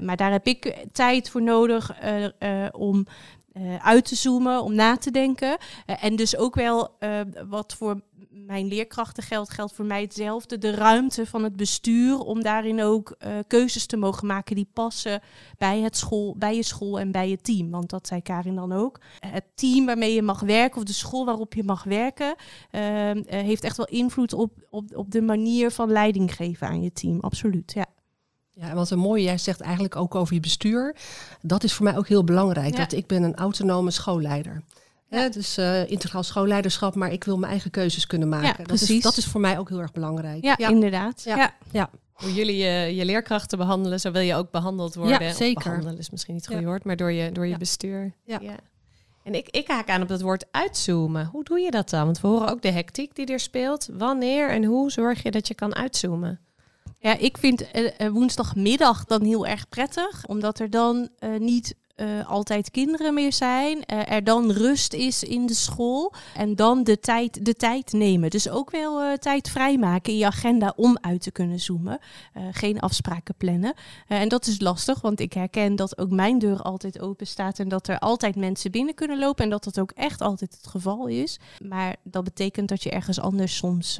Maar 0.00 0.16
daar 0.16 0.32
heb 0.32 0.46
ik 0.46 0.86
tijd 0.92 1.30
voor 1.30 1.42
nodig 1.42 1.90
om 2.72 3.06
uh, 3.56 3.86
uit 3.86 4.04
te 4.04 4.14
zoomen, 4.14 4.62
om 4.62 4.74
na 4.74 4.96
te 4.96 5.10
denken. 5.10 5.56
Uh, 5.86 6.04
en 6.04 6.16
dus 6.16 6.36
ook 6.36 6.54
wel 6.54 6.96
uh, 7.00 7.20
wat 7.48 7.74
voor 7.74 8.00
mijn 8.30 8.66
leerkrachten 8.66 9.22
geldt, 9.22 9.50
geldt 9.50 9.72
voor 9.72 9.84
mij 9.84 10.00
hetzelfde. 10.00 10.58
De 10.58 10.70
ruimte 10.70 11.26
van 11.26 11.44
het 11.44 11.56
bestuur 11.56 12.18
om 12.18 12.42
daarin 12.42 12.82
ook 12.82 13.16
keuzes 13.46 13.86
te 13.86 13.96
mogen 13.96 14.26
maken 14.26 14.56
die 14.56 14.68
passen 14.72 15.20
bij, 15.58 15.80
het 15.80 15.96
school, 15.96 16.34
bij 16.38 16.56
je 16.56 16.62
school 16.62 16.98
en 16.98 17.12
bij 17.12 17.28
je 17.28 17.40
team. 17.40 17.70
Want 17.70 17.90
dat 17.90 18.06
zei 18.06 18.22
Karin 18.22 18.54
dan 18.54 18.72
ook. 18.72 19.00
Het 19.20 19.44
team 19.54 19.86
waarmee 19.86 20.14
je 20.14 20.22
mag 20.22 20.40
werken 20.40 20.76
of 20.76 20.84
de 20.84 20.92
school 20.92 21.24
waarop 21.24 21.54
je 21.54 21.64
mag 21.64 21.84
werken, 21.84 22.34
heeft 23.26 23.64
echt 23.64 23.76
wel 23.76 23.86
invloed 23.86 24.32
op, 24.32 24.52
op, 24.70 24.96
op 24.96 25.10
de 25.10 25.22
manier 25.22 25.70
van 25.70 25.90
leiding 25.90 26.34
geven 26.34 26.66
aan 26.66 26.82
je 26.82 26.92
team. 26.92 27.20
Absoluut, 27.20 27.72
ja. 27.72 27.86
Ja, 28.54 28.68
en 28.68 28.74
wat 28.74 28.90
een 28.90 28.98
mooie, 28.98 29.22
jij 29.22 29.38
zegt 29.38 29.60
eigenlijk 29.60 29.96
ook 29.96 30.14
over 30.14 30.34
je 30.34 30.40
bestuur. 30.40 30.96
Dat 31.40 31.64
is 31.64 31.72
voor 31.72 31.84
mij 31.84 31.96
ook 31.98 32.08
heel 32.08 32.24
belangrijk. 32.24 32.72
Ja. 32.72 32.78
Dat 32.78 32.92
ik 32.92 33.06
ben 33.06 33.22
een 33.22 33.36
autonome 33.36 33.90
schoolleider. 33.90 34.62
Hè, 35.08 35.28
dus 35.28 35.56
eh, 35.56 35.90
integraal 35.90 36.22
schoolleiderschap, 36.22 36.94
maar 36.94 37.12
ik 37.12 37.24
wil 37.24 37.38
mijn 37.38 37.50
eigen 37.50 37.70
keuzes 37.70 38.06
kunnen 38.06 38.28
maken. 38.28 38.46
Ja, 38.48 38.54
dat, 38.56 38.66
precies. 38.66 38.90
is, 38.96 39.02
dat 39.02 39.16
is 39.16 39.26
voor 39.26 39.40
mij 39.40 39.58
ook 39.58 39.68
heel 39.68 39.80
erg 39.80 39.92
belangrijk. 39.92 40.42
Ja, 40.44 40.56
inderdaad. 40.58 41.22
Ja. 41.22 41.54
Ja. 41.70 41.90
Hoe 42.12 42.34
jullie 42.34 42.56
je, 42.56 42.94
je 42.96 43.04
leerkrachten 43.04 43.58
behandelen, 43.58 44.00
zo 44.00 44.10
wil 44.10 44.22
je 44.22 44.34
ook 44.34 44.50
behandeld 44.50 44.94
worden. 44.94 45.22
Ja, 45.22 45.28
Of 45.30 45.36
zeker. 45.36 45.62
behandelen 45.64 45.98
is 45.98 46.10
misschien 46.10 46.34
niet 46.34 46.42
het 46.42 46.52
goede 46.52 46.66
Ja. 46.66 46.72
woord, 46.72 46.84
maar 46.84 46.96
door 46.96 47.12
je, 47.12 47.32
door 47.32 47.44
je 47.44 47.50
Ja. 47.52 47.56
bestuur. 47.58 48.12
Ja. 48.24 48.40
En 49.24 49.34
ik, 49.34 49.48
ik 49.48 49.68
haak 49.68 49.88
aan 49.88 50.02
op 50.02 50.08
dat 50.08 50.20
woord 50.20 50.44
uitzoomen. 50.50 51.26
Hoe 51.32 51.44
doe 51.44 51.58
je 51.60 51.70
dat 51.70 51.90
dan? 51.90 52.04
Want 52.04 52.20
we 52.20 52.26
horen 52.28 52.48
ook 52.48 52.62
de 52.62 52.70
hectiek 52.70 53.14
die 53.14 53.26
er 53.26 53.40
speelt. 53.40 53.88
Wanneer 53.92 54.50
en 54.50 54.64
hoe 54.64 54.90
zorg 54.90 55.22
je 55.22 55.30
dat 55.30 55.48
je 55.48 55.54
kan 55.54 55.74
uitzoomen? 55.74 56.40
Ja, 57.02 57.16
ik 57.16 57.38
vind 57.38 57.70
eh, 57.70 58.00
eh, 58.00 58.12
woensdagmiddag 58.12 59.04
dan 59.04 59.22
heel 59.22 59.46
erg 59.46 59.68
prettig, 59.68 60.26
omdat 60.26 60.58
er 60.58 60.70
dan 60.70 61.08
eh, 61.18 61.30
niet 61.38 61.80
altijd 62.26 62.70
kinderen 62.70 63.14
meer 63.14 63.32
zijn, 63.32 63.86
er 63.86 64.24
dan 64.24 64.50
rust 64.50 64.92
is 64.92 65.22
in 65.22 65.46
de 65.46 65.54
school 65.54 66.12
en 66.34 66.54
dan 66.54 66.84
de 66.84 66.98
tijd, 66.98 67.44
de 67.44 67.54
tijd 67.54 67.92
nemen. 67.92 68.30
Dus 68.30 68.48
ook 68.48 68.70
wel 68.70 69.18
tijd 69.18 69.50
vrijmaken 69.50 70.12
in 70.12 70.18
je 70.18 70.26
agenda 70.26 70.72
om 70.76 70.98
uit 71.00 71.22
te 71.22 71.30
kunnen 71.30 71.60
zoomen. 71.60 71.98
Geen 72.50 72.80
afspraken 72.80 73.34
plannen. 73.34 73.74
En 74.08 74.28
dat 74.28 74.46
is 74.46 74.60
lastig, 74.60 75.00
want 75.00 75.20
ik 75.20 75.32
herken 75.32 75.76
dat 75.76 75.98
ook 75.98 76.10
mijn 76.10 76.38
deur 76.38 76.60
altijd 76.62 77.00
open 77.00 77.26
staat 77.26 77.58
en 77.58 77.68
dat 77.68 77.88
er 77.88 77.98
altijd 77.98 78.36
mensen 78.36 78.70
binnen 78.70 78.94
kunnen 78.94 79.18
lopen 79.18 79.44
en 79.44 79.50
dat 79.50 79.64
dat 79.64 79.80
ook 79.80 79.90
echt 79.90 80.20
altijd 80.20 80.54
het 80.54 80.66
geval 80.66 81.06
is. 81.06 81.38
Maar 81.64 81.96
dat 82.02 82.24
betekent 82.24 82.68
dat 82.68 82.82
je 82.82 82.90
ergens 82.90 83.20
anders 83.20 83.56
soms 83.56 83.98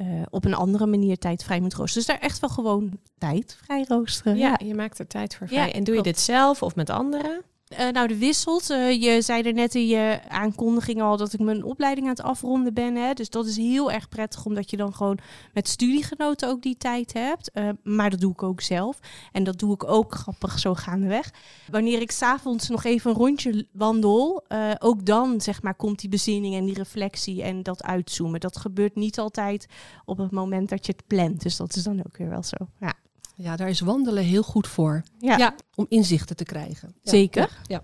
eh, 0.00 0.06
op 0.30 0.44
een 0.44 0.54
andere 0.54 0.86
manier 0.86 1.18
tijd 1.18 1.44
vrij 1.44 1.60
moet 1.60 1.74
roosteren. 1.74 2.06
Dus 2.06 2.14
daar 2.14 2.28
echt 2.28 2.40
wel 2.40 2.50
gewoon 2.50 2.98
tijd 3.18 3.58
vrij 3.64 3.84
roosteren. 3.88 4.36
Ja, 4.36 4.60
je 4.64 4.74
maakt 4.74 4.98
er 4.98 5.06
tijd 5.06 5.34
voor 5.34 5.48
vrij. 5.48 5.66
Ja, 5.66 5.72
en 5.72 5.84
doe 5.84 5.94
je 5.94 6.02
dit 6.02 6.20
zelf 6.20 6.62
of 6.62 6.74
met 6.74 6.90
anderen? 6.90 7.42
Eh, 7.70 7.88
nou, 7.88 8.08
de 8.08 8.18
wisselt. 8.18 8.70
Eh, 8.70 9.02
je 9.02 9.22
zei 9.22 9.42
er 9.42 9.52
net 9.52 9.74
in 9.74 9.86
je 9.86 10.20
aankondiging 10.28 11.02
al 11.02 11.16
dat 11.16 11.32
ik 11.32 11.40
mijn 11.40 11.64
opleiding 11.64 12.06
aan 12.06 12.12
het 12.12 12.22
afronden 12.22 12.74
ben. 12.74 12.94
Hè? 12.94 13.12
Dus 13.12 13.30
dat 13.30 13.46
is 13.46 13.56
heel 13.56 13.92
erg 13.92 14.08
prettig, 14.08 14.44
omdat 14.44 14.70
je 14.70 14.76
dan 14.76 14.94
gewoon 14.94 15.18
met 15.52 15.68
studiegenoten 15.68 16.48
ook 16.48 16.62
die 16.62 16.76
tijd 16.76 17.12
hebt. 17.12 17.50
Eh, 17.50 17.68
maar 17.82 18.10
dat 18.10 18.20
doe 18.20 18.32
ik 18.32 18.42
ook 18.42 18.60
zelf. 18.60 18.98
En 19.32 19.44
dat 19.44 19.58
doe 19.58 19.74
ik 19.74 19.84
ook 19.84 20.14
grappig 20.14 20.58
zo 20.58 20.74
gaandeweg. 20.74 21.30
Wanneer 21.70 22.00
ik 22.00 22.10
s'avonds 22.10 22.68
nog 22.68 22.84
even 22.84 23.10
een 23.10 23.16
rondje 23.16 23.66
wandel, 23.72 24.44
ook 24.78 25.06
dan 25.06 25.40
zeg 25.40 25.62
maar 25.62 25.74
komt 25.74 26.00
die 26.00 26.08
bezinning 26.08 26.54
en 26.54 26.64
die 26.64 26.74
reflectie 26.74 27.42
en 27.42 27.62
dat 27.62 27.82
uitzoomen. 27.82 28.40
Dat 28.40 28.56
gebeurt 28.56 28.94
niet 28.94 29.18
altijd 29.18 29.66
op 30.04 30.18
het 30.18 30.30
moment 30.30 30.68
dat 30.68 30.86
je 30.86 30.92
het 30.92 31.06
plant. 31.06 31.42
Dus 31.42 31.56
dat 31.56 31.76
is 31.76 31.82
dan 31.82 31.98
ook 31.98 32.16
weer 32.16 32.28
wel 32.28 32.42
zo. 32.42 32.56
Ja, 32.80 32.94
Ja, 33.42 33.56
daar 33.56 33.68
is 33.68 33.80
wandelen 33.80 34.24
heel 34.24 34.42
goed 34.42 34.66
voor. 34.66 35.02
ja. 35.18 35.54
Om 35.74 35.86
inzichten 35.88 36.36
te 36.36 36.44
krijgen. 36.44 36.94
Ja. 37.02 37.10
Zeker. 37.10 37.58
Ja. 37.66 37.82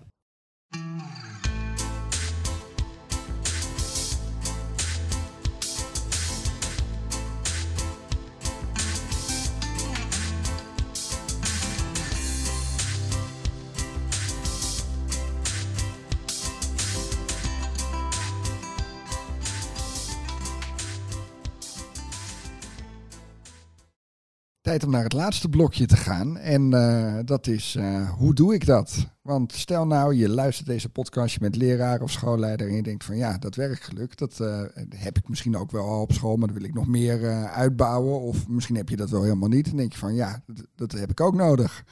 Tijd 24.67 24.85
om 24.85 24.91
naar 24.91 25.03
het 25.03 25.13
laatste 25.13 25.49
blokje 25.49 25.87
te 25.87 25.97
gaan. 25.97 26.39
En 26.39 26.73
eh, 26.73 27.19
dat 27.25 27.47
is, 27.47 27.75
eh, 27.75 28.11
hoe 28.11 28.35
doe 28.35 28.55
ik 28.55 28.67
dat? 28.67 29.07
Want 29.23 29.53
stel 29.53 29.87
nou, 29.87 30.15
je 30.15 30.29
luistert 30.29 30.67
deze 30.67 30.89
podcast, 30.89 31.35
je 31.35 31.41
bent 31.41 31.57
leraar 31.57 32.01
of 32.01 32.11
schoolleider 32.11 32.69
en 32.69 32.75
je 32.75 32.83
denkt 32.83 33.05
van 33.05 33.17
ja, 33.17 33.39
dat 33.39 33.55
werkgeluk, 33.55 34.17
dat 34.17 34.41
eh, 34.41 34.63
heb 34.89 35.17
ik 35.17 35.29
misschien 35.29 35.57
ook 35.57 35.71
wel 35.71 35.85
al 35.85 36.01
op 36.01 36.13
school, 36.13 36.37
maar 36.37 36.49
dat 36.49 36.57
wil 36.57 36.67
ik 36.67 36.75
nog 36.75 36.87
meer 36.87 37.47
uitbouwen. 37.47 38.21
Of 38.21 38.49
misschien 38.49 38.77
heb 38.77 38.89
je 38.89 38.97
dat 38.97 39.11
wel 39.11 39.23
helemaal 39.23 39.49
niet. 39.49 39.71
En 39.71 39.77
denk 39.77 39.93
je 39.93 39.99
van 39.99 40.15
ja, 40.15 40.43
dat, 40.47 40.67
dat 40.75 40.93
heb 40.93 41.11
ik 41.11 41.21
ook 41.21 41.35
nodig. 41.35 41.85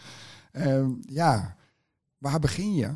Ehm, 0.53 0.91
ja, 1.01 1.57
waar 2.19 2.39
begin 2.39 2.75
je? 2.75 2.95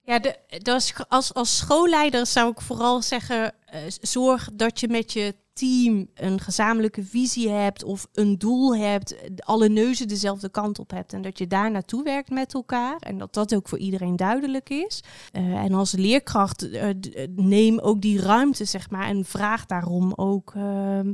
Ja, 0.00 0.18
de, 0.18 0.38
dus 0.62 0.94
als, 1.08 1.34
als 1.34 1.56
schoolleider 1.56 2.26
zou 2.26 2.50
ik 2.50 2.60
vooral 2.60 3.02
zeggen: 3.02 3.54
zorg 4.00 4.50
dat 4.52 4.80
je 4.80 4.88
met 4.88 5.12
je 5.12 5.34
team 5.58 6.08
een 6.14 6.40
gezamenlijke 6.40 7.04
visie 7.04 7.48
hebt 7.48 7.84
of 7.84 8.08
een 8.12 8.38
doel 8.38 8.76
hebt, 8.76 9.16
alle 9.38 9.68
neuzen 9.68 10.08
dezelfde 10.08 10.48
kant 10.48 10.78
op 10.78 10.90
hebt 10.90 11.12
en 11.12 11.22
dat 11.22 11.38
je 11.38 11.46
daar 11.46 11.70
naartoe 11.70 12.02
werkt 12.02 12.30
met 12.30 12.54
elkaar 12.54 12.96
en 12.98 13.18
dat 13.18 13.34
dat 13.34 13.54
ook 13.54 13.68
voor 13.68 13.78
iedereen 13.78 14.16
duidelijk 14.16 14.70
is. 14.70 15.02
Eh, 15.32 15.42
en 15.42 15.72
als 15.72 15.92
leerkracht 15.92 16.70
eh, 16.70 16.88
eh, 16.88 16.96
neem 17.36 17.78
ook 17.78 18.00
die 18.00 18.20
ruimte, 18.20 18.64
zeg 18.64 18.90
maar, 18.90 19.06
en 19.06 19.24
vraag 19.24 19.66
daarom 19.66 20.12
ook. 20.16 20.52
ehm, 20.54 21.12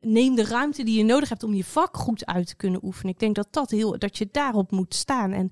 Neem 0.00 0.34
de 0.34 0.44
ruimte 0.44 0.84
die 0.84 0.98
je 0.98 1.04
nodig 1.04 1.28
hebt 1.28 1.42
om 1.42 1.54
je 1.54 1.64
vak 1.64 1.96
goed 1.96 2.26
uit 2.26 2.46
te 2.46 2.56
kunnen 2.56 2.84
oefenen. 2.84 3.12
Ik 3.12 3.18
denk 3.18 3.34
dat, 3.34 3.48
dat, 3.50 3.70
heel, 3.70 3.98
dat 3.98 4.18
je 4.18 4.28
daarop 4.32 4.70
moet 4.70 4.94
staan. 4.94 5.32
En 5.32 5.50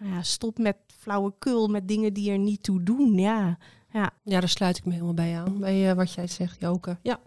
nou 0.00 0.12
ja, 0.12 0.22
stop 0.22 0.58
met 0.58 0.76
flauwekul, 0.98 1.68
met 1.68 1.88
dingen 1.88 2.12
die 2.12 2.30
er 2.30 2.38
niet 2.38 2.62
toe 2.62 2.82
doen. 2.82 3.18
Ja, 3.18 3.58
ja. 3.92 4.10
Ja, 4.22 4.40
daar 4.40 4.48
sluit 4.48 4.76
ik 4.76 4.84
me 4.84 4.92
helemaal 4.92 5.14
bij 5.14 5.38
aan. 5.38 5.58
Bij 5.58 5.94
wat 5.94 6.12
jij 6.12 6.26
zegt, 6.26 6.60
Joke. 6.60 6.98
Ja. 7.02 7.20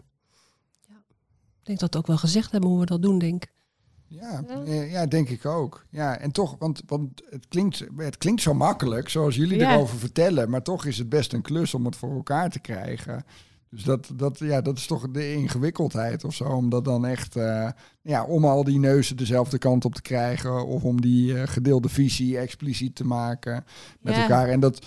Ik 1.70 1.78
denk 1.78 1.92
dat 1.92 1.92
we 1.92 1.98
ook 1.98 2.06
wel 2.16 2.28
gezegd 2.28 2.52
hebben 2.52 2.70
hoe 2.70 2.80
we 2.80 2.86
dat 2.86 3.02
doen, 3.02 3.18
denk 3.18 3.42
ik. 3.44 3.52
Ja, 4.06 4.42
eh, 4.64 4.92
ja, 4.92 5.06
denk 5.06 5.28
ik 5.28 5.46
ook. 5.46 5.84
Ja, 5.90 6.18
en 6.18 6.30
toch, 6.30 6.56
want, 6.58 6.82
want 6.86 7.22
het, 7.30 7.48
klinkt, 7.48 7.84
het 7.96 8.18
klinkt 8.18 8.42
zo 8.42 8.54
makkelijk, 8.54 9.08
zoals 9.08 9.36
jullie 9.36 9.58
Ja. 9.58 9.72
erover 9.72 9.98
vertellen, 9.98 10.50
maar 10.50 10.62
toch 10.62 10.84
is 10.84 10.98
het 10.98 11.08
best 11.08 11.32
een 11.32 11.42
klus 11.42 11.74
om 11.74 11.84
het 11.84 11.96
voor 11.96 12.14
elkaar 12.14 12.50
te 12.50 12.60
krijgen. 12.60 13.24
Dus 13.70 13.82
dat, 13.84 14.10
dat, 14.14 14.38
ja, 14.38 14.60
dat 14.60 14.78
is 14.78 14.86
toch 14.86 15.10
de 15.10 15.32
ingewikkeldheid 15.32 16.24
of 16.24 16.34
zo, 16.34 16.44
om 16.44 16.68
dat 16.68 16.84
dan 16.84 17.06
echt, 17.06 17.36
eh, 17.36 17.68
ja, 18.02 18.24
om 18.24 18.44
al 18.44 18.64
die 18.64 18.78
neuzen 18.78 19.16
dezelfde 19.16 19.58
kant 19.58 19.84
op 19.84 19.94
te 19.94 20.02
krijgen, 20.02 20.66
of 20.66 20.82
om 20.84 21.00
die 21.00 21.38
eh, 21.40 21.48
gedeelde 21.48 21.88
visie 21.88 22.38
expliciet 22.38 22.94
te 22.94 23.04
maken 23.04 23.64
met 24.00 24.14
Ja. 24.14 24.20
elkaar. 24.22 24.48
En 24.48 24.60
dat, 24.60 24.86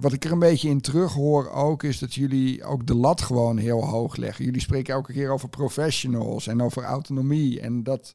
wat 0.00 0.12
ik 0.12 0.24
er 0.24 0.32
een 0.32 0.38
beetje 0.38 0.68
in 0.68 0.80
terug 0.80 1.12
hoor 1.12 1.50
ook, 1.50 1.82
is 1.82 1.98
dat 1.98 2.14
jullie 2.14 2.64
ook 2.64 2.86
de 2.86 2.94
lat 2.94 3.20
gewoon 3.20 3.56
heel 3.56 3.84
hoog 3.84 4.16
leggen. 4.16 4.44
Jullie 4.44 4.60
spreken 4.60 4.94
elke 4.94 5.12
keer 5.12 5.30
over 5.30 5.48
professionals 5.48 6.46
en 6.46 6.62
over 6.62 6.82
autonomie. 6.82 7.60
En 7.60 7.82
dat, 7.82 8.14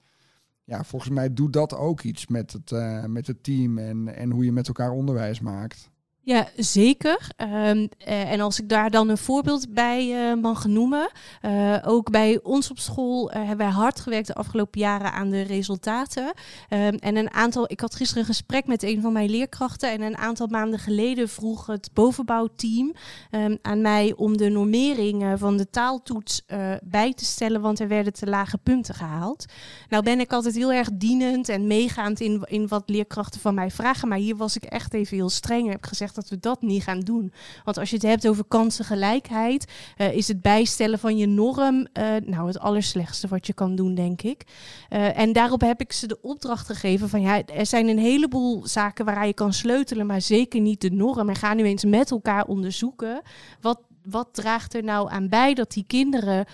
ja, 0.63 0.83
volgens 0.83 1.11
mij 1.11 1.33
doet 1.33 1.53
dat 1.53 1.75
ook 1.75 2.01
iets 2.01 2.27
met 2.27 2.53
het, 2.53 2.71
eh, 2.71 3.05
met 3.05 3.27
het 3.27 3.43
team 3.43 3.77
en, 3.77 4.15
en 4.15 4.31
hoe 4.31 4.45
je 4.45 4.51
met 4.51 4.67
elkaar 4.67 4.91
onderwijs 4.91 5.39
maakt. 5.39 5.91
Ja, 6.25 6.47
zeker. 6.55 7.31
Ehm, 7.35 7.87
eh, 7.97 8.31
en 8.31 8.41
als 8.41 8.59
ik 8.59 8.69
daar 8.69 8.89
dan 8.89 9.09
een 9.09 9.17
voorbeeld 9.17 9.73
bij 9.73 10.29
eh, 10.29 10.41
mag 10.41 10.65
noemen. 10.65 11.11
eh, 11.41 11.77
ook 11.85 12.11
bij 12.11 12.39
ons 12.43 12.71
op 12.71 12.79
school 12.79 13.31
hebben 13.31 13.57
wij 13.57 13.69
hard 13.69 13.99
gewerkt 13.99 14.27
de 14.27 14.33
afgelopen 14.33 14.79
jaren 14.79 15.13
aan 15.13 15.29
de 15.29 15.41
resultaten. 15.41 16.33
Ehm, 16.69 16.95
en 16.99 17.15
een 17.15 17.31
aantal, 17.31 17.71
ik 17.71 17.79
had 17.79 17.95
gisteren 17.95 18.21
een 18.21 18.29
gesprek 18.29 18.67
met 18.67 18.83
een 18.83 19.01
van 19.01 19.13
mijn 19.13 19.29
leerkrachten. 19.29 19.91
En 19.91 20.01
een 20.01 20.17
aantal 20.17 20.47
maanden 20.47 20.79
geleden 20.79 21.29
vroeg 21.29 21.65
het 21.65 21.89
bovenbouwteam 21.93 22.93
ehm, 23.29 23.55
aan 23.61 23.81
mij 23.81 24.13
om 24.15 24.37
de 24.37 24.49
normering 24.49 25.39
van 25.39 25.57
de 25.57 25.69
taaltoets 25.69 26.45
bij 26.83 27.13
te 27.13 27.25
stellen. 27.25 27.61
Want 27.61 27.79
er 27.79 27.87
werden 27.87 28.13
te 28.13 28.27
lage 28.27 28.57
punten 28.57 28.95
gehaald. 28.95 29.45
Nou 29.89 30.03
ben 30.03 30.19
ik 30.19 30.33
altijd 30.33 30.55
heel 30.55 30.71
erg 30.71 30.89
dienend 30.93 31.49
en 31.49 31.67
meegaand 31.67 32.19
in, 32.19 32.41
in 32.45 32.67
wat 32.67 32.83
leerkrachten 32.85 33.41
van 33.41 33.53
mij 33.53 33.71
vragen. 33.71 34.07
Maar 34.07 34.17
hier 34.17 34.35
was 34.35 34.55
ik 34.55 34.63
echt 34.63 34.93
even 34.93 35.17
heel 35.17 35.29
streng 35.29 35.65
en 35.65 35.71
heb 35.71 35.85
gezegd 35.85 36.12
dat 36.13 36.29
we 36.29 36.39
dat 36.39 36.61
niet 36.61 36.83
gaan 36.83 36.99
doen. 36.99 37.33
Want 37.63 37.77
als 37.77 37.89
je 37.89 37.95
het 37.95 38.05
hebt 38.05 38.27
over 38.27 38.45
kansengelijkheid, 38.47 39.71
eh, 39.97 40.13
is 40.13 40.27
het 40.27 40.41
bijstellen 40.41 40.99
van 40.99 41.17
je 41.17 41.25
norm 41.25 41.87
eh, 41.93 42.15
nou 42.25 42.47
het 42.47 42.59
allerslechtste 42.59 43.27
wat 43.27 43.47
je 43.47 43.53
kan 43.53 43.75
doen, 43.75 43.95
denk 43.95 44.21
ik. 44.21 44.43
Eh, 44.89 45.17
en 45.17 45.33
daarop 45.33 45.61
heb 45.61 45.81
ik 45.81 45.91
ze 45.91 46.07
de 46.07 46.21
opdracht 46.21 46.65
gegeven 46.65 47.09
van 47.09 47.21
ja, 47.21 47.45
er 47.45 47.65
zijn 47.65 47.87
een 47.87 47.99
heleboel 47.99 48.67
zaken 48.67 49.05
waaraan 49.05 49.27
je 49.27 49.33
kan 49.33 49.53
sleutelen, 49.53 50.05
maar 50.05 50.21
zeker 50.21 50.61
niet 50.61 50.81
de 50.81 50.91
norm. 50.91 51.29
En 51.29 51.35
ga 51.35 51.53
nu 51.53 51.63
eens 51.63 51.85
met 51.85 52.11
elkaar 52.11 52.45
onderzoeken 52.45 53.21
wat, 53.61 53.79
wat 54.03 54.27
draagt 54.31 54.73
er 54.73 54.83
nou 54.83 55.11
aan 55.11 55.29
bij 55.29 55.53
dat 55.53 55.71
die 55.71 55.83
kinderen 55.87 56.45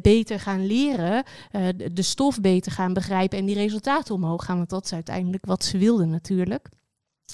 beter 0.00 0.40
gaan 0.40 0.66
leren, 0.66 1.24
de 1.92 2.02
stof 2.02 2.40
beter 2.40 2.72
gaan 2.72 2.92
begrijpen 2.92 3.38
en 3.38 3.44
die 3.44 3.54
resultaten 3.54 4.14
omhoog 4.14 4.44
gaan? 4.44 4.56
Want 4.56 4.70
dat 4.70 4.84
is 4.84 4.92
uiteindelijk 4.92 5.46
wat 5.46 5.64
ze 5.64 5.78
wilden 5.78 6.10
natuurlijk. 6.10 6.68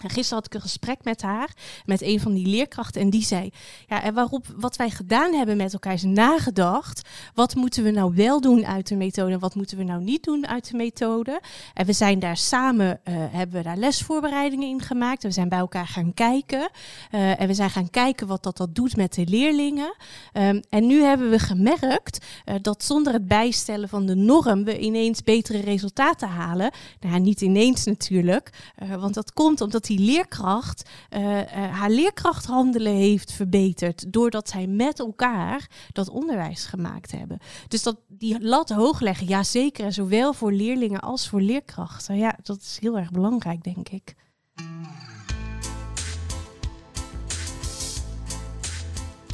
En 0.03 0.11
gisteren 0.11 0.35
had 0.35 0.47
ik 0.47 0.55
een 0.55 0.61
gesprek 0.61 1.05
met 1.05 1.23
haar, 1.23 1.51
met 1.85 2.03
een 2.03 2.21
van 2.21 2.35
die 2.35 2.47
leerkrachten. 2.47 3.01
En 3.01 3.11
die 3.11 3.25
zei: 3.25 3.51
Ja, 3.89 4.03
en 4.03 4.15
waarop 4.15 4.47
wat 4.57 4.77
wij 4.77 4.91
gedaan 4.91 5.33
hebben 5.33 5.57
met 5.57 5.73
elkaar 5.73 5.93
is 5.93 6.03
nagedacht. 6.03 7.09
Wat 7.35 7.55
moeten 7.55 7.83
we 7.83 7.91
nou 7.91 8.15
wel 8.15 8.41
doen 8.41 8.67
uit 8.67 8.89
de 8.89 8.97
methode 8.97 9.33
en 9.33 9.39
wat 9.39 9.55
moeten 9.55 9.77
we 9.77 9.85
nou 9.85 10.03
niet 10.03 10.25
doen 10.25 10.47
uit 10.47 10.71
de 10.71 10.77
methode? 10.77 11.41
En 11.75 11.87
we 11.87 11.93
zijn 11.93 12.19
daar 12.19 12.37
samen, 12.37 13.01
uh, 13.05 13.15
hebben 13.17 13.57
we 13.57 13.63
daar 13.63 13.77
lesvoorbereidingen 13.77 14.69
in 14.69 14.81
gemaakt. 14.81 15.23
We 15.23 15.31
zijn 15.31 15.49
bij 15.49 15.59
elkaar 15.59 15.87
gaan 15.87 16.15
kijken. 16.15 16.71
Uh, 17.13 17.41
en 17.41 17.47
we 17.47 17.55
zijn 17.55 17.71
gaan 17.71 17.91
kijken 17.91 18.27
wat 18.27 18.43
dat, 18.43 18.57
dat 18.57 18.75
doet 18.75 18.97
met 18.97 19.15
de 19.15 19.27
leerlingen. 19.27 19.95
Um, 20.33 20.63
en 20.69 20.87
nu 20.87 21.03
hebben 21.03 21.31
we 21.31 21.39
gemerkt 21.39 22.25
uh, 22.45 22.55
dat 22.63 22.85
zonder 22.85 23.13
het 23.13 23.29
bijstellen 23.29 23.89
van 23.89 24.07
de 24.07 24.15
norm 24.15 24.65
we 24.65 24.79
ineens 24.79 25.23
betere 25.23 25.61
resultaten 25.61 26.29
halen. 26.29 26.71
Nou, 27.01 27.21
niet 27.21 27.41
ineens 27.41 27.85
natuurlijk, 27.85 28.73
want 28.99 29.15
dat 29.15 29.33
komt 29.33 29.61
omdat 29.61 29.84
die 29.85 29.99
leerkracht 29.99 30.91
uh, 31.11 31.43
haar 31.53 31.91
leerkrachthandelen 31.91 32.95
heeft 32.95 33.33
verbeterd. 33.33 34.13
Doordat 34.13 34.49
zij 34.49 34.67
met 34.67 34.99
elkaar 34.99 35.71
dat 35.93 36.09
onderwijs 36.09 36.65
gemaakt 36.65 37.13
hebben. 37.13 37.39
Dus 37.69 37.83
dat 37.83 38.01
die 38.09 38.41
lat 38.41 38.71
hoog 38.71 39.01
leggen, 39.01 39.29
ja 39.29 39.43
zeker. 39.43 39.93
Zowel 39.93 40.33
voor 40.33 40.53
leerlingen 40.53 41.01
als 41.01 41.29
voor 41.29 41.41
leerkrachten. 41.41 42.17
Ja, 42.17 42.39
dat 42.43 42.61
is 42.61 42.79
heel 42.81 42.99
erg 42.99 43.11
belangrijk, 43.11 43.63
denk 43.63 43.89
ik. 43.89 44.15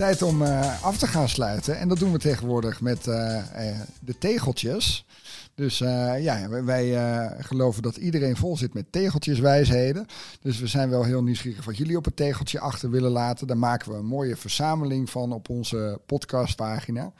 Tijd 0.01 0.23
om 0.23 0.43
uh, 0.43 0.85
af 0.85 0.99
te 0.99 1.07
gaan 1.07 1.29
sluiten. 1.29 1.79
En 1.79 1.89
dat 1.89 1.99
doen 1.99 2.13
we 2.13 2.19
tegenwoordig 2.19 2.81
met 2.81 3.05
de 3.05 4.19
tegeltjes. 4.19 5.07
Dus 5.55 5.81
uh, 5.81 6.23
ja, 6.23 6.49
wij 6.49 6.87
uh, 6.87 7.31
geloven 7.39 7.83
dat 7.83 7.97
iedereen 7.97 8.37
vol 8.37 8.57
zit 8.57 8.75
met 8.75 8.93
tegeltjeswijsheden. 8.93 10.07
Dus 10.41 10.59
we 10.59 10.67
zijn 10.67 10.91
wel 10.91 11.05
heel 11.05 11.23
nieuwsgierig 11.23 11.65
wat 11.65 11.77
jullie 11.77 11.97
op 11.97 12.05
het 12.05 12.17
tegeltje 12.17 12.61
achter 12.61 12.91
willen 12.91 13.11
laten. 13.11 13.47
Daar 13.47 13.59
maken 13.59 13.93
we 13.93 13.99
een 13.99 14.07
mooie 14.07 14.37
verzameling 14.37 15.11
van 15.11 15.33
op 15.33 15.49
onze 15.49 16.01
podcastpagina. 16.07 17.13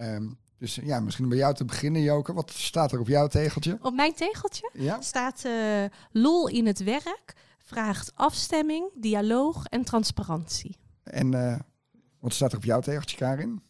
Um, 0.00 0.38
dus 0.58 0.78
ja, 0.82 1.00
misschien 1.00 1.28
bij 1.28 1.38
jou 1.38 1.54
te 1.54 1.64
beginnen, 1.64 2.02
Joke. 2.02 2.32
Wat 2.32 2.50
staat 2.50 2.92
er 2.92 3.00
op 3.00 3.08
jouw 3.08 3.26
tegeltje? 3.26 3.78
Op 3.80 3.94
mijn 3.94 4.14
tegeltje 4.14 4.70
ja? 4.72 5.00
staat 5.00 5.42
uh, 5.46 5.52
lol 6.10 6.48
in 6.48 6.66
het 6.66 6.84
werk, 6.84 7.34
vraagt 7.58 8.12
afstemming, 8.14 8.90
dialoog 8.94 9.64
en 9.64 9.84
transparantie. 9.84 10.76
En 11.02 11.30
wat 12.22 12.32
staat 12.32 12.50
er 12.50 12.56
op 12.56 12.64
jouw 12.64 12.80
tegeltje, 12.80 13.16
Karin? 13.16 13.62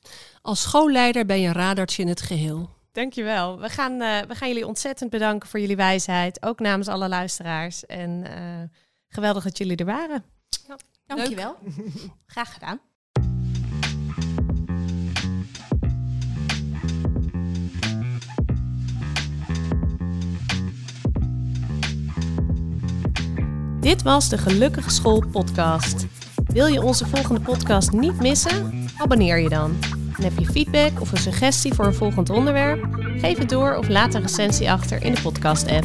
Als 0.42 0.60
schoolleider 0.62 1.26
ben 1.26 1.40
je 1.40 1.46
een 1.46 1.54
radartje 1.54 2.02
in 2.02 2.08
het 2.08 2.20
geheel. 2.20 2.70
Dankjewel. 2.92 3.60
We 3.60 3.68
gaan, 3.68 3.92
uh, 3.92 4.20
we 4.28 4.34
gaan 4.34 4.48
jullie 4.48 4.66
ontzettend 4.66 5.10
bedanken 5.10 5.48
voor 5.48 5.60
jullie 5.60 5.76
wijsheid. 5.76 6.42
Ook 6.42 6.60
namens 6.60 6.88
alle 6.88 7.08
luisteraars. 7.08 7.86
En 7.86 8.10
uh, 8.10 8.78
geweldig 9.08 9.44
dat 9.44 9.58
jullie 9.58 9.76
er 9.76 9.84
waren. 9.84 10.24
Ja, 10.68 10.76
Dankjewel. 11.06 11.56
Graag 12.26 12.52
gedaan. 12.52 12.80
Dit 23.80 24.02
was 24.02 24.28
de 24.28 24.38
Gelukkige 24.38 24.90
School 24.90 25.26
podcast. 25.26 26.06
Wil 26.52 26.66
je 26.66 26.82
onze 26.82 27.06
volgende 27.06 27.40
podcast 27.40 27.92
niet 27.92 28.20
missen? 28.20 28.86
Abonneer 28.98 29.38
je 29.38 29.48
dan. 29.48 29.76
En 30.16 30.22
heb 30.22 30.38
je 30.38 30.46
feedback 30.46 31.00
of 31.00 31.12
een 31.12 31.18
suggestie 31.18 31.74
voor 31.74 31.84
een 31.84 31.94
volgend 31.94 32.30
onderwerp? 32.30 32.86
Geef 33.16 33.38
het 33.38 33.48
door 33.48 33.76
of 33.76 33.88
laat 33.88 34.14
een 34.14 34.22
recensie 34.22 34.70
achter 34.70 35.02
in 35.02 35.14
de 35.14 35.20
podcast-app. 35.20 35.84